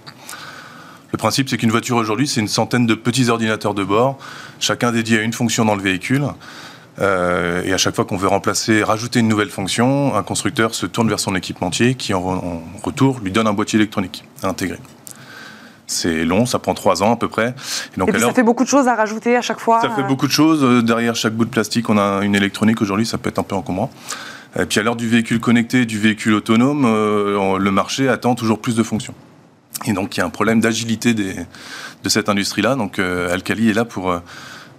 Le 1.11 1.17
principe, 1.17 1.49
c'est 1.49 1.57
qu'une 1.57 1.71
voiture 1.71 1.97
aujourd'hui, 1.97 2.27
c'est 2.27 2.39
une 2.39 2.47
centaine 2.47 2.85
de 2.85 2.93
petits 2.93 3.29
ordinateurs 3.29 3.73
de 3.73 3.83
bord, 3.83 4.17
chacun 4.59 4.91
dédié 4.91 5.19
à 5.19 5.21
une 5.23 5.33
fonction 5.33 5.65
dans 5.65 5.75
le 5.75 5.81
véhicule. 5.81 6.23
Euh, 7.01 7.63
et 7.63 7.73
à 7.73 7.77
chaque 7.77 7.95
fois 7.95 8.05
qu'on 8.05 8.17
veut 8.17 8.27
remplacer, 8.27 8.83
rajouter 8.83 9.19
une 9.19 9.27
nouvelle 9.27 9.49
fonction, 9.49 10.15
un 10.15 10.23
constructeur 10.23 10.75
se 10.75 10.85
tourne 10.85 11.07
vers 11.07 11.19
son 11.19 11.33
équipementier 11.35 11.95
qui, 11.95 12.13
en, 12.13 12.61
retour, 12.83 13.19
lui 13.23 13.31
donne 13.31 13.47
un 13.47 13.53
boîtier 13.53 13.77
électronique 13.77 14.25
intégré. 14.43 14.77
C'est 15.87 16.23
long, 16.23 16.45
ça 16.45 16.59
prend 16.59 16.75
trois 16.75 17.01
ans 17.01 17.13
à 17.13 17.15
peu 17.15 17.27
près. 17.27 17.55
Et, 17.95 17.99
donc, 17.99 18.15
ça 18.15 18.33
fait 18.33 18.43
beaucoup 18.43 18.63
de 18.63 18.69
choses 18.69 18.87
à 18.87 18.93
rajouter 18.93 19.35
à 19.35 19.41
chaque 19.41 19.59
fois 19.59 19.81
Ça 19.81 19.89
fait 19.89 20.01
euh 20.01 20.07
beaucoup 20.07 20.27
de 20.27 20.31
choses. 20.31 20.63
Euh, 20.63 20.83
derrière 20.83 21.15
chaque 21.15 21.33
bout 21.33 21.45
de 21.45 21.49
plastique, 21.49 21.89
on 21.89 21.97
a 21.97 22.23
une 22.23 22.35
électronique 22.35 22.81
aujourd'hui, 22.81 23.07
ça 23.07 23.17
peut 23.17 23.29
être 23.29 23.39
un 23.39 23.43
peu 23.43 23.55
encombrant. 23.55 23.89
Et 24.59 24.65
puis 24.65 24.79
à 24.79 24.83
l'heure 24.83 24.95
du 24.95 25.07
véhicule 25.07 25.39
connecté, 25.39 25.85
du 25.85 25.99
véhicule 25.99 26.33
autonome, 26.33 26.83
le 26.83 27.71
marché 27.71 28.09
attend 28.09 28.33
toujours 28.33 28.59
plus 28.59 28.75
de 28.75 28.81
fonctions. 28.81 29.13
Et 29.85 29.93
donc 29.93 30.15
il 30.15 30.19
y 30.19 30.23
a 30.23 30.25
un 30.25 30.29
problème 30.29 30.59
d'agilité 30.59 31.13
de 31.13 31.45
cette 32.09 32.29
industrie-là. 32.29 32.75
Donc 32.75 32.99
euh, 32.99 33.33
Alcali 33.33 33.69
est 33.69 33.73
là 33.73 33.85
pour, 33.85 34.11
euh, 34.11 34.19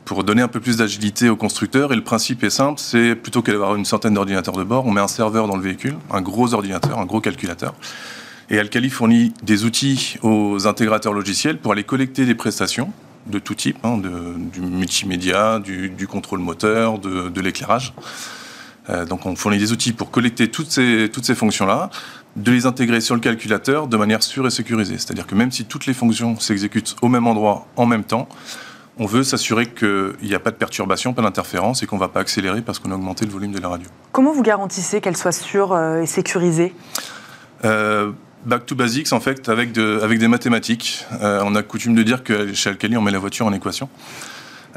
pour 0.05 0.24
donner 0.24 0.42
un 0.42 0.48
peu 0.48 0.61
plus 0.61 0.76
d'agilité 0.76 1.28
aux 1.28 1.36
constructeurs. 1.36 1.92
Et 1.92 1.96
le 1.96 2.05
principe 2.05 2.44
est 2.44 2.51
simple, 2.51 2.80
c'est 2.80 3.14
plutôt 3.14 3.42
qu'avoir 3.42 3.76
une 3.76 3.84
centaine 3.84 4.14
d'ordinateurs 4.14 4.57
de 4.57 4.64
bord, 4.64 4.86
on 4.86 4.92
met 4.92 5.01
un 5.01 5.09
serveur 5.09 5.46
dans 5.46 5.57
le 5.57 5.62
véhicule, 5.62 5.96
un 6.11 6.22
gros 6.22 6.55
ordinateur, 6.55 6.98
un 6.98 7.07
gros 7.07 7.20
calculateur. 7.20 7.74
Et 8.51 8.59
Alcali 8.59 8.90
fournit 8.90 9.32
des 9.44 9.64
outils 9.64 10.16
aux 10.22 10.66
intégrateurs 10.66 11.12
logiciels 11.12 11.59
pour 11.59 11.72
aller 11.72 11.84
collecter 11.84 12.26
des 12.26 12.34
prestations 12.34 12.92
de 13.26 13.38
tout 13.38 13.55
type, 13.55 13.76
hein, 13.84 13.98
du 13.98 14.61
multimédia, 14.61 15.61
du, 15.61 16.07
contrôle 16.09 16.40
moteur, 16.40 16.98
de, 16.98 17.40
l'éclairage. 17.40 17.92
Euh, 18.88 19.05
donc 19.05 19.26
on 19.26 19.36
fournit 19.36 19.59
des 19.59 19.72
outils 19.72 19.92
pour 19.92 20.11
collecter 20.11 20.48
toutes 20.51 20.70
ces, 20.70 21.09
toutes 21.12 21.24
ces 21.24 21.34
fonctions-là, 21.34 21.90
de 22.37 22.53
les 22.53 22.66
intégrer 22.66 23.01
sur 23.01 23.14
le 23.14 23.20
calculateur 23.20 23.87
de 23.87 23.97
manière 23.97 24.22
sûre 24.22 24.47
et 24.47 24.51
sécurisée. 24.51 24.99
C'est-à-dire 24.99 25.26
que 25.26 25.35
même 25.35 25.51
si 25.51 25.64
toutes 25.64 25.87
les 25.87 25.95
fonctions 25.95 26.39
s'exécutent 26.39 26.97
au 27.03 27.09
même 27.09 27.26
endroit 27.26 27.66
en 27.76 27.87
même 27.87 28.05
temps, 28.05 28.28
on 28.99 29.07
veut 29.07 29.22
s'assurer 29.22 29.66
qu'il 29.66 30.14
n'y 30.22 30.35
a 30.35 30.41
pas 30.41 30.51
de 30.51 30.57
perturbation, 30.57 31.12
pas 31.12 31.22
d'interférence 31.22 31.83
et 31.83 31.87
qu'on 31.87 31.97
ne 31.97 32.01
va 32.01 32.09
pas 32.09 32.20
accélérer 32.20 32.61
parce 32.61 32.78
qu'on 32.78 32.91
a 32.91 32.95
augmenté 32.95 33.24
le 33.24 33.33
volume 33.33 33.53
de 33.53 33.59
la 33.59 33.68
radio. 33.68 33.89
Comment 34.12 34.33
vous 34.33 34.43
garantissez 34.43 35.01
qu'elle 35.01 35.16
soit 35.16 35.33
sûre 35.33 35.72
euh, 35.72 36.03
et 36.03 36.07
sécurisée? 36.07 36.74
Euh, 37.64 38.12
Back 38.45 38.64
to 38.64 38.74
basics, 38.74 39.12
en 39.12 39.20
fait, 39.20 39.51
avec, 39.51 39.76
avec 39.76 40.18
des 40.18 40.28
mathématiques. 40.28 41.05
Euh, 41.20 41.43
on 41.45 41.55
a 41.55 41.62
coutume 41.62 41.95
de 41.95 42.03
dire 42.03 42.24
que 42.24 42.55
chez 42.55 42.70
Alcali, 42.70 42.97
on 42.97 43.03
met 43.03 43.11
la 43.11 43.18
voiture 43.18 43.45
en 43.47 43.53
équation. 43.53 43.91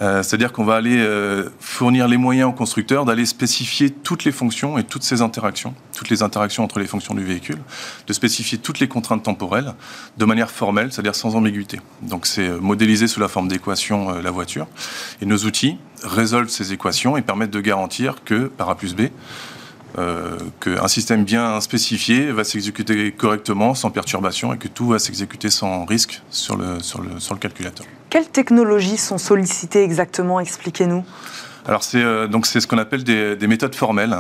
Euh, 0.02 0.24
c'est-à-dire 0.24 0.52
qu'on 0.52 0.64
va 0.64 0.76
aller 0.76 0.98
euh, 0.98 1.50
fournir 1.60 2.08
les 2.08 2.18
moyens 2.18 2.50
aux 2.50 2.54
constructeurs 2.54 3.06
d'aller 3.06 3.26
spécifier 3.26 3.90
toutes 3.90 4.24
les 4.24 4.32
fonctions 4.32 4.78
et 4.78 4.84
toutes 4.84 5.04
ces 5.04 5.22
interactions, 5.22 5.74
toutes 5.96 6.10
les 6.10 6.24
interactions 6.24 6.64
entre 6.64 6.80
les 6.80 6.88
fonctions 6.88 7.14
du 7.14 7.24
véhicule, 7.24 7.60
de 8.08 8.14
spécifier 8.14 8.58
toutes 8.58 8.80
les 8.80 8.88
contraintes 8.88 9.24
temporelles 9.24 9.74
de 10.18 10.26
manière 10.26 10.50
formelle, 10.50 10.92
c'est-à-dire 10.92 11.16
sans 11.16 11.36
ambiguïté. 11.36 11.80
Donc 12.02 12.26
c'est 12.26 12.48
euh, 12.48 12.60
modéliser 12.60 13.08
sous 13.08 13.20
la 13.20 13.28
forme 13.28 13.48
d'équations 13.48 14.22
la 14.22 14.32
voiture. 14.32 14.68
Et 15.22 15.26
nos 15.26 15.38
outils 15.38 15.78
résolvent 16.04 16.50
ces 16.50 16.74
équations 16.74 17.18
et 17.18 17.22
permettent 17.22 17.52
de 17.52 17.62
garantir 17.62 18.24
que, 18.24 18.48
par 18.48 18.70
A 18.70 18.76
plus 18.76 18.96
B, 18.96 19.04
euh, 19.98 20.38
qu'un 20.60 20.88
système 20.88 21.24
bien 21.24 21.60
spécifié 21.62 22.32
va 22.32 22.44
s'exécuter 22.44 23.12
correctement, 23.12 23.76
sans 23.76 23.92
perturbation, 23.92 24.54
et 24.54 24.58
que 24.58 24.68
tout 24.68 24.88
va 24.88 25.00
s'exécuter 25.00 25.50
sans 25.50 25.86
risque 25.86 26.22
sur 26.30 26.58
le, 26.58 26.80
sur, 26.82 27.02
le, 27.02 27.20
sur 27.20 27.34
le 27.34 27.40
calculateur. 27.40 27.86
Quelles 28.10 28.30
technologies 28.30 28.98
sont 28.98 29.18
sollicitées 29.18 29.84
exactement? 29.84 30.40
Expliquez-nous. 30.40 31.04
Alors 31.66 31.84
c'est 31.84 32.04
euh, 32.04 32.28
donc 32.28 32.46
c'est 32.46 32.60
ce 32.60 32.68
qu'on 32.68 32.78
appelle 32.78 33.04
des, 33.04 33.36
des, 33.36 33.48
méthodes 33.48 33.76
formelles. 33.76 34.18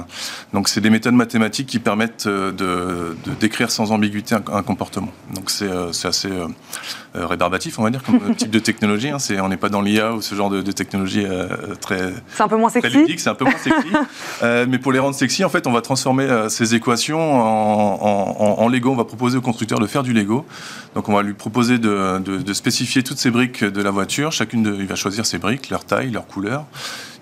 Donc 0.53 0.69
c'est 0.69 0.79
des 0.79 0.89
méthodes 0.89 1.13
mathématiques 1.13 1.67
qui 1.67 1.79
permettent 1.79 2.27
euh, 2.27 2.51
de, 2.51 3.17
de 3.29 3.35
décrire 3.39 3.69
sans 3.69 3.91
ambiguïté 3.91 4.35
un, 4.35 4.43
un 4.51 4.63
comportement. 4.63 5.11
Donc 5.33 5.49
c'est 5.49 5.69
euh, 5.69 5.89
assez 6.03 6.29
euh, 6.29 6.47
rébarbatif, 7.13 7.79
on 7.79 7.83
va 7.83 7.89
dire, 7.89 8.01
comme 8.03 8.35
type 8.37 8.49
de 8.49 8.59
technologie. 8.59 9.09
Hein. 9.09 9.17
on 9.41 9.49
n'est 9.49 9.57
pas 9.57 9.69
dans 9.69 9.81
l'IA 9.81 10.13
ou 10.13 10.21
ce 10.21 10.35
genre 10.35 10.49
de, 10.49 10.61
de 10.61 10.71
technologie 10.71 11.25
très. 11.81 12.13
C'est 12.33 12.43
un 12.43 12.47
peu 12.47 12.55
moins 12.55 12.69
sexy. 12.69 13.05
C'est 13.17 13.29
un 13.29 13.35
peu 13.35 13.45
moins 13.45 13.57
sexy. 13.57 13.89
mais 14.69 14.77
pour 14.77 14.91
les 14.91 14.99
rendre 14.99 15.15
sexy, 15.15 15.43
en 15.43 15.49
fait, 15.49 15.67
on 15.67 15.71
va 15.71 15.81
transformer 15.81 16.27
ces 16.49 16.75
équations 16.75 17.19
en, 17.19 17.99
en, 18.01 18.63
en, 18.63 18.67
Lego. 18.69 18.91
On 18.91 18.95
va 18.95 19.05
proposer 19.05 19.37
au 19.37 19.41
constructeur 19.41 19.79
de 19.79 19.87
faire 19.87 20.03
du 20.03 20.13
Lego. 20.13 20.45
Donc 20.95 21.09
on 21.09 21.13
va 21.13 21.23
lui 21.23 21.33
proposer 21.33 21.77
de, 21.77 22.19
de 22.19 22.53
spécifier 22.53 23.03
toutes 23.03 23.17
ces 23.19 23.31
briques 23.31 23.63
de 23.63 23.81
la 23.81 23.91
voiture. 23.91 24.31
Chacune, 24.31 24.63
de, 24.63 24.75
il 24.79 24.87
va 24.87 24.95
choisir 24.95 25.25
ses 25.25 25.37
briques, 25.37 25.69
leur 25.69 25.85
taille, 25.85 26.11
leur 26.11 26.27
couleur. 26.27 26.65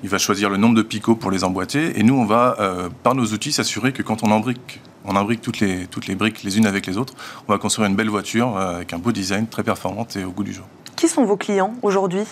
Il 0.04 0.10
va 0.10 0.18
choisir 0.18 0.50
le 0.50 0.58
nombre 0.58 0.76
de 0.76 0.82
picots 0.82 1.16
pour 1.16 1.32
les 1.32 1.44
emboîter. 1.44 2.00
Et 2.00 2.04
nous, 2.04 2.16
on 2.16 2.26
va, 2.26 2.56
euh, 2.60 2.90
par 3.04 3.16
nos 3.16 3.26
outils, 3.26 3.52
s'assurer 3.52 3.94
que 3.94 4.02
quand 4.02 4.24
on 4.24 4.32
embrique, 4.32 4.82
on 5.06 5.16
imbrique 5.16 5.42
toutes 5.42 5.60
les, 5.60 5.88
toutes 5.88 6.08
les 6.08 6.16
briques 6.16 6.44
les 6.44 6.58
unes 6.58 6.66
avec 6.66 6.88
les 6.88 6.98
autres, 6.98 7.14
on 7.48 7.52
va 7.52 7.60
construire 7.60 7.88
une 7.90 7.96
belle 7.96 8.10
voiture 8.10 8.58
euh, 8.58 8.76
avec 8.76 8.94
un 8.94 8.98
beau 8.98 9.12
design, 9.12 9.48
très 9.48 9.64
performante 9.64 10.16
et 10.16 10.24
au 10.24 10.32
goût 10.32 10.44
du 10.44 10.54
jour. 10.54 10.66
Qui 10.96 11.08
sont 11.08 11.24
vos 11.24 11.38
clients 11.38 11.74
aujourd'hui? 11.82 12.24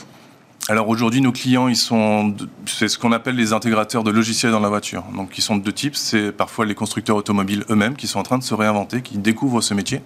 Alors 0.68 0.88
aujourd'hui, 0.90 1.22
nos 1.22 1.32
clients, 1.32 1.68
ils 1.68 1.76
sont, 1.76 2.36
c'est 2.68 2.88
ce 2.88 3.00
qu'on 3.00 3.12
appelle 3.12 3.36
les 3.36 3.54
intégrateurs 3.54 4.04
de 4.04 4.12
logiciels 4.12 4.52
dans 4.52 4.60
la 4.60 4.70
voiture. 4.70 5.04
Donc, 5.16 5.36
ils 5.38 5.42
sont 5.42 5.58
de 5.58 5.64
deux 5.64 5.72
types. 5.72 5.96
C'est 5.96 6.32
parfois 6.32 6.66
les 6.66 6.76
constructeurs 6.76 7.16
automobiles 7.16 7.66
eux-mêmes 7.72 7.96
qui 7.96 8.06
sont 8.06 8.20
en 8.20 8.24
train 8.24 8.38
de 8.38 8.44
se 8.44 8.54
réinventer, 8.54 9.02
qui 9.02 9.18
découvrent 9.18 9.62
ce 9.62 9.74
métier. 9.74 10.02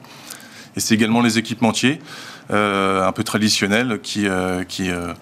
Et 0.75 0.79
c'est 0.79 0.95
également 0.95 1.21
les 1.21 1.37
équipementiers, 1.37 1.99
euh, 2.51 3.05
un 3.05 3.11
peu 3.11 3.23
traditionnels, 3.23 3.99
qui, 4.01 4.27
euh, 4.27 4.63
qui 4.63 4.89
euh, 4.89 5.13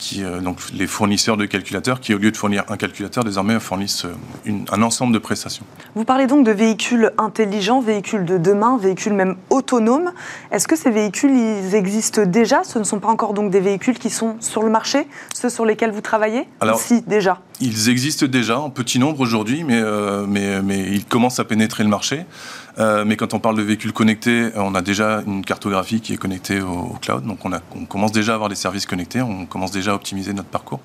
qui, 0.00 0.24
euh, 0.24 0.40
donc 0.40 0.58
les 0.72 0.86
fournisseurs 0.86 1.36
de 1.36 1.44
calculateurs, 1.44 2.00
qui 2.00 2.14
au 2.14 2.18
lieu 2.18 2.32
de 2.32 2.36
fournir 2.36 2.64
un 2.68 2.76
calculateur, 2.76 3.22
désormais 3.22 3.60
fournissent 3.60 4.06
euh, 4.06 4.14
une, 4.46 4.64
un 4.72 4.82
ensemble 4.82 5.12
de 5.12 5.18
prestations. 5.18 5.64
Vous 5.94 6.04
parlez 6.04 6.26
donc 6.26 6.44
de 6.44 6.50
véhicules 6.50 7.12
intelligents, 7.18 7.80
véhicules 7.80 8.24
de 8.24 8.38
demain, 8.38 8.78
véhicules 8.78 9.12
même 9.12 9.36
autonomes. 9.50 10.10
Est-ce 10.50 10.66
que 10.66 10.74
ces 10.74 10.90
véhicules, 10.90 11.30
ils 11.30 11.74
existent 11.74 12.24
déjà? 12.24 12.64
Ce 12.64 12.78
ne 12.78 12.84
sont 12.84 12.98
pas 12.98 13.08
encore 13.08 13.34
donc 13.34 13.50
des 13.50 13.60
véhicules 13.60 13.98
qui 13.98 14.10
sont 14.10 14.36
sur 14.40 14.62
le 14.62 14.70
marché, 14.70 15.06
ceux 15.34 15.50
sur 15.50 15.66
lesquels 15.66 15.92
vous 15.92 16.00
travaillez? 16.00 16.48
Alors, 16.60 16.80
Si, 16.80 17.02
déjà. 17.02 17.40
Ils 17.60 17.90
existent 17.90 18.24
déjà 18.24 18.58
en 18.58 18.70
petit 18.70 18.98
nombre 18.98 19.20
aujourd'hui, 19.20 19.64
mais, 19.64 19.80
euh, 19.82 20.24
mais, 20.26 20.62
mais 20.62 20.80
ils 20.80 21.04
commencent 21.04 21.40
à 21.40 21.44
pénétrer 21.44 21.84
le 21.84 21.90
marché. 21.90 22.24
Euh, 22.78 23.04
mais 23.04 23.16
quand 23.16 23.34
on 23.34 23.40
parle 23.40 23.56
de 23.56 23.62
véhicules 23.62 23.92
connectés, 23.92 24.50
on 24.54 24.74
a 24.74 24.82
déjà 24.82 25.22
une 25.26 25.44
cartographie 25.44 26.00
qui 26.00 26.14
est 26.14 26.16
connectée 26.16 26.60
au, 26.60 26.68
au 26.68 26.98
cloud. 27.00 27.24
Donc 27.24 27.44
on, 27.44 27.52
a, 27.52 27.60
on, 27.76 27.84
commence 27.84 28.12
déjà 28.12 28.32
à 28.32 28.34
avoir 28.36 28.48
des 28.48 28.54
services 28.54 28.86
connectés, 28.86 29.20
on 29.20 29.46
commence 29.46 29.72
déjà 29.72 29.92
à 29.92 29.94
optimiser 29.94 30.32
notre 30.32 30.48
parcours. 30.48 30.80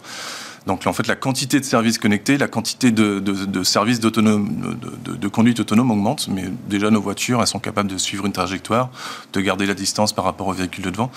Donc 0.66 0.88
en 0.88 0.94
fait, 0.94 1.08
la 1.08 1.16
quantité 1.16 1.60
de 1.60 1.66
services 1.66 2.00
connectés, 2.00 2.38
la 2.38 2.48
quantité 2.48 2.92
de, 2.92 3.20
de, 3.20 3.46
de 3.46 3.64
services 3.64 4.00
d'autonome, 4.00 4.78
de, 5.04 5.16
de, 5.16 5.28
conduite 5.28 5.60
autonome 5.60 5.92
augmente, 5.92 6.28
mais 6.28 6.46
déjà 6.68 6.90
nos 6.90 7.02
voitures, 7.02 7.42
elles 7.42 7.48
sont 7.48 7.60
capables 7.60 7.90
de 7.90 7.98
suivre 7.98 8.26
une 8.26 8.32
trajectoire, 8.32 8.90
de 9.34 9.42
garder 9.42 9.66
la 9.68 9.76
distance 9.76 10.14
par 10.14 10.26
rapport 10.26 10.48
aux 10.48 10.54
véhicules 10.54 10.84
de 10.84 10.90
devant. 10.90 11.12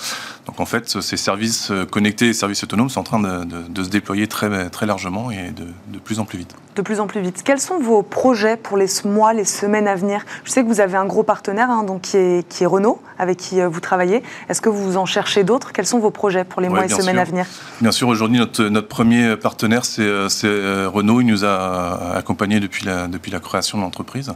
Donc 0.47 0.61
en 0.61 0.67
fait, 0.67 1.01
ces 1.01 1.17
services 1.17 1.71
euh, 1.71 1.85
connectés 1.85 2.29
et 2.29 2.33
services 2.33 2.63
autonomes 2.65 2.91
sont 2.91 3.01
en 3.01 3.05
train 3.05 3.21
de, 3.21 3.83
se 3.83 3.89
déployer 3.89 4.27
très, 4.27 4.69
très 4.71 4.87
largement 4.87 5.31
et 5.31 5.51
de, 5.51 5.99
plus 5.99 6.19
en 6.19 6.25
plus 6.25 6.39
vite. 6.39 6.55
De 6.77 6.83
plus 6.83 7.01
en 7.01 7.07
plus 7.07 7.21
vite. 7.21 7.43
Quels 7.45 7.61
sont 7.61 7.79
vos 7.79 8.03
projets 8.03 8.57
pour 8.57 8.77
les 8.77 8.87
mois, 9.05 9.33
les 9.33 9.45
semaines 9.45 9.89
à 9.89 9.95
venir? 9.95 10.25
Je 10.45 10.51
sais 10.51 10.63
que 10.63 10.69
vous 10.69 10.81
avez 10.81 10.97
un 10.97 11.07
gros 11.07 11.23
partenaire 11.23 11.71
hein, 11.71 11.83
donc 11.83 12.03
qui, 12.03 12.17
est, 12.17 12.49
qui 12.49 12.63
est 12.65 12.67
Renault, 12.67 13.01
avec 13.19 13.39
qui 13.39 13.61
euh, 13.61 13.69
vous 13.69 13.81
travaillez. 13.81 14.23
Est-ce 14.49 14.61
que 14.61 14.69
vous 14.69 14.97
en 14.97 15.07
cherchez 15.07 15.43
d'autres? 15.43 15.73
Quels 15.73 15.87
sont 15.87 15.99
vos 15.99 16.11
projets 16.11 16.45
pour 16.45 16.61
les 16.61 16.69
ouais, 16.69 16.75
mois 16.75 16.85
et 16.85 16.89
semaines 16.89 17.15
sûr. 17.15 17.21
à 17.21 17.25
venir? 17.25 17.47
Bien 17.81 17.93
sûr, 17.93 18.09
aujourd'hui, 18.09 18.39
notre, 18.39 18.65
notre 18.65 18.89
premier 18.89 19.37
partenaire, 19.39 19.85
c'est 19.85 20.03
euh, 20.03 20.89
Renault. 20.89 21.21
Il 21.21 21.27
nous 21.27 21.45
a 21.45 22.17
accompagnés 22.17 22.61
depuis 22.61 22.85
la, 22.85 23.09
depuis 23.09 23.31
la 23.31 23.41
création 23.41 23.79
de 23.79 23.83
l'entreprise. 23.83 24.33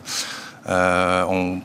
Euh, 0.69 1.25
on 1.29 1.61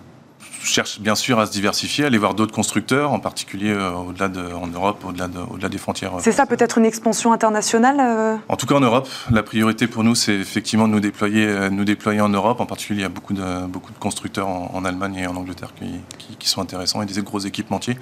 cherche 0.63 0.99
bien 0.99 1.15
sûr 1.15 1.39
à 1.39 1.45
se 1.45 1.51
diversifier, 1.51 2.03
à 2.03 2.07
aller 2.07 2.17
voir 2.17 2.33
d'autres 2.33 2.53
constructeurs, 2.53 3.13
en 3.13 3.19
particulier 3.19 3.71
euh, 3.71 3.91
au-delà 3.91 4.27
de, 4.27 4.41
en 4.53 4.67
Europe, 4.67 5.03
au-delà 5.07 5.27
de, 5.27 5.39
au-delà 5.39 5.69
des 5.69 5.77
frontières. 5.77 6.11
C'est 6.19 6.31
ça 6.31 6.45
peut-être 6.45 6.77
une 6.77 6.85
expansion 6.85 7.31
internationale 7.31 7.97
euh... 7.99 8.35
En 8.49 8.57
tout 8.57 8.65
cas 8.65 8.75
en 8.75 8.81
Europe, 8.81 9.07
la 9.31 9.43
priorité 9.43 9.87
pour 9.87 10.03
nous, 10.03 10.15
c'est 10.15 10.35
effectivement 10.35 10.87
de 10.87 10.93
nous 10.93 10.99
déployer, 10.99 11.45
euh, 11.45 11.69
nous 11.69 11.85
déployer 11.85 12.21
en 12.21 12.29
Europe. 12.29 12.59
En 12.59 12.65
particulier, 12.65 12.99
il 12.99 13.03
y 13.03 13.05
a 13.05 13.09
beaucoup 13.09 13.33
de, 13.33 13.65
beaucoup 13.67 13.93
de 13.93 13.97
constructeurs 13.97 14.47
en, 14.47 14.71
en 14.73 14.83
Allemagne 14.83 15.15
et 15.15 15.27
en 15.27 15.35
Angleterre 15.35 15.73
qui, 15.77 15.85
qui, 16.17 16.35
qui 16.35 16.49
sont 16.49 16.61
intéressants 16.61 17.01
et 17.01 17.05
des 17.05 17.21
gros 17.21 17.39
équipementiers 17.39 17.97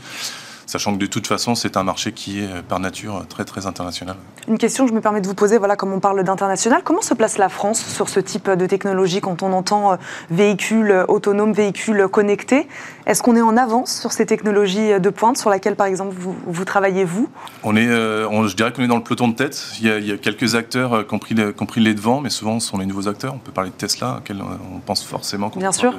sachant 0.76 0.94
que 0.94 1.00
de 1.00 1.06
toute 1.06 1.28
façon, 1.28 1.56
c'est 1.56 1.78
un 1.78 1.84
marché 1.84 2.12
qui 2.12 2.42
est 2.42 2.62
par 2.68 2.82
nature 2.82 3.26
très 3.30 3.46
très 3.46 3.66
international. 3.66 4.18
Une 4.50 4.58
question 4.58 4.84
que 4.84 4.90
je 4.90 4.96
me 4.96 5.00
permets 5.00 5.22
de 5.22 5.28
vous 5.28 5.34
poser, 5.34 5.58
voilà, 5.58 5.78
comme 5.78 5.94
on 5.94 6.02
parle 6.02 6.22
d'international, 6.24 6.82
comment 6.84 7.02
se 7.02 7.14
place 7.14 7.38
la 7.38 7.48
France 7.48 7.80
sur 7.80 8.10
ce 8.10 8.20
type 8.20 8.50
de 8.50 8.66
technologie 8.66 9.22
quand 9.22 9.42
on 9.42 9.54
entend 9.54 9.94
euh, 9.94 9.96
véhicules 10.30 11.06
autonomes, 11.08 11.54
véhicules 11.54 12.08
connectés? 12.10 12.68
Est-ce 13.06 13.24
qu'on 13.24 13.38
est 13.38 13.42
en 13.42 13.56
avance 13.56 14.02
sur 14.02 14.12
ces 14.12 14.26
technologies 14.26 15.00
de 15.00 15.10
pointe 15.10 15.38
sur 15.38 15.50
laquelle, 15.50 15.78
par 15.78 15.88
exemple, 15.88 16.14
vous, 16.18 16.36
vous 16.46 16.66
travaillez 16.66 17.06
vous? 17.06 17.30
On 17.64 17.76
est, 17.78 17.88
euh, 17.88 18.28
on, 18.30 18.48
je 18.48 18.56
dirais 18.56 18.74
qu'on 18.74 18.84
est 18.84 18.88
dans 18.88 18.98
le 18.98 19.04
peloton 19.04 19.30
de 19.30 19.36
tête. 19.36 19.66
Il 19.80 19.88
y 19.88 19.90
a, 19.90 19.98
il 19.98 20.06
y 20.06 20.12
a 20.12 20.18
quelques 20.18 20.56
acteurs 20.56 20.94
euh, 20.94 21.04
qui 21.04 21.14
ont, 21.14 21.20
pris 21.20 21.36
les, 21.36 21.54
qui 21.54 21.64
ont 21.64 21.66
pris 21.66 21.82
les 21.82 21.94
devants, 21.94 22.20
mais 22.20 22.30
souvent 22.30 22.60
ce 22.60 22.68
sont 22.68 22.78
les 22.78 22.86
nouveaux 22.86 23.08
acteurs. 23.08 23.34
On 23.34 23.40
peut 23.40 23.54
parler 23.54 23.70
de 23.70 23.76
Tesla, 23.76 24.18
auquel 24.18 24.42
on 24.42 24.80
pense 24.80 25.06
forcément 25.06 25.52
Bien 25.56 25.72
sûr. 25.72 25.94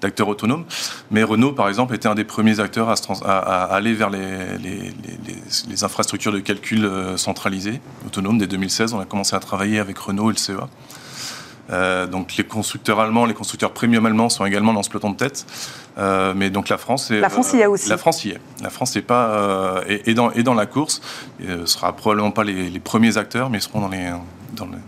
D'acteurs 0.00 0.28
autonomes. 0.28 0.64
Mais 1.10 1.22
Renault, 1.22 1.52
par 1.52 1.68
exemple, 1.68 1.94
était 1.94 2.08
un 2.08 2.14
des 2.14 2.24
premiers 2.24 2.60
acteurs 2.60 2.88
à, 2.88 2.94
à, 3.24 3.38
à 3.38 3.74
aller 3.74 3.94
vers 3.94 4.10
les, 4.10 4.58
les, 4.58 4.78
les, 4.78 5.36
les, 5.68 5.84
infrastructures 5.84 6.32
de 6.32 6.40
calcul 6.40 6.84
euh, 6.84 7.16
centralisées, 7.16 7.80
autonomes. 8.06 8.38
Dès 8.38 8.46
2016, 8.46 8.94
on 8.94 9.00
a 9.00 9.04
commencé 9.04 9.36
à 9.36 9.40
travailler 9.40 9.78
avec 9.78 9.98
Renault 9.98 10.30
et 10.30 10.34
le 10.34 10.38
CEA. 10.38 10.68
Euh, 11.72 12.06
donc 12.06 12.36
les 12.36 12.44
constructeurs 12.44 12.98
allemands, 13.00 13.26
les 13.26 13.34
constructeurs 13.34 13.72
premium 13.72 14.04
allemands 14.06 14.28
sont 14.28 14.44
également 14.44 14.72
dans 14.72 14.82
ce 14.82 14.90
peloton 14.90 15.10
de 15.10 15.16
tête. 15.16 15.46
Euh, 15.98 16.32
mais 16.36 16.50
donc 16.50 16.68
la 16.68 16.78
France 16.78 17.10
est. 17.10 17.20
La 17.20 17.28
France 17.28 17.52
y 17.52 17.60
est 17.60 17.66
aussi. 17.66 17.88
La 17.88 17.96
France 17.96 18.24
y 18.24 18.30
est. 18.30 18.40
La 18.62 18.70
France 18.70 18.96
est 18.96 19.02
pas 19.02 19.28
euh, 19.30 19.82
est, 19.86 20.08
est, 20.08 20.14
dans, 20.14 20.30
est 20.32 20.42
dans 20.42 20.54
la 20.54 20.66
course. 20.66 21.00
ne 21.40 21.66
sera 21.66 21.94
probablement 21.94 22.32
pas 22.32 22.44
les, 22.44 22.70
les, 22.70 22.80
premiers 22.80 23.16
acteurs, 23.18 23.50
mais 23.50 23.58
ils 23.58 23.62
seront 23.62 23.80
dans, 23.80 23.88
les, 23.88 24.10
dans, 24.54 24.66
le, 24.66 24.78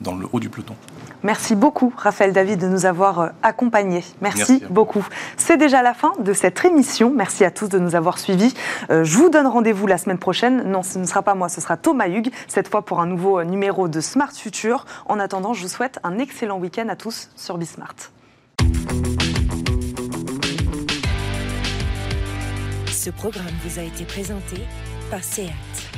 dans 0.00 0.14
le 0.14 0.26
haut 0.32 0.40
du 0.40 0.48
peloton. 0.48 0.74
Merci 1.22 1.54
beaucoup, 1.54 1.92
Raphaël 1.96 2.32
David, 2.32 2.60
de 2.60 2.68
nous 2.68 2.86
avoir 2.86 3.32
accompagnés. 3.42 4.04
Merci, 4.20 4.38
Merci. 4.38 4.64
beaucoup. 4.70 5.06
C'est 5.36 5.56
déjà 5.56 5.82
la 5.82 5.94
fin 5.94 6.12
de 6.20 6.32
cette 6.32 6.64
émission. 6.64 7.12
Merci 7.14 7.44
à 7.44 7.50
tous 7.50 7.68
de 7.68 7.78
nous 7.78 7.94
avoir 7.94 8.18
suivis. 8.18 8.54
Euh, 8.90 9.04
je 9.04 9.16
vous 9.16 9.28
donne 9.28 9.46
rendez-vous 9.46 9.86
la 9.86 9.98
semaine 9.98 10.18
prochaine. 10.18 10.62
Non, 10.70 10.82
ce 10.82 10.98
ne 10.98 11.04
sera 11.04 11.22
pas 11.22 11.34
moi, 11.34 11.48
ce 11.48 11.60
sera 11.60 11.76
Thomas 11.76 12.08
Hugues, 12.08 12.30
cette 12.46 12.68
fois 12.68 12.82
pour 12.82 13.00
un 13.00 13.06
nouveau 13.06 13.42
numéro 13.44 13.88
de 13.88 14.00
Smart 14.00 14.32
Future. 14.32 14.84
En 15.06 15.18
attendant, 15.18 15.54
je 15.54 15.62
vous 15.62 15.68
souhaite 15.68 15.98
un 16.04 16.18
excellent 16.18 16.58
week-end 16.58 16.88
à 16.88 16.96
tous 16.96 17.30
sur 17.36 17.58
Bismart. 17.58 17.94
Ce 22.92 23.10
programme 23.10 23.46
vous 23.64 23.78
a 23.78 23.82
été 23.82 24.04
présenté 24.04 24.56
par 25.10 25.24
SEAT. 25.24 25.97